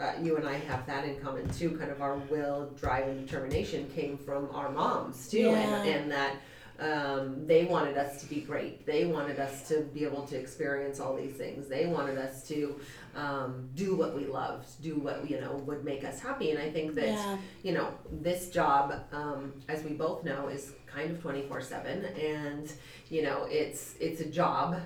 uh, 0.00 0.12
you 0.22 0.36
and 0.36 0.46
I 0.48 0.58
have 0.58 0.86
that 0.86 1.04
in 1.04 1.20
common 1.20 1.48
too. 1.50 1.70
Kind 1.78 1.90
of 1.90 2.00
our 2.02 2.16
will, 2.16 2.70
drive, 2.76 3.06
and 3.08 3.26
determination 3.26 3.88
came 3.94 4.16
from 4.18 4.48
our 4.52 4.70
moms 4.70 5.28
too, 5.28 5.38
Yeah. 5.38 5.82
and, 5.82 5.88
and 5.88 6.10
that. 6.12 6.36
Um, 6.80 7.44
they 7.44 7.64
wanted 7.64 7.96
us 7.96 8.20
to 8.20 8.26
be 8.28 8.40
great. 8.40 8.86
They 8.86 9.04
wanted 9.04 9.40
us 9.40 9.66
to 9.66 9.80
be 9.92 10.04
able 10.04 10.22
to 10.28 10.36
experience 10.38 11.00
all 11.00 11.16
these 11.16 11.34
things. 11.34 11.66
They 11.66 11.86
wanted 11.86 12.18
us 12.18 12.46
to 12.46 12.78
um, 13.16 13.68
do 13.74 13.96
what 13.96 14.14
we 14.14 14.26
loved, 14.26 14.80
do 14.80 14.94
what 14.94 15.28
you 15.28 15.40
know 15.40 15.56
would 15.66 15.84
make 15.84 16.04
us 16.04 16.20
happy. 16.20 16.52
And 16.52 16.60
I 16.60 16.70
think 16.70 16.94
that 16.94 17.08
yeah. 17.08 17.36
you 17.64 17.72
know, 17.72 17.88
this 18.12 18.50
job, 18.50 18.94
um, 19.10 19.54
as 19.68 19.82
we 19.82 19.90
both 19.94 20.22
know, 20.22 20.46
is 20.46 20.74
kind 20.92 21.10
of 21.10 21.20
twenty 21.20 21.42
four 21.42 21.60
seven, 21.60 22.04
and 22.04 22.72
you 23.10 23.22
know, 23.22 23.46
it's 23.48 23.94
it's 24.00 24.20
a 24.20 24.26
job. 24.26 24.80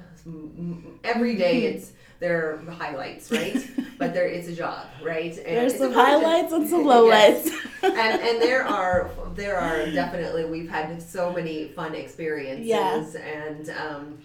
Every 1.04 1.36
day, 1.36 1.64
it's 1.70 1.92
there 2.20 2.52
are 2.52 2.70
highlights, 2.72 3.30
right? 3.32 3.56
but 3.98 4.14
there, 4.14 4.26
it's 4.26 4.48
a 4.48 4.54
job, 4.54 4.86
right? 5.02 5.36
And 5.36 5.44
There's 5.56 5.76
some 5.76 5.92
highlights 5.92 6.52
and 6.52 6.68
some 6.68 6.84
lowlights. 6.92 7.46
Yes. 7.46 7.66
and 7.82 8.20
and 8.22 8.42
there 8.42 8.64
are 8.64 9.10
there 9.34 9.58
are 9.58 9.86
definitely 9.90 10.44
we've 10.44 10.70
had 10.70 11.02
so 11.02 11.32
many 11.32 11.68
fun 11.68 11.94
experiences, 11.94 12.66
Yeah. 12.66 13.20
and 13.20 13.70
um, 13.70 14.18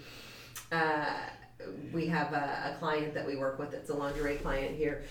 uh, 0.72 1.14
we 1.92 2.08
have 2.08 2.34
a, 2.34 2.74
a 2.76 2.78
client 2.80 3.14
that 3.14 3.26
we 3.26 3.36
work 3.36 3.58
with. 3.60 3.74
It's 3.74 3.90
a 3.90 3.94
lingerie 3.96 4.38
client 4.38 4.76
here 4.76 5.04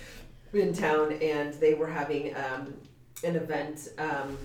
in 0.52 0.72
town, 0.72 1.12
and 1.14 1.52
they 1.54 1.74
were 1.74 1.88
having 1.88 2.34
um, 2.36 2.74
an 3.24 3.36
event. 3.36 3.88
Um, 3.98 4.38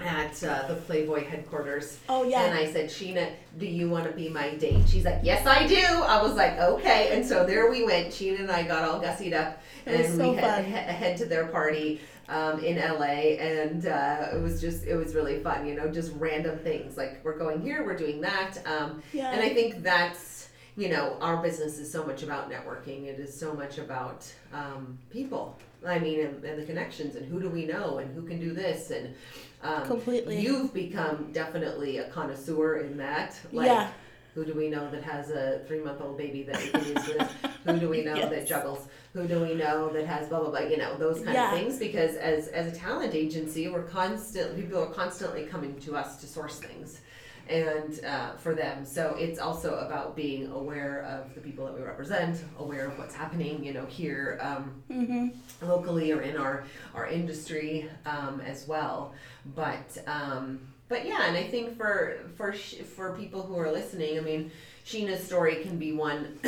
at 0.00 0.42
uh, 0.42 0.66
the 0.68 0.74
Playboy 0.74 1.24
headquarters, 1.24 1.98
oh 2.08 2.24
yeah. 2.24 2.44
and 2.44 2.54
I 2.54 2.70
said, 2.72 2.88
Sheena, 2.88 3.30
do 3.58 3.66
you 3.66 3.88
want 3.88 4.04
to 4.04 4.12
be 4.12 4.28
my 4.28 4.54
date? 4.54 4.88
She's 4.88 5.04
like, 5.04 5.20
Yes, 5.22 5.46
I 5.46 5.66
do. 5.66 5.76
I 5.76 6.22
was 6.22 6.34
like, 6.34 6.58
Okay. 6.58 7.10
And 7.16 7.24
so 7.24 7.44
there 7.44 7.70
we 7.70 7.84
went. 7.84 8.08
Sheena 8.08 8.40
and 8.40 8.50
I 8.50 8.62
got 8.62 8.88
all 8.88 9.00
gussied 9.00 9.34
up, 9.34 9.60
and 9.86 10.14
so 10.14 10.30
we 10.30 10.36
had, 10.36 10.64
fun. 10.64 10.64
he- 10.64 10.72
head 10.72 11.16
to 11.18 11.26
their 11.26 11.46
party 11.46 12.00
um, 12.28 12.60
in 12.60 12.76
LA, 12.76 13.36
and 13.38 13.86
uh, 13.86 14.28
it 14.32 14.40
was 14.40 14.60
just 14.60 14.84
it 14.84 14.96
was 14.96 15.14
really 15.14 15.40
fun. 15.40 15.66
You 15.66 15.74
know, 15.74 15.88
just 15.88 16.12
random 16.16 16.58
things 16.58 16.96
like 16.96 17.20
we're 17.24 17.38
going 17.38 17.60
here, 17.60 17.84
we're 17.84 17.96
doing 17.96 18.20
that, 18.22 18.58
um, 18.66 19.02
yeah. 19.12 19.32
and 19.32 19.40
I 19.40 19.50
think 19.50 19.82
that's 19.82 20.48
you 20.76 20.88
know 20.88 21.16
our 21.20 21.42
business 21.42 21.78
is 21.78 21.90
so 21.90 22.04
much 22.04 22.22
about 22.22 22.50
networking. 22.50 23.04
It 23.06 23.18
is 23.18 23.38
so 23.38 23.52
much 23.54 23.78
about 23.78 24.30
um, 24.52 24.98
people. 25.10 25.58
I 25.86 25.98
mean, 25.98 26.20
and, 26.20 26.44
and 26.44 26.60
the 26.60 26.64
connections, 26.66 27.16
and 27.16 27.26
who 27.26 27.40
do 27.40 27.48
we 27.48 27.66
know, 27.66 27.98
and 27.98 28.14
who 28.14 28.22
can 28.22 28.38
do 28.38 28.52
this, 28.52 28.90
and 28.90 29.14
um, 29.62 29.86
Completely. 29.86 30.40
You've 30.40 30.74
become 30.74 31.30
definitely 31.32 31.98
a 31.98 32.08
connoisseur 32.10 32.78
in 32.78 32.96
that. 32.96 33.38
Like, 33.52 33.66
yeah. 33.66 33.90
who 34.34 34.44
do 34.44 34.54
we 34.54 34.68
know 34.68 34.90
that 34.90 35.04
has 35.04 35.30
a 35.30 35.62
three 35.68 35.80
month 35.80 36.00
old 36.00 36.18
baby 36.18 36.42
that 36.44 36.58
we 36.60 36.68
can 36.70 36.84
use 36.84 37.04
for 37.04 37.12
this? 37.14 37.32
Who 37.66 37.78
do 37.78 37.88
we 37.88 38.02
know 38.04 38.28
that 38.28 38.46
juggles? 38.48 38.88
Who 39.12 39.28
do 39.28 39.40
we 39.40 39.54
know 39.54 39.88
that 39.92 40.06
has 40.06 40.28
blah 40.28 40.40
blah 40.40 40.50
blah? 40.50 40.60
You 40.60 40.78
know 40.78 40.96
those 40.98 41.18
kind 41.20 41.34
Yeah. 41.34 41.52
of 41.52 41.58
things. 41.60 41.78
Because 41.78 42.16
as 42.16 42.48
as 42.48 42.72
a 42.72 42.76
talent 42.76 43.14
agency, 43.14 43.68
we're 43.68 43.84
constant. 43.84 44.56
People 44.56 44.82
are 44.82 44.86
constantly 44.92 45.44
coming 45.44 45.78
to 45.80 45.94
us 45.96 46.16
to 46.22 46.26
source 46.26 46.58
things, 46.58 47.00
and 47.48 48.04
uh, 48.04 48.32
for 48.36 48.54
them. 48.54 48.84
So 48.84 49.14
it's 49.18 49.38
also 49.38 49.76
about 49.78 50.16
being 50.16 50.50
aware 50.50 51.02
of 51.02 51.34
the 51.34 51.40
people 51.40 51.66
that 51.66 51.74
we 51.74 51.82
represent, 51.82 52.42
aware 52.58 52.86
of 52.86 52.98
what's 52.98 53.14
happening. 53.14 53.64
You 53.64 53.74
know 53.74 53.86
here. 53.86 54.38
Um, 54.40 54.82
hmm 54.90 55.28
locally 55.62 56.10
or 56.10 56.22
in 56.22 56.36
our 56.36 56.64
our 56.94 57.06
industry 57.06 57.88
um, 58.06 58.40
as 58.40 58.66
well. 58.66 59.14
But 59.54 59.96
um, 60.06 60.60
but 60.88 61.06
yeah, 61.06 61.26
and 61.26 61.36
I 61.36 61.44
think 61.44 61.76
for 61.76 62.18
for 62.36 62.52
for 62.52 63.16
people 63.16 63.42
who 63.42 63.58
are 63.58 63.70
listening, 63.70 64.18
I 64.18 64.22
mean. 64.22 64.50
Sheena's 64.84 65.24
story 65.24 65.62
can 65.62 65.78
be 65.78 65.92
one 65.92 66.40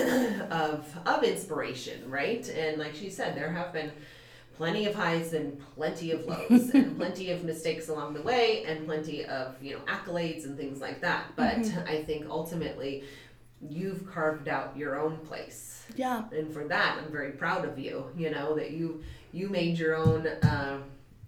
of 0.50 0.92
of 1.06 1.22
inspiration, 1.22 2.10
right? 2.10 2.44
And 2.48 2.78
like 2.78 2.96
she 2.96 3.08
said, 3.08 3.36
there 3.36 3.52
have 3.52 3.72
been 3.72 3.92
plenty 4.56 4.86
of 4.86 4.94
highs 4.94 5.32
and 5.32 5.60
plenty 5.76 6.10
of 6.12 6.24
lows, 6.26 6.70
and 6.70 6.96
plenty 7.00 7.30
of 7.30 7.44
mistakes 7.44 7.88
along 7.88 8.14
the 8.14 8.22
way, 8.22 8.64
and 8.64 8.86
plenty 8.86 9.24
of 9.24 9.62
you 9.62 9.74
know 9.74 9.80
accolades 9.86 10.44
and 10.44 10.56
things 10.56 10.80
like 10.80 11.00
that. 11.00 11.24
But 11.36 11.58
I 11.86 12.02
think 12.04 12.26
ultimately, 12.28 13.04
you've 13.68 14.06
carved 14.06 14.48
out 14.48 14.76
your 14.76 14.98
own 15.00 15.16
place 15.18 15.86
Yeah. 15.96 16.24
and 16.32 16.52
for 16.52 16.64
that 16.68 16.98
i'm 17.02 17.10
very 17.10 17.30
proud 17.32 17.64
of 17.64 17.78
you 17.78 18.04
you 18.16 18.30
know 18.30 18.54
that 18.56 18.72
you 18.72 19.02
you 19.32 19.48
made 19.48 19.78
your 19.78 19.94
own 19.96 20.26
uh, 20.26 20.78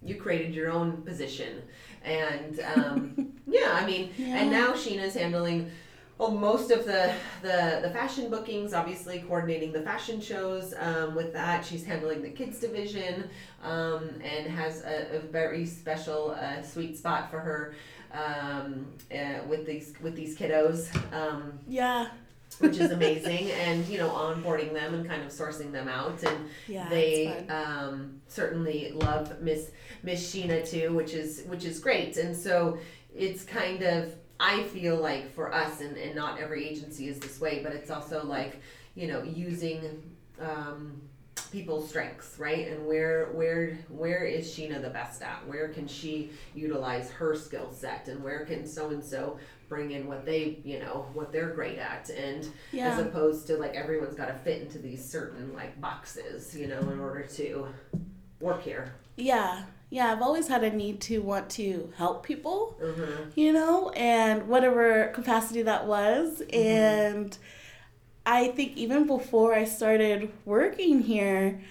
you 0.03 0.15
created 0.15 0.53
your 0.53 0.69
own 0.69 1.01
position 1.01 1.63
and 2.03 2.59
um, 2.75 3.31
yeah 3.47 3.71
i 3.73 3.85
mean 3.87 4.11
and 4.19 4.51
now 4.51 4.73
sheena's 4.73 5.15
handling 5.15 5.71
well, 6.17 6.31
most 6.31 6.71
of 6.71 6.85
the, 6.85 7.13
the 7.41 7.79
the 7.83 7.89
fashion 7.91 8.29
bookings, 8.29 8.73
obviously 8.73 9.19
coordinating 9.19 9.71
the 9.71 9.81
fashion 9.81 10.19
shows. 10.19 10.73
Um, 10.79 11.15
with 11.15 11.31
that, 11.33 11.63
she's 11.65 11.85
handling 11.85 12.21
the 12.21 12.29
kids 12.29 12.59
division 12.59 13.29
um, 13.63 14.09
and 14.23 14.47
has 14.47 14.83
a, 14.83 15.17
a 15.17 15.19
very 15.19 15.65
special 15.65 16.31
uh, 16.39 16.61
sweet 16.63 16.97
spot 16.97 17.29
for 17.29 17.39
her 17.39 17.75
um, 18.13 18.87
uh, 19.13 19.43
with 19.47 19.65
these 19.65 19.93
with 20.01 20.15
these 20.15 20.37
kiddos. 20.37 20.89
Um, 21.13 21.59
Yeah. 21.67 22.07
which 22.59 22.77
is 22.77 22.91
amazing 22.99 23.51
and 23.51 23.85
you 23.87 23.97
know 23.99 24.09
onboarding 24.09 24.73
them 24.73 24.93
and 24.95 25.07
kind 25.07 25.21
of 25.21 25.29
sourcing 25.29 25.71
them 25.71 25.87
out 25.87 26.23
and 26.23 26.49
Yeah. 26.67 26.89
they 26.89 27.27
um, 27.49 28.21
certainly 28.27 28.93
love 28.93 29.39
miss 29.41 29.69
miss 30.01 30.33
sheena 30.33 30.67
too 30.67 30.93
which 30.93 31.13
is 31.13 31.43
which 31.47 31.65
is 31.65 31.79
great 31.79 32.15
and 32.17 32.35
so 32.35 32.77
it's 33.13 33.43
kind 33.43 33.83
of 33.83 34.13
i 34.39 34.63
feel 34.63 34.95
like 34.97 35.33
for 35.33 35.53
us 35.53 35.81
and, 35.81 35.97
and 35.97 36.15
not 36.15 36.39
every 36.39 36.67
agency 36.67 37.07
is 37.07 37.19
this 37.19 37.39
way 37.39 37.61
but 37.63 37.73
it's 37.73 37.89
also 37.89 38.23
like 38.25 38.61
you 38.95 39.07
know 39.07 39.23
using 39.23 40.01
um, 40.39 41.01
people's 41.51 41.89
strengths, 41.89 42.37
right? 42.37 42.67
And 42.67 42.85
where 42.85 43.27
where 43.27 43.77
where 43.89 44.25
is 44.25 44.47
Sheena 44.47 44.81
the 44.81 44.89
best 44.89 45.21
at? 45.21 45.47
Where 45.47 45.69
can 45.69 45.87
she 45.87 46.31
utilize 46.55 47.09
her 47.11 47.35
skill 47.35 47.71
set? 47.71 48.07
And 48.07 48.23
where 48.23 48.45
can 48.45 48.67
so 48.67 48.89
and 48.89 49.03
so 49.03 49.39
bring 49.69 49.91
in 49.91 50.07
what 50.07 50.25
they 50.25 50.59
you 50.63 50.79
know 50.79 51.07
what 51.13 51.31
they're 51.31 51.49
great 51.51 51.77
at? 51.77 52.09
And 52.09 52.47
Yeah. 52.71 52.89
as 52.89 52.99
opposed 52.99 53.47
to 53.47 53.57
like 53.57 53.75
everyone's 53.75 54.15
got 54.15 54.27
to 54.27 54.33
fit 54.33 54.61
into 54.61 54.79
these 54.79 55.03
certain 55.03 55.53
like 55.53 55.79
boxes, 55.79 56.55
you 56.55 56.67
know, 56.67 56.79
in 56.79 56.99
order 56.99 57.23
to 57.23 57.67
work 58.39 58.61
here. 58.63 58.93
Yeah. 59.15 59.63
Yeah. 59.89 60.11
I've 60.11 60.21
always 60.21 60.47
had 60.47 60.63
a 60.63 60.69
need 60.69 61.01
to 61.01 61.19
want 61.19 61.49
to 61.51 61.91
help 61.97 62.23
people. 62.25 62.77
Mm-hmm. 62.81 63.31
you 63.35 63.53
know, 63.53 63.89
and 63.91 64.47
whatever 64.47 65.07
capacity 65.13 65.61
that 65.63 65.87
was. 65.87 66.41
Mm-hmm. 66.41 66.55
And 66.55 67.37
I 68.25 68.49
think 68.49 68.75
even 68.75 69.07
before 69.07 69.53
I 69.53 69.63
started 69.63 70.31
working 70.45 71.01
here, 71.01 71.61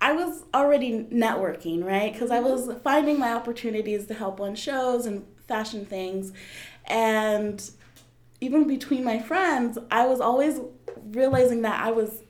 I 0.00 0.12
was 0.12 0.44
already 0.52 1.04
networking, 1.04 1.82
right? 1.82 2.12
Because 2.12 2.30
I 2.30 2.40
mm-hmm. 2.40 2.68
was 2.68 2.80
finding 2.82 3.18
my 3.18 3.32
opportunities 3.32 4.06
to 4.08 4.14
help 4.14 4.38
on 4.38 4.54
shows 4.54 5.06
and 5.06 5.24
fashion 5.48 5.86
things. 5.86 6.32
And 6.84 7.70
even 8.42 8.68
between 8.68 9.02
my 9.02 9.18
friends, 9.18 9.78
I 9.90 10.06
was 10.06 10.20
always 10.20 10.60
realizing 11.06 11.62
that 11.62 11.82
I 11.82 11.90
was 11.90 12.22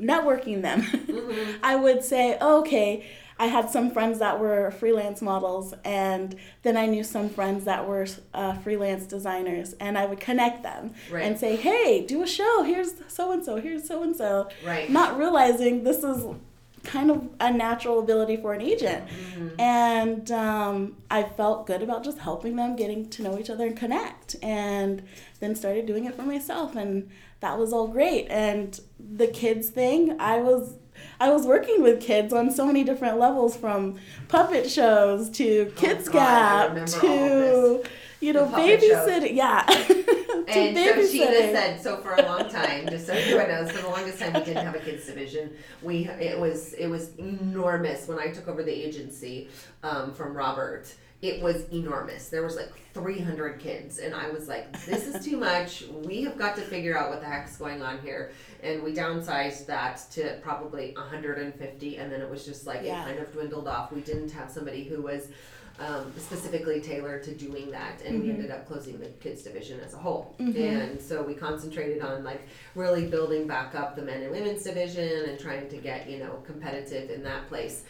networking 0.00 0.62
them. 0.62 0.82
Mm-hmm. 0.82 1.58
I 1.62 1.76
would 1.76 2.02
say, 2.02 2.36
oh, 2.40 2.60
okay, 2.60 3.06
I 3.40 3.46
had 3.46 3.70
some 3.70 3.90
friends 3.90 4.18
that 4.18 4.38
were 4.38 4.70
freelance 4.70 5.20
models, 5.22 5.72
and 5.84 6.36
then 6.62 6.76
I 6.76 6.84
knew 6.86 7.02
some 7.02 7.28
friends 7.30 7.64
that 7.64 7.88
were 7.88 8.06
uh, 8.34 8.52
freelance 8.58 9.06
designers, 9.06 9.72
and 9.80 9.96
I 9.96 10.04
would 10.04 10.20
connect 10.20 10.62
them 10.62 10.92
Right. 11.10 11.24
and 11.24 11.38
say, 11.38 11.56
hey, 11.56 12.04
do 12.06 12.22
a 12.22 12.26
show. 12.26 12.62
Here's 12.64 12.92
so 13.08 13.32
and 13.32 13.42
so. 13.42 13.56
Here's 13.56 13.86
so 13.88 14.02
and 14.02 14.14
so. 14.14 14.48
Right. 14.64 14.90
Not 14.90 15.16
realizing 15.18 15.84
this 15.84 16.04
is 16.04 16.24
kind 16.84 17.10
of 17.10 17.28
a 17.40 17.50
natural 17.52 17.98
ability 17.98 18.36
for 18.36 18.52
an 18.52 18.60
agent. 18.60 19.04
And 19.58 20.30
um, 20.30 20.96
I 21.10 21.22
felt 21.22 21.66
good 21.66 21.82
about 21.82 22.04
just 22.04 22.18
helping 22.18 22.56
them, 22.56 22.76
getting 22.76 23.08
to 23.10 23.22
know 23.22 23.38
each 23.38 23.50
other 23.50 23.66
and 23.66 23.76
connect. 23.76 24.36
And 24.42 25.02
then 25.40 25.54
started 25.56 25.86
doing 25.86 26.04
it 26.04 26.14
for 26.14 26.22
myself. 26.22 26.76
And 26.76 27.10
that 27.40 27.58
was 27.58 27.72
all 27.72 27.88
great. 27.88 28.26
And 28.28 28.78
the 28.98 29.26
kids 29.28 29.70
thing, 29.70 30.16
I 30.20 30.40
was. 30.40 30.74
I 31.20 31.30
was 31.30 31.46
working 31.46 31.82
with 31.82 32.00
kids 32.00 32.32
on 32.32 32.50
so 32.50 32.66
many 32.66 32.82
different 32.84 33.18
levels 33.18 33.56
from 33.56 33.98
puppet 34.28 34.70
shows 34.70 35.28
to 35.30 35.72
Kids 35.76 36.08
Oh, 36.08 36.12
Gap 36.12 36.70
all 36.78 36.86
to, 36.86 37.82
you 38.20 38.32
know, 38.32 38.44
The 38.46 38.50
puppet 38.50 38.80
shows. 38.80 39.08
babysitting. 39.08 39.34
Yeah. 39.36 39.62
to 39.66 40.44
And 40.48 40.76
so 40.76 40.82
Sheena 40.82 40.94
babysitting. 40.94 41.52
said, 41.52 41.80
so 41.82 41.96
for 41.98 42.14
a 42.14 42.22
long 42.22 42.48
time, 42.48 42.88
just 42.88 43.06
so 43.06 43.12
everyone 43.12 43.48
knows, 43.48 43.70
for 43.70 43.82
the 43.82 43.88
longest 43.88 44.18
time 44.18 44.32
we 44.32 44.40
didn't 44.40 44.64
have 44.64 44.74
a 44.74 44.80
kids 44.80 45.06
division. 45.06 45.52
We 45.82 46.08
it 46.08 46.38
was 46.38 46.72
it 46.74 46.86
was 46.88 47.14
enormous 47.18 48.08
when 48.08 48.18
I 48.18 48.28
took 48.28 48.48
over 48.48 48.62
the 48.62 48.72
agency 48.72 49.48
um, 49.82 50.12
from 50.14 50.34
Robert. 50.34 50.92
It 51.22 51.42
was 51.42 51.64
enormous. 51.70 52.30
There 52.30 52.42
was 52.42 52.56
like 52.56 52.72
300 52.94 53.60
kids, 53.60 53.98
and 53.98 54.14
I 54.14 54.30
was 54.30 54.48
like, 54.48 54.72
"This 54.86 55.06
is 55.06 55.22
too 55.22 55.36
much. 55.36 55.84
We 56.04 56.22
have 56.22 56.38
got 56.38 56.56
to 56.56 56.62
figure 56.62 56.96
out 56.96 57.10
what 57.10 57.20
the 57.20 57.26
heck's 57.26 57.58
going 57.58 57.82
on 57.82 57.98
here." 58.00 58.30
And 58.62 58.82
we 58.82 58.92
downsized 58.94 59.66
that 59.66 60.04
to 60.12 60.38
probably 60.42 60.92
150, 60.96 61.96
and 61.96 62.12
then 62.12 62.20
it 62.20 62.28
was 62.30 62.44
just 62.44 62.66
like 62.66 62.82
Yeah. 62.82 63.02
it 63.02 63.06
kind 63.06 63.18
of 63.18 63.32
dwindled 63.32 63.68
off. 63.68 63.92
We 63.92 64.00
didn't 64.00 64.30
have 64.32 64.50
somebody 64.50 64.84
who 64.84 65.02
was 65.02 65.28
um, 65.78 66.12
specifically 66.18 66.80
tailored 66.82 67.22
to 67.22 67.34
doing 67.34 67.70
that, 67.70 68.02
and 68.04 68.22
we 68.22 68.28
ended 68.30 68.50
up 68.50 68.66
closing 68.68 68.98
the 68.98 69.06
kids 69.06 69.42
division 69.42 69.80
as 69.80 69.94
a 69.94 69.96
whole. 69.96 70.34
And 70.38 71.00
so 71.00 71.22
we 71.22 71.32
concentrated 71.32 72.02
on 72.02 72.22
like 72.22 72.42
really 72.74 73.06
building 73.06 73.46
back 73.46 73.74
up 73.74 73.96
the 73.96 74.02
men 74.02 74.22
and 74.22 74.30
women's 74.30 74.62
division 74.62 75.30
and 75.30 75.38
trying 75.38 75.70
to 75.70 75.76
get 75.78 76.08
you 76.08 76.18
know 76.18 76.42
competitive 76.44 77.08
in 77.10 77.22
that 77.24 77.48
place. 77.48 77.84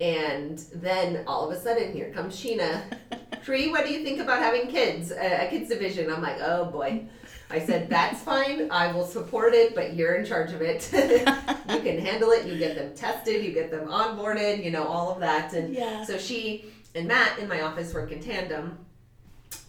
And 0.00 0.58
then 0.74 1.22
all 1.26 1.48
of 1.48 1.56
a 1.56 1.60
sudden, 1.60 1.92
here 1.92 2.10
comes 2.10 2.34
Sheena. 2.36 2.82
Tree, 3.44 3.68
what 3.70 3.86
do 3.86 3.92
you 3.92 4.02
think 4.02 4.18
about 4.20 4.40
having 4.42 4.66
kids, 4.68 5.12
a, 5.12 5.46
a 5.46 5.48
kids 5.48 5.68
division? 5.68 6.12
I'm 6.12 6.20
like, 6.22 6.38
oh 6.40 6.64
boy. 6.66 7.04
I 7.50 7.60
said, 7.60 7.88
that's 7.88 8.20
fine. 8.22 8.70
I 8.70 8.92
will 8.92 9.06
support 9.06 9.54
it, 9.54 9.74
but 9.74 9.94
you're 9.94 10.14
in 10.16 10.26
charge 10.26 10.52
of 10.52 10.60
it. 10.62 10.88
you 10.92 11.80
can 11.80 11.98
handle 11.98 12.30
it. 12.32 12.46
You 12.46 12.58
get 12.58 12.74
them 12.76 12.94
tested. 12.94 13.44
You 13.44 13.52
get 13.52 13.70
them 13.70 13.86
onboarded. 13.88 14.64
You 14.64 14.70
know 14.72 14.84
all 14.84 15.12
of 15.12 15.20
that. 15.20 15.52
And 15.52 15.72
Yeah. 15.74 16.04
so 16.04 16.18
she 16.18 16.66
and 16.94 17.06
Matt 17.06 17.38
in 17.38 17.48
my 17.48 17.60
office 17.62 17.94
work 17.94 18.10
in 18.10 18.20
tandem 18.20 18.78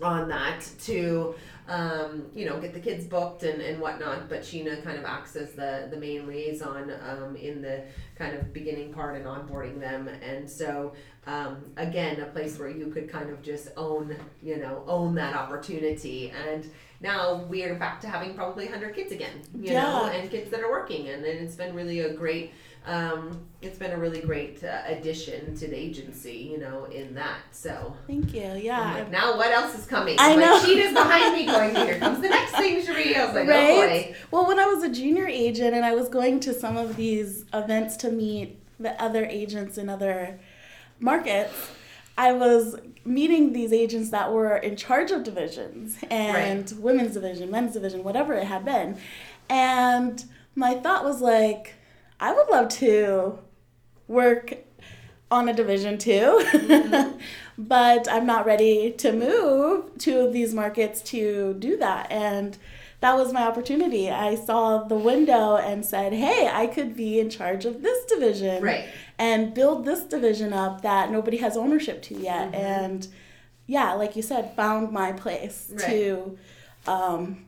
on 0.02 0.28
that 0.30 0.68
to 0.84 1.36
um, 1.68 2.26
you 2.34 2.46
know 2.46 2.60
get 2.60 2.74
the 2.74 2.80
kids 2.80 3.04
booked 3.06 3.44
and, 3.44 3.62
and 3.62 3.80
whatnot 3.82 4.30
but 4.30 4.42
sheena 4.42 4.82
kind 4.84 4.98
of 4.98 5.04
acts 5.06 5.36
as 5.36 5.52
the 5.54 5.88
the 5.92 5.98
main 5.98 6.26
liaison 6.28 6.92
um, 7.10 7.36
in 7.36 7.62
the 7.62 7.82
kind 8.16 8.36
of 8.38 8.54
beginning 8.54 8.94
part 8.94 9.16
and 9.18 9.26
onboarding 9.26 9.80
them 9.80 10.08
and 10.08 10.50
so 10.50 10.94
um, 11.26 11.58
again 11.76 12.22
a 12.22 12.26
place 12.28 12.58
where 12.58 12.70
you 12.70 12.88
could 12.88 13.10
kind 13.10 13.30
of 13.30 13.42
just 13.42 13.70
own 13.76 14.16
you 14.42 14.58
know 14.58 14.84
own 14.88 15.14
that 15.16 15.36
opportunity 15.36 16.32
and 16.48 16.70
now 17.00 17.36
we 17.50 17.64
are 17.64 17.76
back 17.76 18.00
to 18.02 18.08
having 18.08 18.34
probably 18.34 18.66
100 18.66 18.96
kids 18.96 19.12
again 19.12 19.42
you 19.60 19.74
know 19.74 20.06
and 20.06 20.30
kids 20.32 20.50
that 20.52 20.62
are 20.62 20.70
working 20.70 21.10
and, 21.10 21.24
and 21.24 21.40
it's 21.40 21.56
been 21.56 21.76
really 21.76 22.00
a 22.02 22.14
great 22.14 22.52
um, 22.88 23.46
it's 23.62 23.78
been 23.78 23.92
a 23.92 23.98
really 23.98 24.22
great 24.22 24.64
uh, 24.64 24.82
addition 24.88 25.54
to 25.56 25.68
the 25.68 25.76
agency, 25.76 26.38
you 26.38 26.58
know, 26.58 26.86
in 26.86 27.14
that. 27.16 27.40
So 27.52 27.96
Thank 28.08 28.34
you. 28.34 28.54
Yeah. 28.56 28.94
Like, 28.94 29.12
now 29.12 29.36
what 29.36 29.52
else 29.52 29.78
is 29.78 29.86
coming? 29.86 30.16
I 30.20 30.36
know. 30.36 30.54
Like, 30.54 30.64
Sheena's 30.64 30.94
behind 30.94 31.36
me 31.36 31.46
going, 31.46 31.76
here 31.88 32.00
comes 32.00 32.22
the 32.22 32.30
next 32.30 32.54
thing, 32.54 32.84
Cherie. 32.86 33.16
I 33.16 33.26
was 33.26 33.36
like, 33.36 33.50
oh 33.50 33.88
boy. 33.88 34.16
Well, 34.32 34.48
when 34.48 34.58
I 34.58 34.66
was 34.66 34.84
a 34.84 34.90
junior 34.90 35.28
agent 35.28 35.76
and 35.76 35.84
I 35.84 35.94
was 35.96 36.08
going 36.08 36.40
to 36.42 36.54
some 36.54 36.78
of 36.78 36.96
these 36.96 37.44
events 37.54 37.98
to 37.98 38.12
meet 38.12 38.58
the 38.80 39.00
other 39.02 39.26
agents 39.26 39.78
in 39.78 39.90
other 39.90 40.40
markets, 41.00 41.72
I 42.18 42.32
was 42.32 42.78
meeting 43.08 43.54
these 43.54 43.72
agents 43.72 44.10
that 44.12 44.32
were 44.32 44.58
in 44.58 44.76
charge 44.76 45.12
of 45.12 45.24
divisions 45.24 45.98
and 46.10 46.72
women's 46.80 47.14
division, 47.14 47.50
men's 47.50 47.74
division, 47.74 48.04
whatever 48.04 48.34
it 48.34 48.46
had 48.46 48.66
been. 48.66 48.98
And 49.50 50.24
my 50.56 50.76
thought 50.76 51.04
was 51.04 51.22
like, 51.22 51.76
I 52.20 52.34
would 52.34 52.50
love 52.50 52.70
to 52.70 53.40
work 54.08 54.54
on 55.32 55.50
a 55.50 55.54
division 55.54 55.98
too. 55.98 56.44
but 57.58 58.08
I'm 58.10 58.26
not 58.26 58.46
ready 58.46 58.92
to 58.92 59.12
move 59.12 59.98
to 60.00 60.30
these 60.32 60.54
markets 60.54 61.02
to 61.04 61.56
do 61.56 61.78
that. 61.78 62.12
And 62.12 62.58
that 63.00 63.16
was 63.16 63.32
my 63.32 63.44
opportunity. 63.44 64.10
I 64.10 64.36
saw 64.36 64.84
the 64.84 64.96
window 64.96 65.56
and 65.58 65.86
said, 65.86 66.14
hey, 66.14 66.50
I 66.52 66.66
could 66.68 66.96
be 66.96 67.20
in 67.20 67.30
charge 67.30 67.66
of 67.66 67.82
this 67.84 68.06
division 68.06 68.64
Right. 68.64 68.86
and 69.20 69.54
build 69.54 69.86
this 69.86 70.02
division 70.04 70.52
up 70.54 70.82
that 70.82 71.12
nobody 71.12 71.38
has 71.38 71.56
ownership 71.56 72.02
to 72.04 72.16
yet. 72.16 72.54
And 72.56 73.08
yeah, 73.68 73.94
like 73.94 74.16
you 74.16 74.22
said, 74.24 74.56
found 74.56 74.92
my 74.92 75.12
place 75.12 75.70
Right. 75.74 75.86
to, 75.86 76.38
um, 76.88 77.44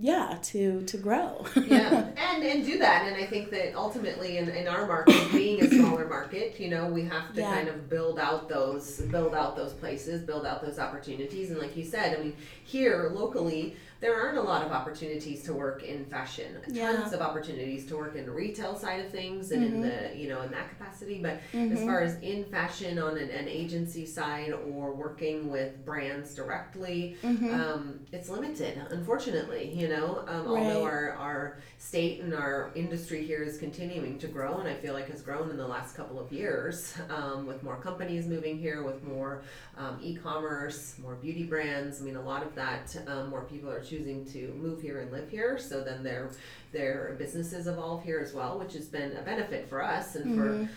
yeah, 0.00 0.38
to 0.42 0.82
to 0.86 0.96
grow. 0.98 1.46
yeah, 1.66 2.08
and 2.16 2.42
and 2.42 2.66
do 2.66 2.78
that. 2.78 3.06
And 3.06 3.16
I 3.16 3.26
think 3.26 3.50
that 3.52 3.74
ultimately, 3.76 4.38
in, 4.38 4.48
in 4.48 4.66
our 4.66 4.86
market, 4.88 5.30
being 5.32 5.62
a 5.62 5.68
smaller 5.68 6.06
market, 6.08 6.58
you 6.58 6.68
know, 6.68 6.86
we 6.88 7.04
have 7.04 7.32
to 7.34 7.40
Yeah. 7.40 7.54
kind 7.54 7.68
of 7.68 7.88
build 7.88 8.18
out 8.18 8.48
those 8.48 9.00
build 9.02 9.34
out 9.36 9.54
those 9.56 9.72
places, 9.72 10.22
build 10.22 10.44
out 10.44 10.62
those 10.66 10.80
opportunities. 10.80 11.50
And 11.50 11.60
like 11.60 11.76
you 11.76 11.84
said, 11.84 12.18
I 12.18 12.22
mean, 12.22 12.34
here 12.64 13.12
locally. 13.14 13.76
There 14.04 14.20
aren't 14.20 14.36
a 14.36 14.42
lot 14.42 14.62
of 14.66 14.70
opportunities 14.70 15.44
to 15.44 15.54
work 15.54 15.82
in 15.82 16.04
fashion. 16.04 16.58
Yeah. 16.68 16.92
Tons 16.92 17.14
of 17.14 17.22
opportunities 17.22 17.86
to 17.86 17.96
work 17.96 18.16
in 18.16 18.26
the 18.26 18.32
retail 18.32 18.76
side 18.76 19.02
of 19.02 19.10
things 19.10 19.50
and 19.50 19.64
in 19.64 19.80
the 19.80 20.14
you 20.14 20.28
know 20.28 20.42
in 20.42 20.50
that 20.50 20.68
capacity. 20.68 21.20
But 21.22 21.38
as 21.54 21.80
far 21.82 22.02
as 22.02 22.20
in 22.20 22.44
fashion 22.44 22.98
on 22.98 23.16
an, 23.16 23.30
an 23.30 23.48
agency 23.48 24.04
side 24.04 24.52
or 24.52 24.92
working 24.92 25.50
with 25.50 25.82
brands 25.86 26.34
directly, 26.34 27.16
um, 27.24 28.00
it's 28.12 28.28
limited, 28.28 28.78
unfortunately, 28.90 29.72
you 29.72 29.88
know. 29.88 30.22
Um, 30.28 30.48
Although 30.48 30.84
our, 30.84 31.12
our 31.12 31.56
state 31.78 32.20
and 32.20 32.34
our 32.34 32.72
industry 32.74 33.24
here 33.24 33.42
is 33.42 33.56
continuing 33.56 34.18
to 34.18 34.26
grow, 34.26 34.58
and 34.58 34.68
I 34.68 34.74
feel 34.74 34.92
like 34.92 35.08
has 35.08 35.22
grown 35.22 35.48
in 35.48 35.56
the 35.56 35.66
last 35.66 35.96
couple 35.96 36.20
of 36.20 36.30
years 36.30 36.94
um, 37.08 37.46
with 37.46 37.62
more 37.62 37.76
companies 37.76 38.26
moving 38.26 38.58
here, 38.58 38.82
with 38.82 39.02
more 39.02 39.44
um, 39.78 39.98
e 40.02 40.14
commerce, 40.14 40.96
more 41.00 41.14
beauty 41.14 41.44
brands. 41.44 42.02
I 42.02 42.04
mean, 42.04 42.16
a 42.16 42.22
lot 42.22 42.42
of 42.42 42.54
that, 42.54 42.94
um, 43.06 43.30
more 43.30 43.44
people 43.44 43.70
are 43.70 43.80
choosing 43.80 43.93
to 44.02 44.52
move 44.60 44.80
here 44.82 45.00
and 45.00 45.12
live 45.12 45.28
here, 45.28 45.58
so 45.58 45.82
then 45.84 46.02
their, 46.02 46.30
their 46.72 47.14
businesses 47.18 47.66
evolve 47.66 48.02
here 48.02 48.18
as 48.20 48.32
well, 48.34 48.58
which 48.58 48.72
has 48.74 48.86
been 48.86 49.16
a 49.16 49.22
benefit 49.22 49.68
for 49.68 49.82
us 49.84 50.16
and 50.16 50.34
for 50.36 50.68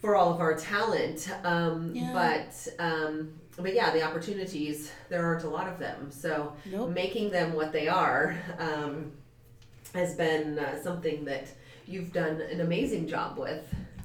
for 0.00 0.14
all 0.14 0.32
of 0.32 0.40
our 0.40 0.54
talent. 0.54 1.28
Um, 1.44 1.92
Yeah. 1.94 2.12
But 2.12 2.68
um, 2.78 3.32
but 3.56 3.74
yeah, 3.74 3.90
the 3.90 4.02
opportunities 4.02 4.92
there 5.08 5.24
aren't 5.26 5.44
a 5.44 5.48
lot 5.50 5.66
of 5.66 5.78
them. 5.78 6.10
So 6.10 6.52
Nope. 6.66 6.90
making 6.90 7.30
them 7.30 7.54
what 7.54 7.72
they 7.72 7.88
are 7.88 8.36
um, 8.58 9.10
has 9.94 10.14
been 10.14 10.58
uh, 10.58 10.80
something 10.82 11.24
that 11.24 11.48
you've 11.86 12.12
done 12.12 12.40
an 12.40 12.60
amazing 12.60 13.08
job 13.08 13.38
with. 13.38 13.64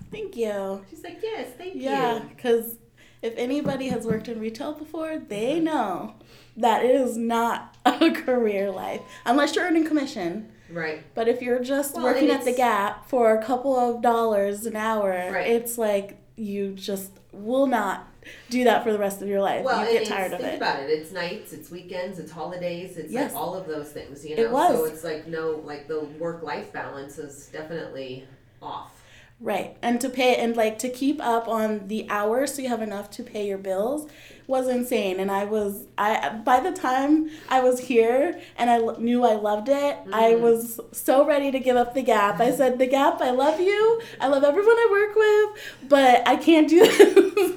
Thank 0.10 0.36
you. 0.38 0.84
She's 0.90 1.04
like, 1.04 1.20
yes, 1.22 1.50
thank 1.58 1.76
Yeah, 1.76 1.82
you. 2.16 2.20
Yeah, 2.20 2.24
because 2.36 2.78
if 3.24 3.34
anybody 3.38 3.88
has 3.88 4.06
worked 4.06 4.28
in 4.28 4.40
retail 4.40 4.74
before, 4.74 5.18
they 5.18 5.56
mm-hmm. 5.56 5.66
know 5.66 6.16
that 6.58 6.86
it 6.86 6.94
is 6.94 7.18
not 7.18 7.76
a 7.86 8.12
career 8.12 8.70
life 8.70 9.02
unless 9.26 9.56
you're 9.56 9.66
earning 9.66 9.88
commission. 9.88 10.52
Right. 10.70 11.04
But 11.16 11.28
if 11.28 11.42
you're 11.42 11.64
just 11.64 11.96
Well, 11.96 12.04
working 12.04 12.30
at 12.30 12.46
the 12.46 12.54
Gap 12.54 13.08
for 13.08 13.34
a 13.34 13.44
couple 13.44 13.78
of 13.78 14.02
dollars 14.02 14.66
an 14.66 14.76
hour, 14.76 15.12
Right. 15.32 15.48
it's 15.48 15.78
like 15.78 16.18
you 16.36 16.74
just 16.74 17.12
will 17.32 17.68
not 17.68 18.08
do 18.50 18.64
that 18.64 18.84
for 18.84 18.92
the 18.92 18.98
rest 18.98 19.22
of 19.22 19.28
your 19.28 19.42
life. 19.42 19.64
Well, 19.64 19.86
you 19.86 20.00
get 20.00 20.08
tired 20.08 20.34
of 20.34 20.40
think 20.40 20.54
it. 20.54 20.58
about 20.58 20.80
it. 20.80 20.90
It's 20.90 21.12
nights, 21.12 21.54
it's 21.54 21.70
weekends, 21.70 22.20
it's 22.20 22.32
holidays, 22.32 22.98
it's 22.98 23.12
Yes. 23.12 23.34
like 23.34 23.42
all 23.42 23.56
of 23.56 23.68
those 23.68 23.92
things, 23.92 24.26
you 24.26 24.36
It 24.36 24.52
know. 24.52 24.68
So 24.70 24.86
it's 24.86 25.04
like 25.04 25.28
no, 25.28 25.62
like 25.64 25.88
the 25.88 26.02
work 26.20 26.44
life 26.44 26.74
balance 26.74 27.18
is 27.20 27.48
definitely 27.48 28.26
off. 28.62 29.03
Right. 29.44 29.76
And 29.82 30.00
to 30.00 30.10
pay 30.10 30.38
and 30.38 30.56
like 30.56 30.80
to 30.80 30.90
keep 30.90 31.22
up 31.22 31.50
on 31.50 31.90
the 31.90 32.10
hours 32.10 32.56
so 32.56 32.62
you 32.62 32.70
have 32.70 32.82
enough 32.82 33.10
to 33.12 33.24
pay 33.24 33.46
your 33.46 33.58
bills 33.58 34.10
was 34.48 34.68
insane 34.68 35.20
and 35.20 35.32
I 35.32 35.46
was 35.46 35.86
I 35.98 36.30
by 36.44 36.60
the 36.60 36.72
time 36.72 37.30
I 37.50 37.62
was 37.62 37.80
here 37.80 38.40
and 38.58 38.70
I 38.70 38.76
l- 38.78 39.00
knew 39.00 39.24
I 39.24 39.36
loved 39.36 39.70
it, 39.70 39.98
I 40.12 40.34
Mhm. 40.34 40.40
was 40.42 40.80
so 40.92 41.26
ready 41.26 41.52
to 41.52 41.60
give 41.60 41.78
up 41.78 41.94
the 41.94 42.02
gap. 42.02 42.40
I 42.40 42.52
said, 42.52 42.78
"The 42.80 42.88
gap, 42.88 43.22
I 43.22 43.32
love 43.32 43.60
you. 43.60 44.02
I 44.20 44.28
love 44.28 44.44
everyone 44.44 44.76
I 44.76 44.88
work 44.92 45.16
with, 45.16 45.90
but 45.90 46.28
I 46.28 46.36
can't 46.36 46.68
do 46.68 46.80
this. 46.86 47.00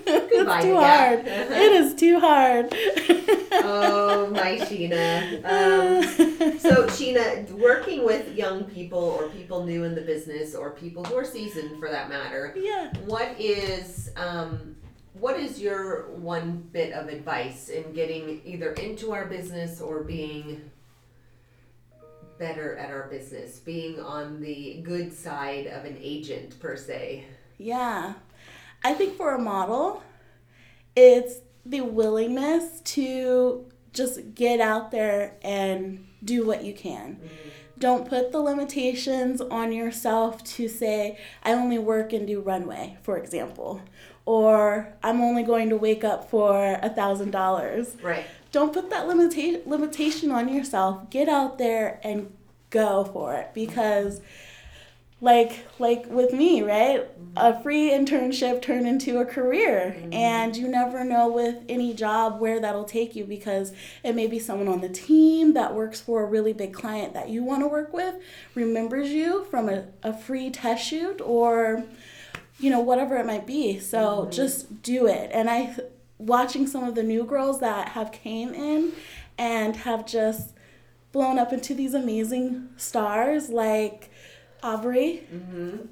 It's 0.07 0.65
too 0.65 0.77
hard. 0.77 1.21
It 1.27 1.73
is 1.73 1.95
too 1.95 2.21
hard." 2.21 2.73
oh, 3.53 4.29
my 4.33 4.59
Sheena. 4.67 5.45
Um, 5.45 6.59
so, 6.59 6.87
Sheena, 6.87 7.51
working 7.53 8.05
with 8.05 8.35
young 8.37 8.65
people 8.65 8.99
or 8.99 9.29
people 9.29 9.65
new 9.65 9.85
in 9.85 9.95
the 9.95 10.03
business 10.03 10.55
or 10.55 10.71
people 10.71 11.05
who 11.05 11.17
are 11.17 11.25
seasoned 11.25 11.79
for 11.81 11.89
that 11.89 12.09
matter, 12.09 12.55
yeah. 12.57 12.93
what 13.07 13.29
is 13.41 14.11
um, 14.17 14.77
what 15.19 15.39
is 15.39 15.61
your 15.61 16.11
one 16.11 16.69
bit 16.73 16.93
of 16.93 17.09
advice 17.09 17.69
in 17.69 17.93
getting 17.93 18.41
either 18.45 18.73
into 18.73 19.13
our 19.13 19.27
business 19.27 19.81
or 19.81 20.03
being 20.03 20.71
better 22.39 22.77
at 22.77 22.91
our 22.91 23.09
business, 23.09 23.59
being 23.59 23.99
on 23.99 24.41
the 24.41 24.81
good 24.83 25.13
side 25.13 25.67
of 25.67 25.85
an 25.85 25.97
agent 26.01 26.59
per 26.61 26.77
se? 26.77 27.25
Yeah. 27.59 28.15
I 28.85 28.95
think 28.95 29.17
for 29.17 29.35
a 29.35 29.39
model, 29.39 30.03
it's 30.95 31.37
the 31.65 31.81
willingness 31.81 32.81
to 32.83 33.67
just 33.93 34.35
get 34.35 34.61
out 34.61 34.91
there 34.91 35.37
and 35.43 36.07
do 36.23 36.47
what 36.47 36.63
you 36.63 36.75
can. 36.75 37.17
Mm-hmm. 37.17 37.49
Don't 37.79 38.09
put 38.09 38.33
the 38.33 38.41
limitations 38.41 39.41
on 39.41 39.73
yourself 39.73 40.43
to 40.45 40.69
say, 40.69 41.19
I 41.43 41.53
only 41.53 41.79
work 41.79 42.13
and 42.13 42.27
do 42.27 42.41
runway, 42.41 42.97
for 43.03 43.19
example, 43.19 43.83
or 44.27 44.93
I'm 45.03 45.21
only 45.21 45.45
going 45.45 45.71
to 45.71 45.77
wake 45.77 46.05
up 46.05 46.29
for 46.29 46.79
a 46.83 46.91
thousand 46.91 47.31
dollars. 47.31 47.97
Right. 48.03 48.27
Don't 48.53 48.73
put 48.73 48.91
that 48.91 49.07
limita- 49.07 49.67
limitation 49.67 50.31
on 50.31 50.53
yourself. 50.53 51.09
Get 51.11 51.29
out 51.29 51.59
there 51.59 52.01
and 52.03 52.33
go 52.71 53.05
for 53.05 53.35
it 53.35 53.55
because 53.55 54.21
like 55.21 55.67
like 55.79 56.05
with 56.11 56.33
me 56.35 56.61
right 56.61 57.09
a 57.37 57.63
free 57.63 57.91
internship 57.91 58.61
turned 58.61 58.87
into 58.87 59.19
a 59.19 59.25
career 59.25 59.97
mm-hmm. 59.97 60.13
and 60.13 60.55
you 60.55 60.69
never 60.69 61.05
know 61.05 61.27
with 61.33 61.57
any 61.71 61.95
job 61.95 62.39
where 62.39 62.61
that'll 62.61 62.85
take 62.85 63.17
you 63.17 63.25
because 63.25 63.73
it 64.05 64.15
may 64.15 64.27
be 64.27 64.39
someone 64.39 64.69
on 64.69 64.83
the 64.83 64.89
team 64.91 65.55
that 65.55 65.75
works 65.75 66.01
for 66.03 66.23
a 66.23 66.27
really 66.27 66.53
big 66.53 66.75
client 66.75 67.15
that 67.15 67.31
you 67.31 67.43
want 67.43 67.63
to 67.63 67.67
work 67.67 67.95
with 67.95 68.15
remembers 68.55 69.09
you 69.09 69.45
from 69.45 69.71
a, 69.71 69.87
a 70.03 70.13
free 70.13 70.51
test 70.51 70.87
shoot 70.87 71.19
or 71.23 71.83
you 72.59 72.71
know 72.71 72.81
whatever 72.81 73.17
it 73.17 73.27
might 73.27 73.47
be. 73.47 73.79
So 73.79 74.29
just 74.31 74.83
do 74.83 75.07
it. 75.07 75.31
And 75.33 75.51
i 75.51 75.77
watching 76.19 76.67
some 76.67 76.83
of 76.83 76.95
the 76.95 77.03
new 77.03 77.25
girls 77.25 77.61
that 77.61 77.89
have 77.91 78.11
came 78.11 78.55
in 78.55 78.93
and 79.37 79.77
have 79.77 80.07
just 80.07 80.55
blown 81.13 81.39
up 81.39 81.53
into 81.53 81.75
these 81.75 81.93
amazing 81.95 82.69
stars 82.79 83.51
like 83.51 84.11
Aubrey, 84.63 85.25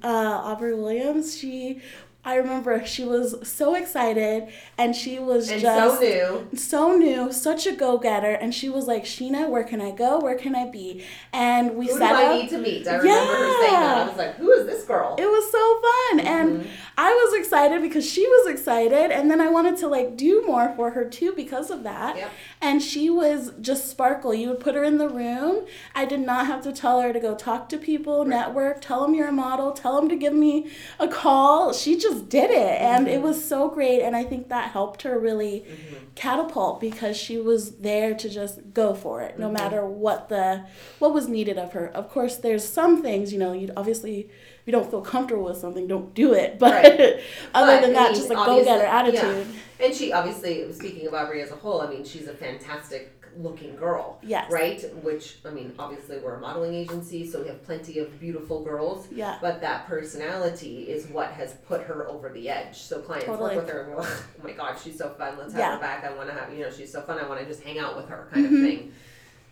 uh, 0.02 0.08
Aubrey 0.08 0.74
Williams. 0.74 1.36
She, 1.36 1.80
I 2.24 2.36
remember 2.36 2.84
she 2.86 3.04
was 3.04 3.36
so 3.46 3.74
excited 3.74 4.48
and 4.78 4.96
she 4.96 5.18
was 5.18 5.50
And 5.50 5.60
just 5.60 6.00
so 6.00 6.00
new. 6.00 6.56
so 6.56 6.96
new, 6.96 7.32
such 7.32 7.66
a 7.66 7.72
go 7.72 7.98
getter. 7.98 8.30
And 8.32 8.54
she 8.54 8.68
was 8.70 8.86
like, 8.86 9.04
Sheena, 9.04 9.48
where 9.48 9.64
can 9.64 9.80
I 9.80 9.90
go? 9.90 10.18
Where 10.20 10.36
can 10.36 10.54
I 10.54 10.70
be? 10.70 11.04
And 11.32 11.76
we 11.76 11.86
Who 11.86 11.92
do 11.92 11.98
sat 11.98 12.14
I 12.14 12.24
up. 12.26 12.42
need 12.42 12.48
to 12.50 12.58
meet? 12.58 12.88
I 12.88 12.96
remember 12.96 13.32
her 13.32 13.60
saying 13.60 13.72
that. 13.72 13.98
I 13.98 14.08
was 14.08 14.16
like, 14.16 14.36
who 14.36 14.50
is 14.52 14.66
this 14.66 14.84
girl? 14.84 15.16
It 15.18 15.26
was 15.26 15.50
so 15.50 15.80
fun. 15.82 16.20
And 16.20 16.60
mm-hmm. 16.60 16.68
I 16.96 17.10
was 17.12 17.38
excited 17.38 17.82
because 17.82 18.08
she 18.08 18.26
was 18.26 18.46
excited. 18.48 19.10
And 19.10 19.30
then 19.30 19.40
I 19.40 19.48
wanted 19.48 19.76
to 19.78 19.88
like 19.88 20.16
do 20.16 20.44
more 20.46 20.72
for 20.76 20.90
her 20.92 21.04
too 21.04 21.32
because 21.36 21.70
of 21.70 21.82
that. 21.82 22.16
Yep. 22.16 22.30
And 22.62 22.82
she 22.82 23.10
was 23.10 23.52
just 23.60 23.90
sparkle. 23.90 24.32
You 24.32 24.48
would 24.48 24.60
put 24.60 24.74
her 24.74 24.84
in 24.84 24.98
the 24.98 25.08
room. 25.08 25.66
I 25.94 26.04
did 26.06 26.20
not 26.20 26.46
have 26.46 26.62
to 26.62 26.72
tell 26.72 27.00
her 27.00 27.12
to 27.12 27.20
go 27.20 27.34
talk 27.34 27.68
to 27.70 27.76
people, 27.78 28.24
network, 28.24 28.80
tell 28.80 29.02
them 29.02 29.14
you're 29.14 29.28
a 29.28 29.32
model, 29.32 29.72
tell 29.72 29.96
them 29.96 30.08
to 30.08 30.16
give 30.16 30.32
me 30.32 30.70
a 30.98 31.08
call. 31.08 31.72
She 31.72 31.98
just 31.98 32.13
did 32.22 32.50
it. 32.50 32.80
And 32.80 33.08
it 33.08 33.16
mm-hmm. 33.16 33.24
was 33.24 33.44
so 33.44 33.68
great. 33.68 34.02
And 34.02 34.16
I 34.16 34.24
think 34.24 34.48
that 34.48 34.70
helped 34.70 35.02
her 35.02 35.18
really 35.18 35.60
mm-hmm. 35.60 35.94
catapult 36.14 36.80
because 36.80 37.16
she 37.16 37.38
was 37.38 37.76
there 37.76 38.14
to 38.14 38.28
just 38.28 38.60
go 38.72 38.94
for 38.94 39.22
it 39.22 39.38
no 39.38 39.46
mm-hmm. 39.46 39.54
matter 39.54 39.86
what 39.86 40.28
the 40.28 40.64
what 40.98 41.12
was 41.12 41.28
needed 41.28 41.58
of 41.58 41.72
her. 41.72 41.88
Of 41.88 42.10
course 42.10 42.36
there's 42.36 42.66
some 42.66 43.02
things, 43.02 43.32
you 43.32 43.38
know, 43.38 43.52
you 43.52 43.70
obviously 43.76 44.30
if 44.64 44.68
you 44.68 44.72
don't 44.72 44.90
feel 44.90 45.02
comfortable 45.02 45.44
with 45.44 45.58
something, 45.58 45.86
don't 45.86 46.14
do 46.14 46.32
it. 46.32 46.58
But 46.64 46.72
Right. 46.72 47.20
other 47.54 47.76
But, 47.76 47.80
than 47.82 47.90
I 47.90 47.92
that, 47.92 48.12
mean, 48.12 48.20
just 48.20 48.30
a 48.30 48.34
go 48.34 48.64
getter 48.64 48.84
yeah. 48.84 48.98
attitude. 48.98 49.46
And 49.78 49.94
she 49.94 50.12
obviously, 50.12 50.72
speaking 50.72 51.06
of 51.06 51.12
Aubrey 51.12 51.42
as 51.42 51.50
a 51.50 51.56
whole, 51.56 51.82
I 51.82 51.90
mean, 51.90 52.04
she's 52.04 52.26
a 52.26 52.32
fantastic 52.32 53.13
looking 53.38 53.76
girl. 53.76 54.18
Yes. 54.22 54.50
Right? 54.50 54.82
Which, 55.02 55.38
I 55.44 55.50
mean, 55.50 55.74
obviously 55.78 56.18
we're 56.18 56.34
a 56.34 56.40
modeling 56.40 56.74
agency, 56.74 57.26
so 57.28 57.40
we 57.42 57.48
have 57.48 57.62
plenty 57.64 57.98
of 57.98 58.18
beautiful 58.20 58.62
girls. 58.62 59.06
Yeah. 59.10 59.38
But 59.40 59.60
that 59.62 59.86
personality 59.86 60.84
is 60.84 61.06
what 61.08 61.30
has 61.32 61.52
put 61.68 61.82
her 61.82 62.08
over 62.08 62.28
the 62.28 62.48
edge. 62.48 62.76
So 62.78 63.00
clients 63.00 63.26
Totally. 63.26 63.56
work 63.56 63.64
with 63.66 63.74
her 63.74 63.80
and 63.82 63.92
go, 63.96 63.98
oh 64.04 64.24
my 64.42 64.52
God, 64.52 64.76
she's 64.82 64.98
so 64.98 65.10
fun. 65.10 65.36
Let's 65.38 65.52
have 65.52 65.60
Yeah. 65.60 65.74
her 65.76 65.80
back. 65.80 66.04
I 66.04 66.12
want 66.14 66.28
to 66.28 66.34
have, 66.34 66.52
you 66.52 66.60
know, 66.60 66.70
she's 66.70 66.92
so 66.92 67.00
fun. 67.02 67.18
I 67.18 67.28
want 67.28 67.40
to 67.40 67.46
just 67.46 67.62
hang 67.62 67.78
out 67.78 67.96
with 67.96 68.08
her 68.08 68.28
kind 68.32 68.46
Mm-hmm. 68.46 68.54
of 68.56 68.62
thing. 68.62 68.92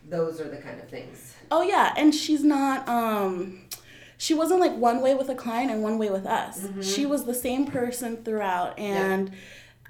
Those 0.08 0.40
are 0.40 0.48
the 0.48 0.56
kind 0.56 0.80
of 0.80 0.88
things. 0.88 1.34
Oh 1.50 1.62
yeah, 1.62 1.94
and 1.96 2.12
she's 2.14 2.42
not 2.42 2.88
um 2.88 3.60
she 4.18 4.34
wasn't 4.34 4.60
like 4.60 4.74
one 4.76 5.00
way 5.00 5.14
with 5.14 5.28
a 5.28 5.34
client 5.34 5.70
and 5.70 5.82
one 5.82 5.96
way 5.98 6.10
with 6.10 6.26
us. 6.26 6.60
Mm-hmm. 6.60 6.80
She 6.82 7.06
was 7.06 7.24
the 7.24 7.34
same 7.34 7.66
person 7.66 8.16
throughout 8.24 8.78
and 8.78 9.32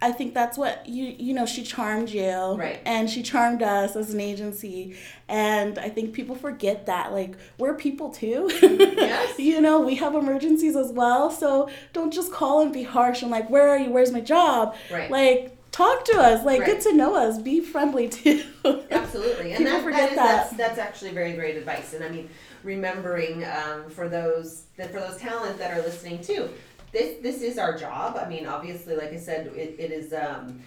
I 0.02 0.12
think 0.12 0.34
that's 0.34 0.58
what 0.58 0.86
you 0.86 1.14
you 1.18 1.32
know 1.32 1.46
she 1.46 1.62
charmed 1.62 2.10
you 2.10 2.54
Right. 2.56 2.80
and 2.84 3.08
she 3.08 3.22
charmed 3.22 3.62
us 3.62 3.96
as 3.96 4.12
an 4.12 4.20
agency 4.20 4.96
and 5.28 5.78
I 5.78 5.88
think 5.88 6.12
people 6.12 6.34
forget 6.34 6.86
that 6.86 7.12
like 7.12 7.36
we're 7.58 7.74
people 7.74 8.10
too. 8.10 8.50
Yes. 8.60 9.38
you 9.50 9.60
know, 9.60 9.80
we 9.80 9.94
have 9.96 10.14
emergencies 10.14 10.76
as 10.76 10.90
well, 10.92 11.30
so 11.30 11.70
don't 11.92 12.12
just 12.12 12.32
call 12.32 12.60
and 12.62 12.72
be 12.72 12.82
harsh 12.82 13.22
and 13.22 13.30
like 13.30 13.48
where 13.48 13.68
are 13.68 13.78
you? 13.78 13.90
Where's 13.90 14.12
my 14.12 14.20
job? 14.20 14.74
Right. 14.90 15.10
Like 15.10 15.56
talk 15.70 16.04
to 16.06 16.18
us, 16.20 16.44
like 16.44 16.60
Right. 16.60 16.66
get 16.66 16.80
to 16.82 16.92
know 16.92 17.14
us, 17.14 17.38
be 17.38 17.60
friendly 17.60 18.08
too. 18.08 18.42
Absolutely, 18.90 19.52
and 19.52 19.58
People 19.58 19.72
that, 19.72 19.84
forget 19.84 20.00
that 20.00 20.10
is, 20.10 20.16
that. 20.16 20.16
That's, 20.16 20.56
that's 20.56 20.78
actually 20.78 21.12
very 21.12 21.32
great 21.32 21.56
advice. 21.56 21.94
And 21.94 22.04
I 22.04 22.08
mean, 22.10 22.28
remembering 22.62 23.44
um, 23.44 23.88
for 23.90 24.08
those 24.08 24.64
that 24.76 24.92
for 24.92 25.00
those 25.00 25.16
talents 25.16 25.58
that 25.58 25.72
are 25.76 25.82
listening 25.82 26.20
too, 26.22 26.48
this 26.92 27.20
this 27.22 27.42
is 27.42 27.58
our 27.58 27.76
job. 27.76 28.16
I 28.16 28.28
mean, 28.28 28.46
obviously, 28.46 28.94
like 28.96 29.12
I 29.12 29.16
said, 29.18 29.46
it, 29.48 29.76
it 29.78 29.90
is. 29.92 30.12
Um, 30.12 30.60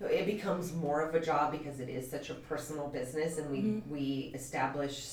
it 0.00 0.26
becomes 0.26 0.74
more 0.74 1.00
of 1.00 1.14
a 1.14 1.20
job 1.20 1.52
because 1.52 1.80
it 1.80 1.88
is 1.88 2.10
such 2.10 2.28
a 2.28 2.34
personal 2.34 2.88
business, 2.88 3.38
and 3.38 3.50
we 3.50 3.58
Mm-hmm. 3.58 3.90
we 3.92 4.30
establish 4.34 5.06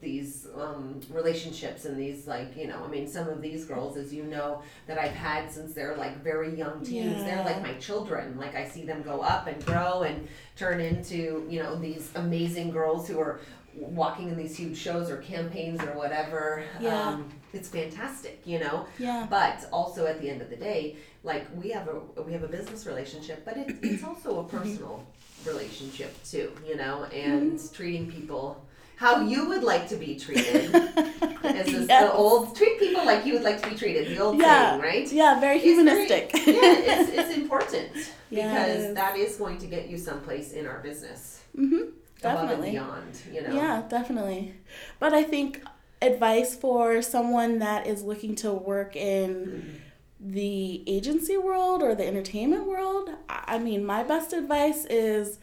these 0.00 0.48
um, 0.56 0.98
relationships 1.10 1.84
and 1.84 1.96
these 1.96 2.26
like 2.26 2.56
you 2.56 2.66
know 2.66 2.82
i 2.84 2.88
mean 2.88 3.06
some 3.06 3.28
of 3.28 3.40
these 3.40 3.64
girls 3.64 3.96
as 3.96 4.12
you 4.12 4.24
know 4.24 4.60
that 4.88 4.98
i've 4.98 5.12
had 5.14 5.48
since 5.48 5.74
they're 5.74 5.96
like 5.96 6.20
very 6.24 6.52
young 6.58 6.84
teens 6.84 7.22
they're 7.22 7.44
like 7.44 7.62
my 7.62 7.72
children 7.74 8.36
like 8.36 8.56
i 8.56 8.66
see 8.66 8.84
them 8.84 9.00
go 9.02 9.20
up 9.20 9.46
and 9.46 9.64
grow 9.64 10.02
and 10.02 10.26
turn 10.56 10.80
into 10.80 11.46
you 11.48 11.62
know 11.62 11.76
these 11.76 12.10
amazing 12.16 12.72
girls 12.72 13.06
who 13.06 13.20
are 13.20 13.38
walking 13.74 14.28
in 14.28 14.36
these 14.36 14.56
huge 14.56 14.76
shows 14.76 15.10
or 15.10 15.16
campaigns 15.18 15.80
or 15.82 15.92
whatever 15.96 16.64
Yeah. 16.80 17.08
um, 17.08 17.30
it's 17.52 17.68
fantastic 17.68 18.40
you 18.44 18.58
know 18.58 18.86
yeah. 18.98 19.26
but 19.30 19.66
also 19.72 20.06
at 20.06 20.20
the 20.20 20.28
end 20.30 20.42
of 20.42 20.50
the 20.50 20.56
day 20.56 20.96
like 21.24 21.46
we 21.60 21.70
have 21.70 21.88
a 21.88 22.22
we 22.22 22.32
have 22.32 22.42
a 22.42 22.48
business 22.48 22.86
relationship 22.86 23.44
but 23.44 23.56
it, 23.56 23.76
it's 23.82 24.04
also 24.04 24.40
a 24.40 24.44
personal 24.44 25.06
relationship 25.46 26.14
too 26.24 26.52
you 26.66 26.76
know 26.76 27.04
and 27.04 27.58
treating 27.72 28.10
people 28.10 28.64
how 28.96 29.20
you 29.20 29.48
would 29.48 29.64
like 29.64 29.88
to 29.88 29.96
be 29.96 30.14
treated 30.16 30.72
as 30.74 31.66
this, 31.66 31.88
Yes. 31.88 32.04
the 32.04 32.12
old 32.12 32.54
treat 32.56 32.78
people 32.78 33.04
like 33.04 33.26
you 33.26 33.32
would 33.32 33.42
like 33.42 33.60
to 33.62 33.68
be 33.70 33.74
treated 33.76 34.06
the 34.08 34.18
old 34.22 34.38
Yeah. 34.38 34.70
saying 34.72 34.82
right 34.82 35.12
Yeah, 35.12 35.40
very 35.40 35.56
It's 35.58 35.64
very- 35.64 35.74
humanistic. 36.08 36.32
yeah 36.46 37.00
it's, 37.00 37.10
it's 37.10 37.36
important 37.42 37.90
it 37.96 38.10
because 38.30 38.94
that 38.94 39.16
is 39.16 39.36
going 39.36 39.58
to 39.58 39.66
get 39.66 39.88
you 39.88 39.98
someplace 39.98 40.52
in 40.52 40.66
our 40.66 40.78
business 40.80 41.40
mm-hmm. 41.56 41.90
Above 42.24 42.50
and 42.50 42.50
Definitely. 42.50 42.70
beyond 42.72 43.22
you 43.32 43.42
know 43.42 43.48
Yeah, 43.50 43.82
definitely. 43.88 44.54
But 44.98 45.14
I 45.14 45.22
think 45.22 45.62
advice 46.00 46.54
for 46.56 47.00
someone 47.02 47.58
that 47.60 47.86
is 47.86 48.02
looking 48.02 48.34
to 48.36 48.52
work 48.52 48.96
in 48.96 49.80
the 50.20 50.82
agency 50.88 51.36
world 51.36 51.82
or 51.82 51.94
the 51.94 52.06
entertainment 52.06 52.66
world, 52.66 53.10
I 53.28 53.58
mean, 53.58 53.84
my 53.84 54.02
best 54.02 54.32
advice 54.32 54.84
is 54.86 55.38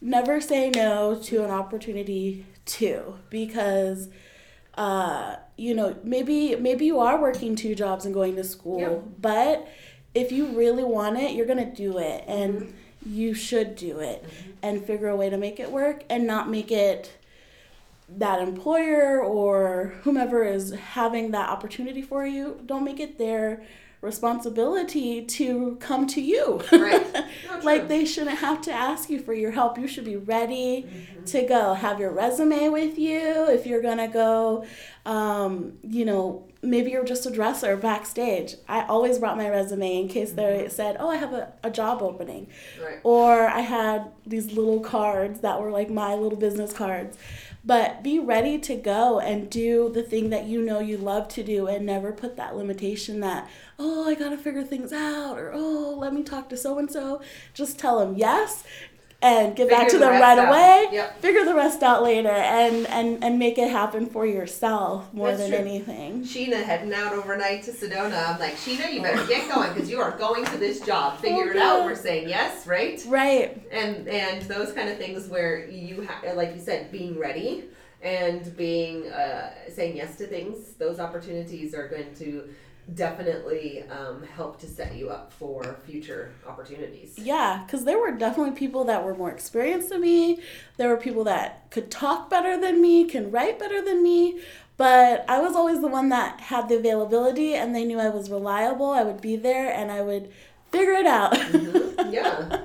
never 0.00 0.40
say 0.40 0.70
no 0.70 1.16
to 1.24 1.44
an 1.44 1.50
opportunity 1.50 2.44
too 2.64 3.18
because 3.30 4.08
uh, 4.74 5.36
you 5.56 5.74
know 5.74 5.96
maybe 6.02 6.56
maybe 6.56 6.86
you 6.86 6.98
are 6.98 7.20
working 7.20 7.54
two 7.54 7.74
jobs 7.74 8.04
and 8.04 8.14
going 8.14 8.36
to 8.36 8.44
school 8.44 8.80
Yep. 8.80 9.04
but 9.20 9.68
if 10.14 10.32
you 10.32 10.46
really 10.58 10.84
want 10.84 11.18
it 11.18 11.32
you're 11.32 11.46
gonna 11.46 11.72
do 11.74 11.98
it 11.98 12.24
and 12.26 12.54
Mm-hmm. 12.62 12.76
You 13.04 13.34
should 13.34 13.76
do 13.76 13.98
it 13.98 14.24
mm-hmm. 14.24 14.50
and 14.62 14.84
figure 14.84 15.08
a 15.08 15.16
way 15.16 15.30
to 15.30 15.36
make 15.36 15.58
it 15.58 15.70
work 15.70 16.04
and 16.08 16.26
not 16.26 16.48
make 16.48 16.70
it 16.70 17.16
that 18.08 18.40
employer 18.40 19.20
or 19.22 19.94
whomever 20.02 20.44
is 20.44 20.72
having 20.72 21.30
that 21.30 21.48
opportunity 21.48 22.02
for 22.02 22.26
you. 22.26 22.60
Don't 22.66 22.84
make 22.84 23.00
it 23.00 23.18
their 23.18 23.62
responsibility 24.02 25.22
to 25.24 25.76
come 25.80 26.06
to 26.08 26.20
you 26.20 26.60
Right. 26.72 27.06
Like 27.62 27.86
they 27.88 28.04
shouldn't 28.04 28.38
have 28.38 28.60
to 28.62 28.72
ask 28.72 29.08
you 29.08 29.20
for 29.20 29.32
your 29.34 29.52
help 29.52 29.78
you 29.78 29.86
should 29.86 30.04
be 30.04 30.16
ready 30.16 30.82
Mm-hmm. 30.82 31.24
to 31.24 31.42
go 31.46 31.74
have 31.74 32.00
your 32.00 32.10
resume 32.12 32.68
with 32.68 32.98
you 32.98 33.46
if 33.50 33.66
you're 33.66 33.82
gonna 33.82 34.08
go 34.08 34.64
um, 35.06 35.74
you 35.82 36.04
know 36.04 36.44
maybe 36.62 36.90
you're 36.92 37.04
just 37.04 37.26
a 37.26 37.30
dresser 37.30 37.76
backstage 37.76 38.54
i 38.68 38.82
always 38.86 39.18
brought 39.18 39.36
my 39.36 39.48
resume 39.48 40.00
in 40.02 40.08
case 40.08 40.32
they 40.32 40.66
said 40.68 40.96
oh 41.00 41.08
i 41.08 41.16
have 41.16 41.32
a, 41.32 41.52
a 41.64 41.70
job 41.70 42.02
opening 42.02 42.46
Right. 42.82 42.98
or 43.04 43.46
I 43.48 43.60
had 43.60 44.10
these 44.26 44.52
little 44.52 44.80
cards 44.80 45.40
that 45.40 45.60
were 45.60 45.70
like 45.70 45.90
my 45.90 46.14
little 46.14 46.38
business 46.38 46.72
cards. 46.72 47.16
But 47.64 48.02
be 48.02 48.18
ready 48.18 48.58
to 48.58 48.74
go 48.74 49.20
and 49.20 49.48
do 49.48 49.88
the 49.88 50.02
thing 50.02 50.30
that 50.30 50.46
you 50.46 50.60
know 50.60 50.80
you 50.80 50.96
love 50.96 51.28
to 51.28 51.44
do 51.44 51.68
and 51.68 51.86
never 51.86 52.12
put 52.12 52.36
that 52.36 52.56
limitation 52.56 53.20
that, 53.20 53.48
oh, 53.78 54.08
I 54.08 54.14
gotta 54.16 54.36
figure 54.36 54.64
things 54.64 54.92
out 54.92 55.38
or 55.38 55.52
oh, 55.54 55.96
let 55.96 56.12
me 56.12 56.24
talk 56.24 56.48
to 56.48 56.56
so 56.56 56.78
and 56.78 56.90
so. 56.90 57.20
Just 57.54 57.78
tell 57.78 58.00
them 58.00 58.16
yes 58.16 58.64
and 59.22 59.54
get 59.54 59.70
back 59.70 59.88
to 59.88 59.98
them 59.98 60.10
rest 60.10 60.22
right 60.22 60.38
out. 60.38 60.48
away. 60.48 60.88
Yep. 60.92 61.20
Figure 61.20 61.44
the 61.44 61.54
rest 61.54 61.82
out 61.82 62.02
later 62.02 62.28
and, 62.28 62.86
and, 62.88 63.22
and 63.22 63.38
make 63.38 63.56
it 63.56 63.70
happen 63.70 64.06
for 64.06 64.26
yourself 64.26 65.12
more 65.14 65.28
That's 65.28 65.42
than 65.42 65.50
true. 65.50 65.58
anything. 65.58 66.22
Sheena 66.22 66.62
heading 66.62 66.92
out 66.92 67.12
overnight 67.12 67.62
to 67.64 67.70
Sedona. 67.70 68.34
I'm 68.34 68.40
like, 68.40 68.54
Sheena, 68.54 68.92
you 68.92 69.00
better 69.00 69.24
get 69.26 69.48
going 69.52 69.72
because 69.72 69.88
you 69.88 70.00
are 70.00 70.16
going 70.18 70.44
to 70.46 70.58
this 70.58 70.80
job. 70.80 71.18
Figure 71.20 71.52
it 71.52 71.56
out. 71.56 71.84
We're 71.84 71.94
saying 71.94 72.28
yes, 72.28 72.66
right? 72.66 73.02
Right. 73.06 73.62
And 73.70 74.08
and 74.08 74.42
those 74.42 74.72
kind 74.72 74.88
of 74.88 74.98
things 74.98 75.28
where 75.28 75.68
you 75.68 76.00
have, 76.02 76.36
like 76.36 76.54
you 76.54 76.60
said, 76.60 76.90
being 76.90 77.18
ready 77.18 77.64
and 78.02 78.56
being 78.56 79.08
uh, 79.08 79.52
saying 79.68 79.96
yes 79.96 80.16
to 80.16 80.26
things. 80.26 80.74
Those 80.74 80.98
opportunities 80.98 81.74
are 81.74 81.86
going 81.86 82.14
to 82.16 82.48
definitely 82.94 83.84
um, 83.88 84.22
help 84.22 84.60
to 84.60 84.66
set 84.66 84.94
you 84.94 85.08
up 85.08 85.32
for 85.32 85.78
future 85.86 86.32
opportunities. 86.46 87.18
Yeah, 87.18 87.62
because 87.64 87.84
there 87.84 87.98
were 87.98 88.12
definitely 88.12 88.56
people 88.56 88.84
that 88.84 89.04
were 89.04 89.14
more 89.14 89.30
experienced 89.30 89.90
than 89.90 90.00
me. 90.00 90.40
There 90.76 90.88
were 90.88 90.96
people 90.96 91.24
that 91.24 91.70
could 91.70 91.90
talk 91.90 92.28
better 92.28 92.60
than 92.60 92.80
me, 92.82 93.04
can 93.04 93.30
write 93.30 93.58
better 93.58 93.82
than 93.82 94.02
me. 94.02 94.40
But 94.76 95.24
I 95.28 95.38
was 95.40 95.54
always 95.54 95.80
the 95.80 95.86
one 95.88 96.08
that 96.08 96.40
had 96.40 96.68
the 96.68 96.76
availability, 96.76 97.54
and 97.54 97.74
they 97.74 97.84
knew 97.84 98.00
I 98.00 98.08
was 98.08 98.30
reliable. 98.30 98.90
I 98.90 99.02
would 99.02 99.20
be 99.20 99.36
there, 99.36 99.70
and 99.72 99.92
I 99.92 100.02
would 100.02 100.32
figure 100.70 100.92
it 100.92 101.06
out. 101.06 101.32
Mhm. 101.34 101.90
Yeah. 102.12 102.60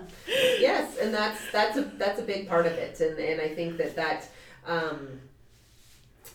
yes, 0.60 0.98
and 0.98 1.14
that's 1.14 1.40
that's 1.52 1.78
a 1.78 1.84
that's 1.84 2.20
a 2.20 2.24
big 2.24 2.50
part 2.50 2.66
of 2.66 2.74
it, 2.74 3.00
and 3.00 3.18
and 3.20 3.40
I 3.40 3.50
think 3.50 3.78
that 3.78 3.96
that. 3.96 4.28
Um, 4.66 5.22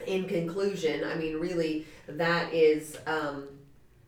in 0.07 0.27
conclusion, 0.27 1.05
I 1.05 1.14
mean, 1.14 1.37
really, 1.37 1.87
that 2.09 2.53
is 2.53 2.97
um, 3.07 3.47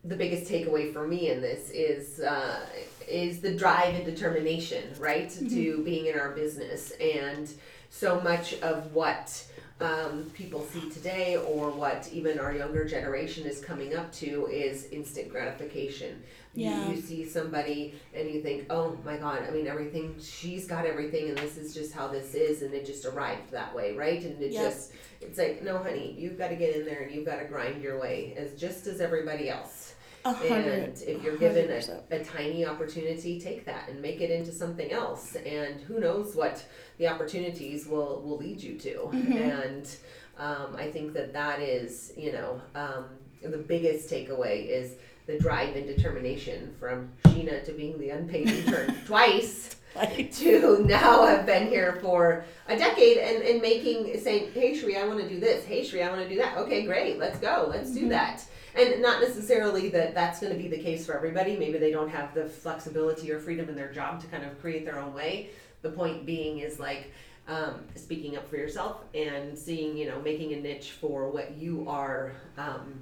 the 0.05 0.15
biggest 0.15 0.51
takeaway 0.51 0.93
for 0.93 1.07
me 1.07 1.29
in 1.31 1.41
this 1.41 1.69
is 1.71 2.19
uh, 2.19 2.59
is 3.07 3.39
the 3.39 3.55
drive 3.55 3.95
and 3.95 4.05
determination, 4.05 4.83
right, 4.99 5.29
to 5.29 5.83
being 5.83 6.07
in 6.07 6.19
our 6.19 6.29
business, 6.31 6.91
and 6.99 7.49
so 7.89 8.19
much 8.21 8.53
of 8.61 8.93
what 8.93 9.45
um, 9.81 10.31
people 10.33 10.65
see 10.71 10.89
today, 10.89 11.37
or 11.37 11.69
what 11.69 12.09
even 12.11 12.39
our 12.39 12.53
younger 12.53 12.85
generation 12.85 13.45
is 13.45 13.59
coming 13.59 13.95
up 13.95 14.11
to, 14.13 14.47
is 14.47 14.85
instant 14.85 15.29
gratification. 15.29 16.21
Yeah. 16.53 16.85
You, 16.85 16.91
you 16.95 17.01
see 17.01 17.25
somebody 17.27 17.95
and 18.13 18.29
you 18.29 18.41
think, 18.41 18.67
oh 18.69 18.97
my 19.03 19.17
God, 19.17 19.43
I 19.45 19.51
mean, 19.51 19.67
everything, 19.67 20.15
she's 20.21 20.65
got 20.65 20.85
everything, 20.85 21.27
and 21.29 21.37
this 21.37 21.57
is 21.57 21.73
just 21.73 21.93
how 21.93 22.07
this 22.07 22.33
is, 22.33 22.61
and 22.61 22.73
it 22.73 22.85
just 22.85 23.05
arrived 23.05 23.51
that 23.51 23.75
way, 23.75 23.93
right? 23.93 24.23
And 24.23 24.41
it 24.41 24.53
Yep. 24.53 24.63
just, 24.63 24.93
it's 25.19 25.37
like, 25.37 25.61
no, 25.63 25.77
honey, 25.79 26.15
you've 26.17 26.37
got 26.37 26.49
to 26.49 26.55
get 26.55 26.75
in 26.75 26.85
there 26.85 27.01
and 27.01 27.13
you've 27.13 27.25
got 27.25 27.39
to 27.39 27.45
grind 27.45 27.81
your 27.83 27.99
way 27.99 28.33
as 28.37 28.53
just 28.53 28.87
as 28.87 29.01
everybody 29.01 29.49
else. 29.49 29.84
A 30.25 30.33
hundred. 30.33 30.83
And 30.83 31.01
if 31.03 31.23
you're 31.23 31.37
given 31.37 31.69
a, 31.69 32.15
a 32.15 32.23
tiny 32.23 32.65
opportunity, 32.65 33.39
take 33.39 33.63
that 33.65 33.87
and 33.89 34.01
make 34.01 34.21
it 34.21 34.31
into 34.31 34.51
something 34.51 34.91
else. 34.91 35.35
And 35.35 35.79
who 35.81 35.99
knows 35.99 36.35
what 36.35 36.65
the 36.97 37.07
opportunities 37.07 37.85
will, 37.85 38.21
will 38.23 38.37
lead 38.37 38.59
you 38.61 38.77
to. 38.79 39.09
Mhm. 39.13 39.35
And 39.35 39.95
um, 40.39 40.75
I 40.75 40.89
think 40.89 41.13
that 41.13 41.31
that 41.33 41.59
is, 41.61 42.11
you 42.17 42.31
know, 42.31 42.59
um, 42.73 43.05
the 43.43 43.59
biggest 43.59 44.09
takeaway 44.09 44.67
is 44.67 44.95
the 45.27 45.37
drive 45.37 45.75
and 45.75 45.85
determination 45.85 46.73
from 46.79 47.11
Sheena 47.25 47.63
to 47.65 47.71
being 47.71 47.99
the 47.99 48.09
unpaid 48.09 48.49
intern 48.49 48.95
twice 49.05 49.75
Like, 49.95 50.31
to 50.35 50.83
now 50.85 51.25
have 51.25 51.45
been 51.45 51.67
here 51.67 51.99
for 52.01 52.43
a 52.67 52.77
decade 52.77 53.17
and, 53.17 53.43
and 53.43 53.61
making 53.61 54.19
saying, 54.19 54.51
Hey 54.53 54.75
Cherie, 54.77 54.97
I 54.97 55.07
want 55.07 55.19
to 55.21 55.29
do 55.29 55.39
this. 55.39 55.63
Hey 55.65 55.83
Cherie, 55.83 56.03
I 56.03 56.09
want 56.09 56.21
to 56.21 56.29
do 56.29 56.37
that. 56.37 56.57
Okay, 56.57 56.85
great, 56.85 57.17
let's 57.17 57.39
go, 57.39 57.67
let's 57.69 57.91
do 57.91 58.05
Mhm. 58.05 58.09
that. 58.09 58.43
And 58.75 59.01
not 59.01 59.21
necessarily 59.21 59.87
that 59.89 60.13
that's 60.13 60.41
going 60.41 60.51
to 60.51 60.59
be 60.61 60.67
the 60.67 60.77
case 60.77 61.05
for 61.05 61.15
everybody. 61.15 61.55
Maybe 61.55 61.77
they 61.77 61.91
don't 61.91 62.09
have 62.09 62.33
the 62.33 62.45
flexibility 62.49 63.31
or 63.31 63.39
freedom 63.39 63.69
in 63.69 63.75
their 63.75 63.91
job 63.91 64.19
to 64.21 64.27
kind 64.27 64.43
of 64.43 64.59
create 64.59 64.83
their 64.85 64.99
own 64.99 65.13
way. 65.13 65.51
The 65.81 65.91
point 65.91 66.25
being 66.25 66.59
is 66.59 66.77
like 66.77 67.13
um, 67.47 67.85
speaking 67.95 68.35
up 68.35 68.49
for 68.49 68.57
yourself 68.57 69.03
and 69.13 69.57
seeing, 69.57 69.95
you 69.95 70.07
know, 70.09 70.19
making 70.21 70.53
a 70.53 70.57
niche 70.57 70.91
for 70.99 71.29
what 71.29 71.55
you 71.55 71.85
are, 71.87 72.33
um, 72.57 72.99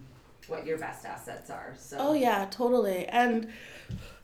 what 0.47 0.65
your 0.65 0.77
best 0.77 1.05
assets 1.05 1.49
are. 1.49 1.73
So. 1.77 1.97
Oh 1.99 2.13
yeah, 2.13 2.45
totally. 2.51 3.07
And 3.07 3.47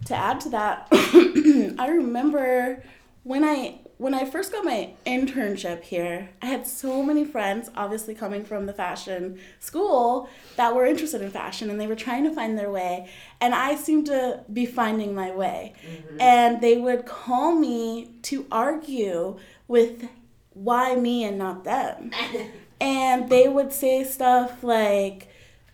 to 0.06 0.16
add 0.16 0.40
to 0.42 0.50
that, 0.50 0.88
I 0.92 1.88
remember 1.90 2.84
when 3.24 3.44
I 3.44 3.80
when 3.98 4.14
I 4.14 4.24
first 4.24 4.54
got 4.54 4.64
my 4.64 4.92
internship 5.06 5.82
here, 5.84 6.30
I 6.42 6.46
had 6.46 6.66
so 6.66 7.04
many 7.04 7.26
friends, 7.26 7.70
obviously 7.76 8.16
coming 8.16 8.46
from 8.46 8.66
the 8.66 8.72
fashion 8.72 9.38
school, 9.60 10.30
that 10.56 10.74
were 10.74 10.86
interested 10.86 11.22
in 11.22 11.30
fashion 11.32 11.70
and 11.70 11.82
they 11.82 11.86
were 11.86 11.96
trying 11.98 12.24
to 12.24 12.34
find 12.34 12.58
their 12.58 12.72
way. 12.72 13.10
And 13.42 13.54
I 13.54 13.76
seemed 13.76 14.06
to 14.06 14.46
be 14.54 14.66
finding 14.66 15.14
my 15.14 15.32
way. 15.32 15.74
Mhm. 15.86 16.22
And 16.22 16.62
they 16.62 16.78
would 16.78 17.06
call 17.06 17.54
me 17.56 18.12
to 18.24 18.46
argue 18.50 19.38
with 19.68 20.08
why 20.54 20.96
me 20.96 21.26
and 21.26 21.38
not 21.38 21.64
them. 21.66 22.12
And 22.82 23.30
they 23.30 23.50
would 23.50 23.74
say 23.74 24.06
stuff 24.06 24.64
like, 24.64 25.28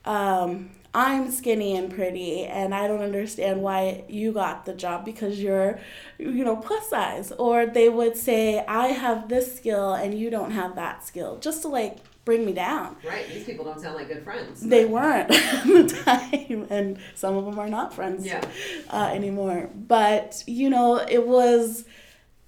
um, 0.05 0.71
I'm 0.95 1.29
skinny 1.29 1.75
and 1.75 1.93
pretty, 1.93 2.45
and 2.45 2.73
I 2.73 2.87
don't 2.87 3.01
understand 3.01 3.61
why 3.61 4.05
you 4.07 4.31
got 4.31 4.65
the 4.65 4.73
job 4.73 5.03
because 5.03 5.39
you're, 5.41 5.77
you 6.17 6.43
know, 6.45 6.55
plus 6.55 6.89
size. 6.89 7.33
Or 7.37 7.65
they 7.65 7.89
would 7.89 8.15
say, 8.15 8.63
I 8.65 8.87
have 8.87 9.27
this 9.27 9.57
skill 9.57 9.93
and 9.93 10.17
you 10.17 10.29
don't 10.29 10.51
have 10.51 10.75
that 10.75 11.05
skill, 11.05 11.37
just 11.39 11.61
to 11.63 11.67
like 11.67 11.97
bring 12.23 12.45
me 12.45 12.53
down. 12.53 12.95
Right, 13.05 13.27
these 13.27 13.43
people 13.43 13.65
don't 13.65 13.79
sound 13.79 13.95
like 13.95 14.07
good 14.07 14.23
friends. 14.23 14.61
They 14.61 14.85
weren't 14.85 15.31
at 15.31 15.63
the 15.65 16.01
time, 16.03 16.67
and 16.69 16.97
some 17.13 17.35
of 17.35 17.43
them 17.45 17.59
are 17.59 17.69
not 17.69 17.93
friends 17.93 18.25
Yeah. 18.25 18.41
uh, 18.89 19.11
anymore. 19.13 19.69
But 19.75 20.43
you 20.47 20.69
know, 20.69 20.95
it 20.97 21.27
was, 21.27 21.83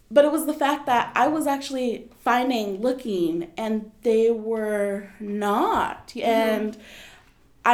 but 0.09 0.23
it 0.23 0.31
was 0.31 0.45
the 0.45 0.53
fact 0.53 0.85
that 0.85 1.11
I 1.15 1.27
was 1.27 1.47
actually 1.47 2.09
finding, 2.23 2.81
looking, 2.81 3.51
and 3.57 3.91
they 4.03 4.31
were 4.31 5.09
not. 5.19 6.07
Mm-hmm. 6.09 6.29
And 6.29 6.77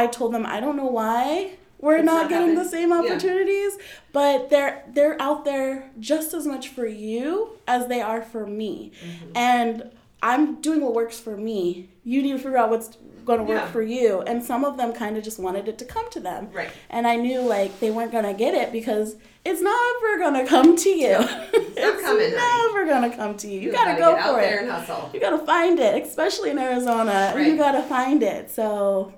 I 0.00 0.06
told 0.16 0.30
them 0.34 0.44
I 0.46 0.58
don't 0.60 0.76
know 0.76 0.86
why 1.02 1.52
we're 1.84 1.96
It's 1.98 2.06
not, 2.06 2.22
not 2.22 2.30
getting 2.30 2.54
the 2.54 2.64
same 2.76 2.90
Yeah. 2.90 3.00
opportunities, 3.00 3.72
but 4.12 4.48
they're 4.50 4.84
they're 4.96 5.16
out 5.28 5.44
there 5.44 5.90
just 6.00 6.32
as 6.38 6.44
much 6.46 6.68
for 6.76 6.86
you 6.86 7.28
as 7.68 7.86
they 7.88 8.00
are 8.00 8.22
for 8.22 8.44
me. 8.46 8.92
Mm-hmm. 9.04 9.36
And 9.36 9.90
I'm 10.22 10.60
doing 10.62 10.80
what 10.80 10.94
works 10.94 11.18
for 11.20 11.36
me. 11.36 11.88
You 12.04 12.22
need 12.22 12.32
to 12.32 12.38
figure 12.38 12.56
out 12.62 12.70
what's 12.70 12.96
going 13.26 13.38
to 13.40 13.44
work 13.44 13.62
Yeah. 13.64 13.70
for 13.76 13.82
you. 13.82 14.20
And 14.22 14.42
some 14.50 14.64
of 14.64 14.76
them 14.78 14.92
kind 14.92 15.16
of 15.18 15.22
just 15.24 15.38
wanted 15.38 15.68
it 15.68 15.76
to 15.78 15.84
come 15.84 16.06
to 16.10 16.20
them. 16.20 16.48
Right. 16.52 16.70
And 16.90 17.06
I 17.06 17.16
knew 17.16 17.40
like 17.56 17.70
they 17.80 17.90
weren't 17.90 18.12
gonna 18.12 18.34
get 18.34 18.54
it 18.54 18.72
because 18.72 19.16
it's 19.44 19.60
never 19.60 20.18
gonna 20.24 20.46
come 20.46 20.76
to 20.76 20.88
you. 20.88 21.16
it's 21.52 22.00
coming, 22.02 22.30
never 22.34 22.86
gonna 22.86 23.14
come 23.14 23.36
to 23.42 23.46
you. 23.48 23.60
You, 23.60 23.66
You 23.68 23.72
gotta, 23.72 23.98
gotta 24.00 24.16
go 24.22 24.34
for 24.34 24.40
there 24.40 24.58
it. 24.58 24.62
and 24.62 24.70
hustle. 24.70 25.10
You 25.12 25.20
gotta 25.20 25.44
find 25.44 25.78
it, 25.78 26.02
especially 26.02 26.50
in 26.50 26.58
Arizona. 26.58 27.32
Right. 27.34 27.46
You 27.46 27.56
gotta 27.56 27.82
find 27.82 28.22
it. 28.22 28.50
So, 28.50 29.12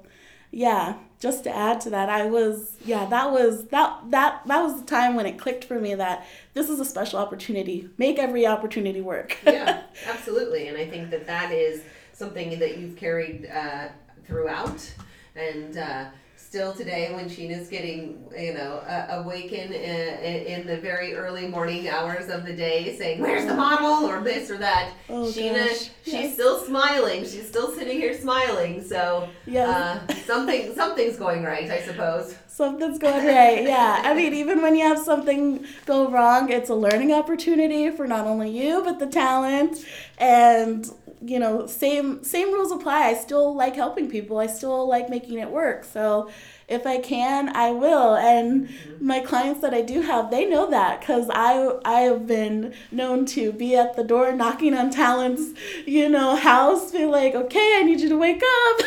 yeah. 0.51 0.95
Just 1.19 1.45
to 1.45 1.57
add 1.57 1.81
to 1.81 1.91
that, 1.91 2.11
I 2.11 2.27
was 2.27 2.77
yeah. 2.85 3.07
That 3.07 3.33
was 3.33 3.69
that 3.69 4.11
that 4.11 4.43
that 4.47 4.63
was 4.63 4.79
the 4.79 4.87
time 4.87 5.15
when 5.15 5.25
it 5.25 5.39
clicked 5.39 5.65
for 5.65 5.81
me 5.81 5.95
that 5.95 6.27
this 6.53 6.69
is 6.69 6.79
a 6.79 6.85
special 6.85 7.19
opportunity. 7.19 7.89
Make 7.97 8.19
every 8.19 8.47
opportunity 8.47 9.01
work. 9.01 9.39
yeah, 9.45 9.85
absolutely. 10.07 10.69
And 10.69 10.77
I 10.77 10.87
think 10.87 11.11
that 11.11 11.27
that 11.27 11.53
is 11.53 11.83
something 12.13 12.59
that 12.59 12.77
you've 12.77 12.97
carried 12.97 13.47
uh, 13.47 13.89
throughout. 14.27 14.93
And 15.35 15.79
uh, 15.79 16.05
still 16.47 16.73
today 16.73 17.13
when 17.13 17.27
Sheena's 17.29 17.69
getting, 17.69 18.23
you 18.39 18.55
know, 18.55 18.77
uh, 18.87 19.07
awakened 19.23 19.75
in, 19.75 20.61
in 20.61 20.67
the 20.67 20.77
very 20.79 21.15
early 21.15 21.49
morning 21.49 21.89
hours 21.89 22.29
of 22.31 22.45
the 22.47 22.53
day 22.53 22.97
saying, 22.97 23.21
Where's 23.21 23.45
the 23.47 23.55
model? 23.55 24.09
or 24.09 24.21
this 24.23 24.51
or 24.51 24.57
that. 24.59 24.93
Oh, 25.09 25.25
Sheena, 25.25 25.67
gosh. 25.69 25.91
she's 26.05 26.13
Yes. 26.15 26.35
still 26.35 26.65
smiling. 26.65 27.23
She's 27.25 27.49
still 27.49 27.73
sitting 27.73 27.99
here 27.99 28.15
smiling. 28.19 28.83
So 28.83 29.29
Yes. 29.47 29.69
uh, 29.69 30.15
something 30.25 30.75
something's 30.75 31.17
going 31.17 31.43
right, 31.43 31.69
I 31.71 31.81
suppose. 31.83 32.37
Something's 32.57 32.99
going 32.99 33.27
right. 33.27 33.65
Yeah. 33.65 34.01
I 34.03 34.15
mean, 34.15 34.33
even 34.33 34.63
when 34.63 34.75
you 34.75 34.83
have 34.83 34.99
something 34.99 35.67
go 35.85 36.09
wrong, 36.09 36.51
it's 36.51 36.71
a 36.71 36.75
learning 36.75 37.13
opportunity 37.13 37.91
for 37.91 38.07
not 38.07 38.27
only 38.27 38.49
you 38.49 38.83
but 38.83 38.99
the 38.99 39.07
talent. 39.07 39.85
And 40.17 40.91
you 41.21 41.39
know, 41.39 41.67
same 41.67 42.25
same 42.25 42.55
rules 42.55 42.73
apply. 42.73 43.09
I 43.09 43.15
still 43.15 43.55
like 43.55 43.77
helping 43.77 44.09
people. 44.09 44.39
I 44.39 44.47
still 44.47 44.89
like 44.89 45.11
making 45.11 45.39
it 45.39 45.51
work. 45.51 45.85
So 45.85 46.31
if 46.69 46.85
I 46.87 46.99
can, 46.99 47.55
I 47.55 47.71
will. 47.71 48.17
And 48.17 48.69
my 49.01 49.21
clients 49.21 49.61
that 49.61 49.73
I 49.73 49.83
do 49.83 50.03
have, 50.03 50.31
they 50.31 50.47
know 50.47 50.69
that 50.71 51.01
because 51.01 51.29
I 51.31 51.79
I 51.85 52.01
have 52.01 52.27
been 52.27 52.75
known 52.91 53.25
to 53.27 53.53
be 53.53 53.77
at 53.77 53.95
the 53.97 54.03
door 54.03 54.33
knocking 54.33 54.75
on 54.75 54.91
talents, 54.91 55.59
you 55.87 56.09
know, 56.09 56.35
house, 56.35 56.91
be 56.93 57.05
like, 57.07 57.35
okay, 57.35 57.75
I 57.79 57.83
need 57.85 58.01
you 58.01 58.09
to 58.09 58.19
wake 58.19 58.43
up. 58.43 58.81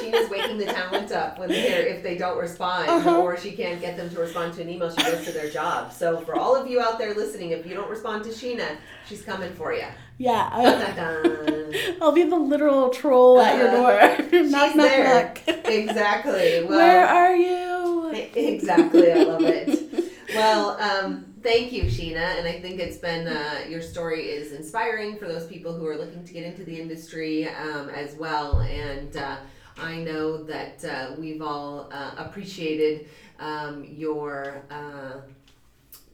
Sheena's 0.00 0.30
waking 0.30 0.56
the 0.58 0.66
talent 0.66 1.12
up 1.12 1.38
when 1.38 1.48
they're 1.48 1.86
if 1.86 2.02
they 2.02 2.16
don't 2.16 2.38
respond 2.38 2.88
Uh-huh. 2.88 3.20
or 3.20 3.36
she 3.36 3.52
can't 3.52 3.80
get 3.80 3.96
them 3.96 4.08
to 4.10 4.18
respond 4.20 4.54
to 4.54 4.62
an 4.62 4.68
email, 4.70 4.90
she 4.90 5.02
goes 5.02 5.24
to 5.24 5.32
their 5.32 5.50
job. 5.50 5.92
So 5.92 6.20
for 6.20 6.36
all 6.36 6.56
of 6.56 6.68
you 6.70 6.80
out 6.80 6.98
there 6.98 7.14
listening, 7.14 7.50
if 7.50 7.66
you 7.66 7.74
don't 7.74 7.90
respond 7.90 8.24
to 8.24 8.30
Sheena, 8.30 8.76
she's 9.06 9.22
coming 9.22 9.52
for 9.54 9.72
you. 9.72 9.86
yeah. 10.18 10.48
I, 10.52 10.62
Dun-dun-dun. 10.64 11.74
I'll 12.00 12.12
be 12.12 12.24
the 12.24 12.36
literal 12.36 12.90
troll 12.90 13.40
at 13.40 13.56
your 13.58 13.70
door. 13.70 14.42
knock, 14.50 14.74
knock, 14.76 14.88
there. 14.88 15.24
knock. 15.46 15.66
exactly. 15.66 16.64
Well, 16.66 16.78
Where 16.78 17.06
are 17.06 17.34
you? 17.36 18.10
Exactly, 18.34 19.12
I 19.12 19.22
love 19.22 19.42
it. 19.42 20.12
Well, 20.34 20.70
um, 20.80 21.34
thank 21.42 21.72
you, 21.72 21.84
Sheena, 21.84 22.38
and 22.38 22.46
I 22.46 22.60
think 22.60 22.80
it's 22.80 22.98
been 22.98 23.26
uh, 23.28 23.60
your 23.68 23.80
story 23.82 24.22
is 24.30 24.52
inspiring 24.52 25.16
for 25.16 25.26
those 25.26 25.46
people 25.46 25.72
who 25.74 25.86
are 25.86 25.96
looking 25.96 26.24
to 26.24 26.32
get 26.32 26.44
into 26.44 26.64
the 26.64 26.80
industry 26.80 27.48
um, 27.48 27.88
as 27.90 28.14
well. 28.16 28.60
And 28.60 29.16
uh, 29.16 29.36
I 29.78 29.96
know 29.98 30.42
that 30.44 30.84
uh, 30.84 31.14
we've 31.18 31.42
all 31.42 31.88
uh, 31.92 32.12
appreciated 32.18 33.08
um, 33.38 33.84
your. 33.84 34.62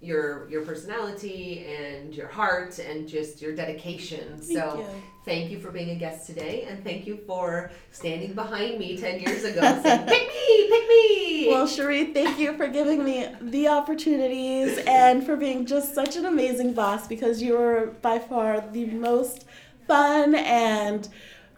Your 0.02 0.48
your 0.50 0.62
personality 0.62 1.64
and 1.64 2.12
your 2.12 2.26
heart 2.26 2.78
and 2.80 3.06
just 3.06 3.40
your 3.40 3.54
dedication. 3.54 4.36
Thank 4.36 4.58
so 4.58 4.78
you. 4.78 5.02
thank 5.24 5.50
you 5.52 5.60
for 5.60 5.70
being 5.70 5.90
a 5.90 5.94
guest 5.94 6.26
today 6.26 6.66
and 6.68 6.82
thank 6.82 7.06
you 7.06 7.20
for 7.24 7.70
standing 7.92 8.34
behind 8.34 8.80
me 8.80 8.96
10 8.98 9.20
years 9.20 9.44
ago 9.44 9.60
saying 9.60 10.06
pick 10.08 10.28
me 10.28 10.68
pick 10.68 10.88
me 10.88 11.46
Well, 11.48 11.68
Cherie, 11.68 12.12
thank 12.12 12.40
you 12.40 12.56
for 12.56 12.66
giving 12.66 13.04
me 13.04 13.28
the 13.40 13.68
opportunities 13.68 14.76
and 14.88 15.24
for 15.24 15.36
being 15.36 15.66
just 15.66 15.94
such 15.94 16.16
an 16.16 16.26
amazing 16.26 16.72
boss 16.72 17.06
because 17.06 17.40
you 17.40 17.56
were 17.56 17.94
by 18.02 18.18
far 18.18 18.60
the 18.72 18.86
most 18.86 19.44
fun 19.86 20.34
and 20.34 21.08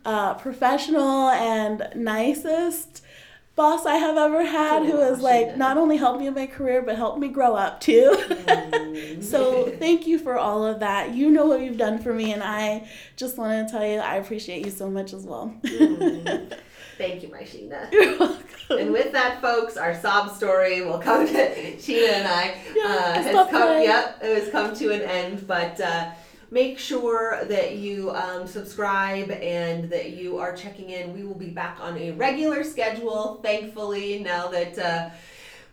uh, 0.04 0.34
professional 0.34 1.30
and 1.30 1.88
nicest 1.94 3.02
boss 3.56 3.86
I 3.86 3.96
have 3.96 4.16
ever 4.16 4.44
had 4.44 4.84
who 4.84 4.98
has 5.00 5.20
like 5.20 5.48
Sheena. 5.50 5.56
not 5.56 5.76
only 5.78 5.96
helped 5.96 6.18
me 6.20 6.26
in 6.26 6.34
my 6.34 6.46
career 6.46 6.82
but 6.82 6.96
helped 6.96 7.18
me 7.18 7.28
grow 7.28 7.54
up 7.54 7.80
too. 7.80 8.16
Mm. 8.94 9.22
So 9.24 9.70
thank 9.80 10.06
you 10.06 10.18
for 10.20 10.38
all 10.38 10.64
of 10.64 10.78
that. 10.80 11.14
You 11.14 11.28
know 11.30 11.46
what 11.46 11.60
you've 11.62 11.76
done 11.76 11.98
for 11.98 12.12
me, 12.14 12.32
and 12.32 12.44
I 12.44 12.88
just 13.16 13.36
want 13.36 13.66
to 13.66 13.72
tell 13.72 13.84
you 13.84 13.98
I 13.98 14.16
appreciate 14.16 14.64
you 14.64 14.70
so 14.70 14.88
much 14.88 15.12
as 15.12 15.24
well. 15.24 15.52
Mm. 15.64 16.52
thank 16.96 17.22
you 17.24 17.28
my 17.28 17.40
sheena 17.42 17.90
You're 17.92 18.16
welcome. 18.18 18.78
and 18.78 18.92
with 18.92 19.10
that 19.12 19.40
folks 19.40 19.76
our 19.76 19.98
sob 20.00 20.30
story 20.36 20.82
will 20.82 20.98
come 21.00 21.26
to 21.26 21.32
sheena 21.84 22.08
and 22.20 22.28
i 22.28 22.56
Yeah, 22.76 22.84
uh, 22.84 23.14
has 23.14 23.32
come 23.32 23.48
crying. 23.48 23.82
yep 23.82 24.18
it 24.22 24.42
has 24.42 24.50
come 24.52 24.74
to 24.76 24.92
an 24.92 25.00
end 25.02 25.44
but 25.48 25.80
uh, 25.80 26.10
make 26.54 26.78
sure 26.78 27.44
that 27.46 27.74
you 27.74 28.12
um, 28.12 28.46
subscribe 28.46 29.28
and 29.32 29.90
that 29.90 30.10
you 30.10 30.38
are 30.38 30.54
checking 30.54 30.90
in 30.90 31.12
we 31.12 31.24
will 31.24 31.34
be 31.34 31.50
back 31.50 31.78
on 31.80 31.98
a 31.98 32.12
regular 32.12 32.62
schedule 32.62 33.40
thankfully 33.42 34.20
now 34.20 34.46
that 34.46 34.78
uh, 34.78 35.10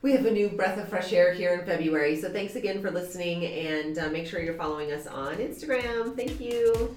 we 0.01 0.11
have 0.13 0.25
a 0.25 0.31
new 0.31 0.49
breath 0.49 0.79
of 0.79 0.89
fresh 0.89 1.13
air 1.13 1.31
here 1.31 1.53
in 1.53 1.63
February. 1.63 2.19
So 2.19 2.31
thanks 2.31 2.55
again 2.55 2.81
for 2.81 2.89
listening 2.89 3.45
and 3.45 3.99
uh, 3.99 4.09
make 4.09 4.25
sure 4.25 4.41
you're 4.41 4.55
following 4.55 4.91
us 4.91 5.05
on 5.05 5.35
Instagram. 5.35 6.15
Thank 6.15 6.41
you. 6.41 6.95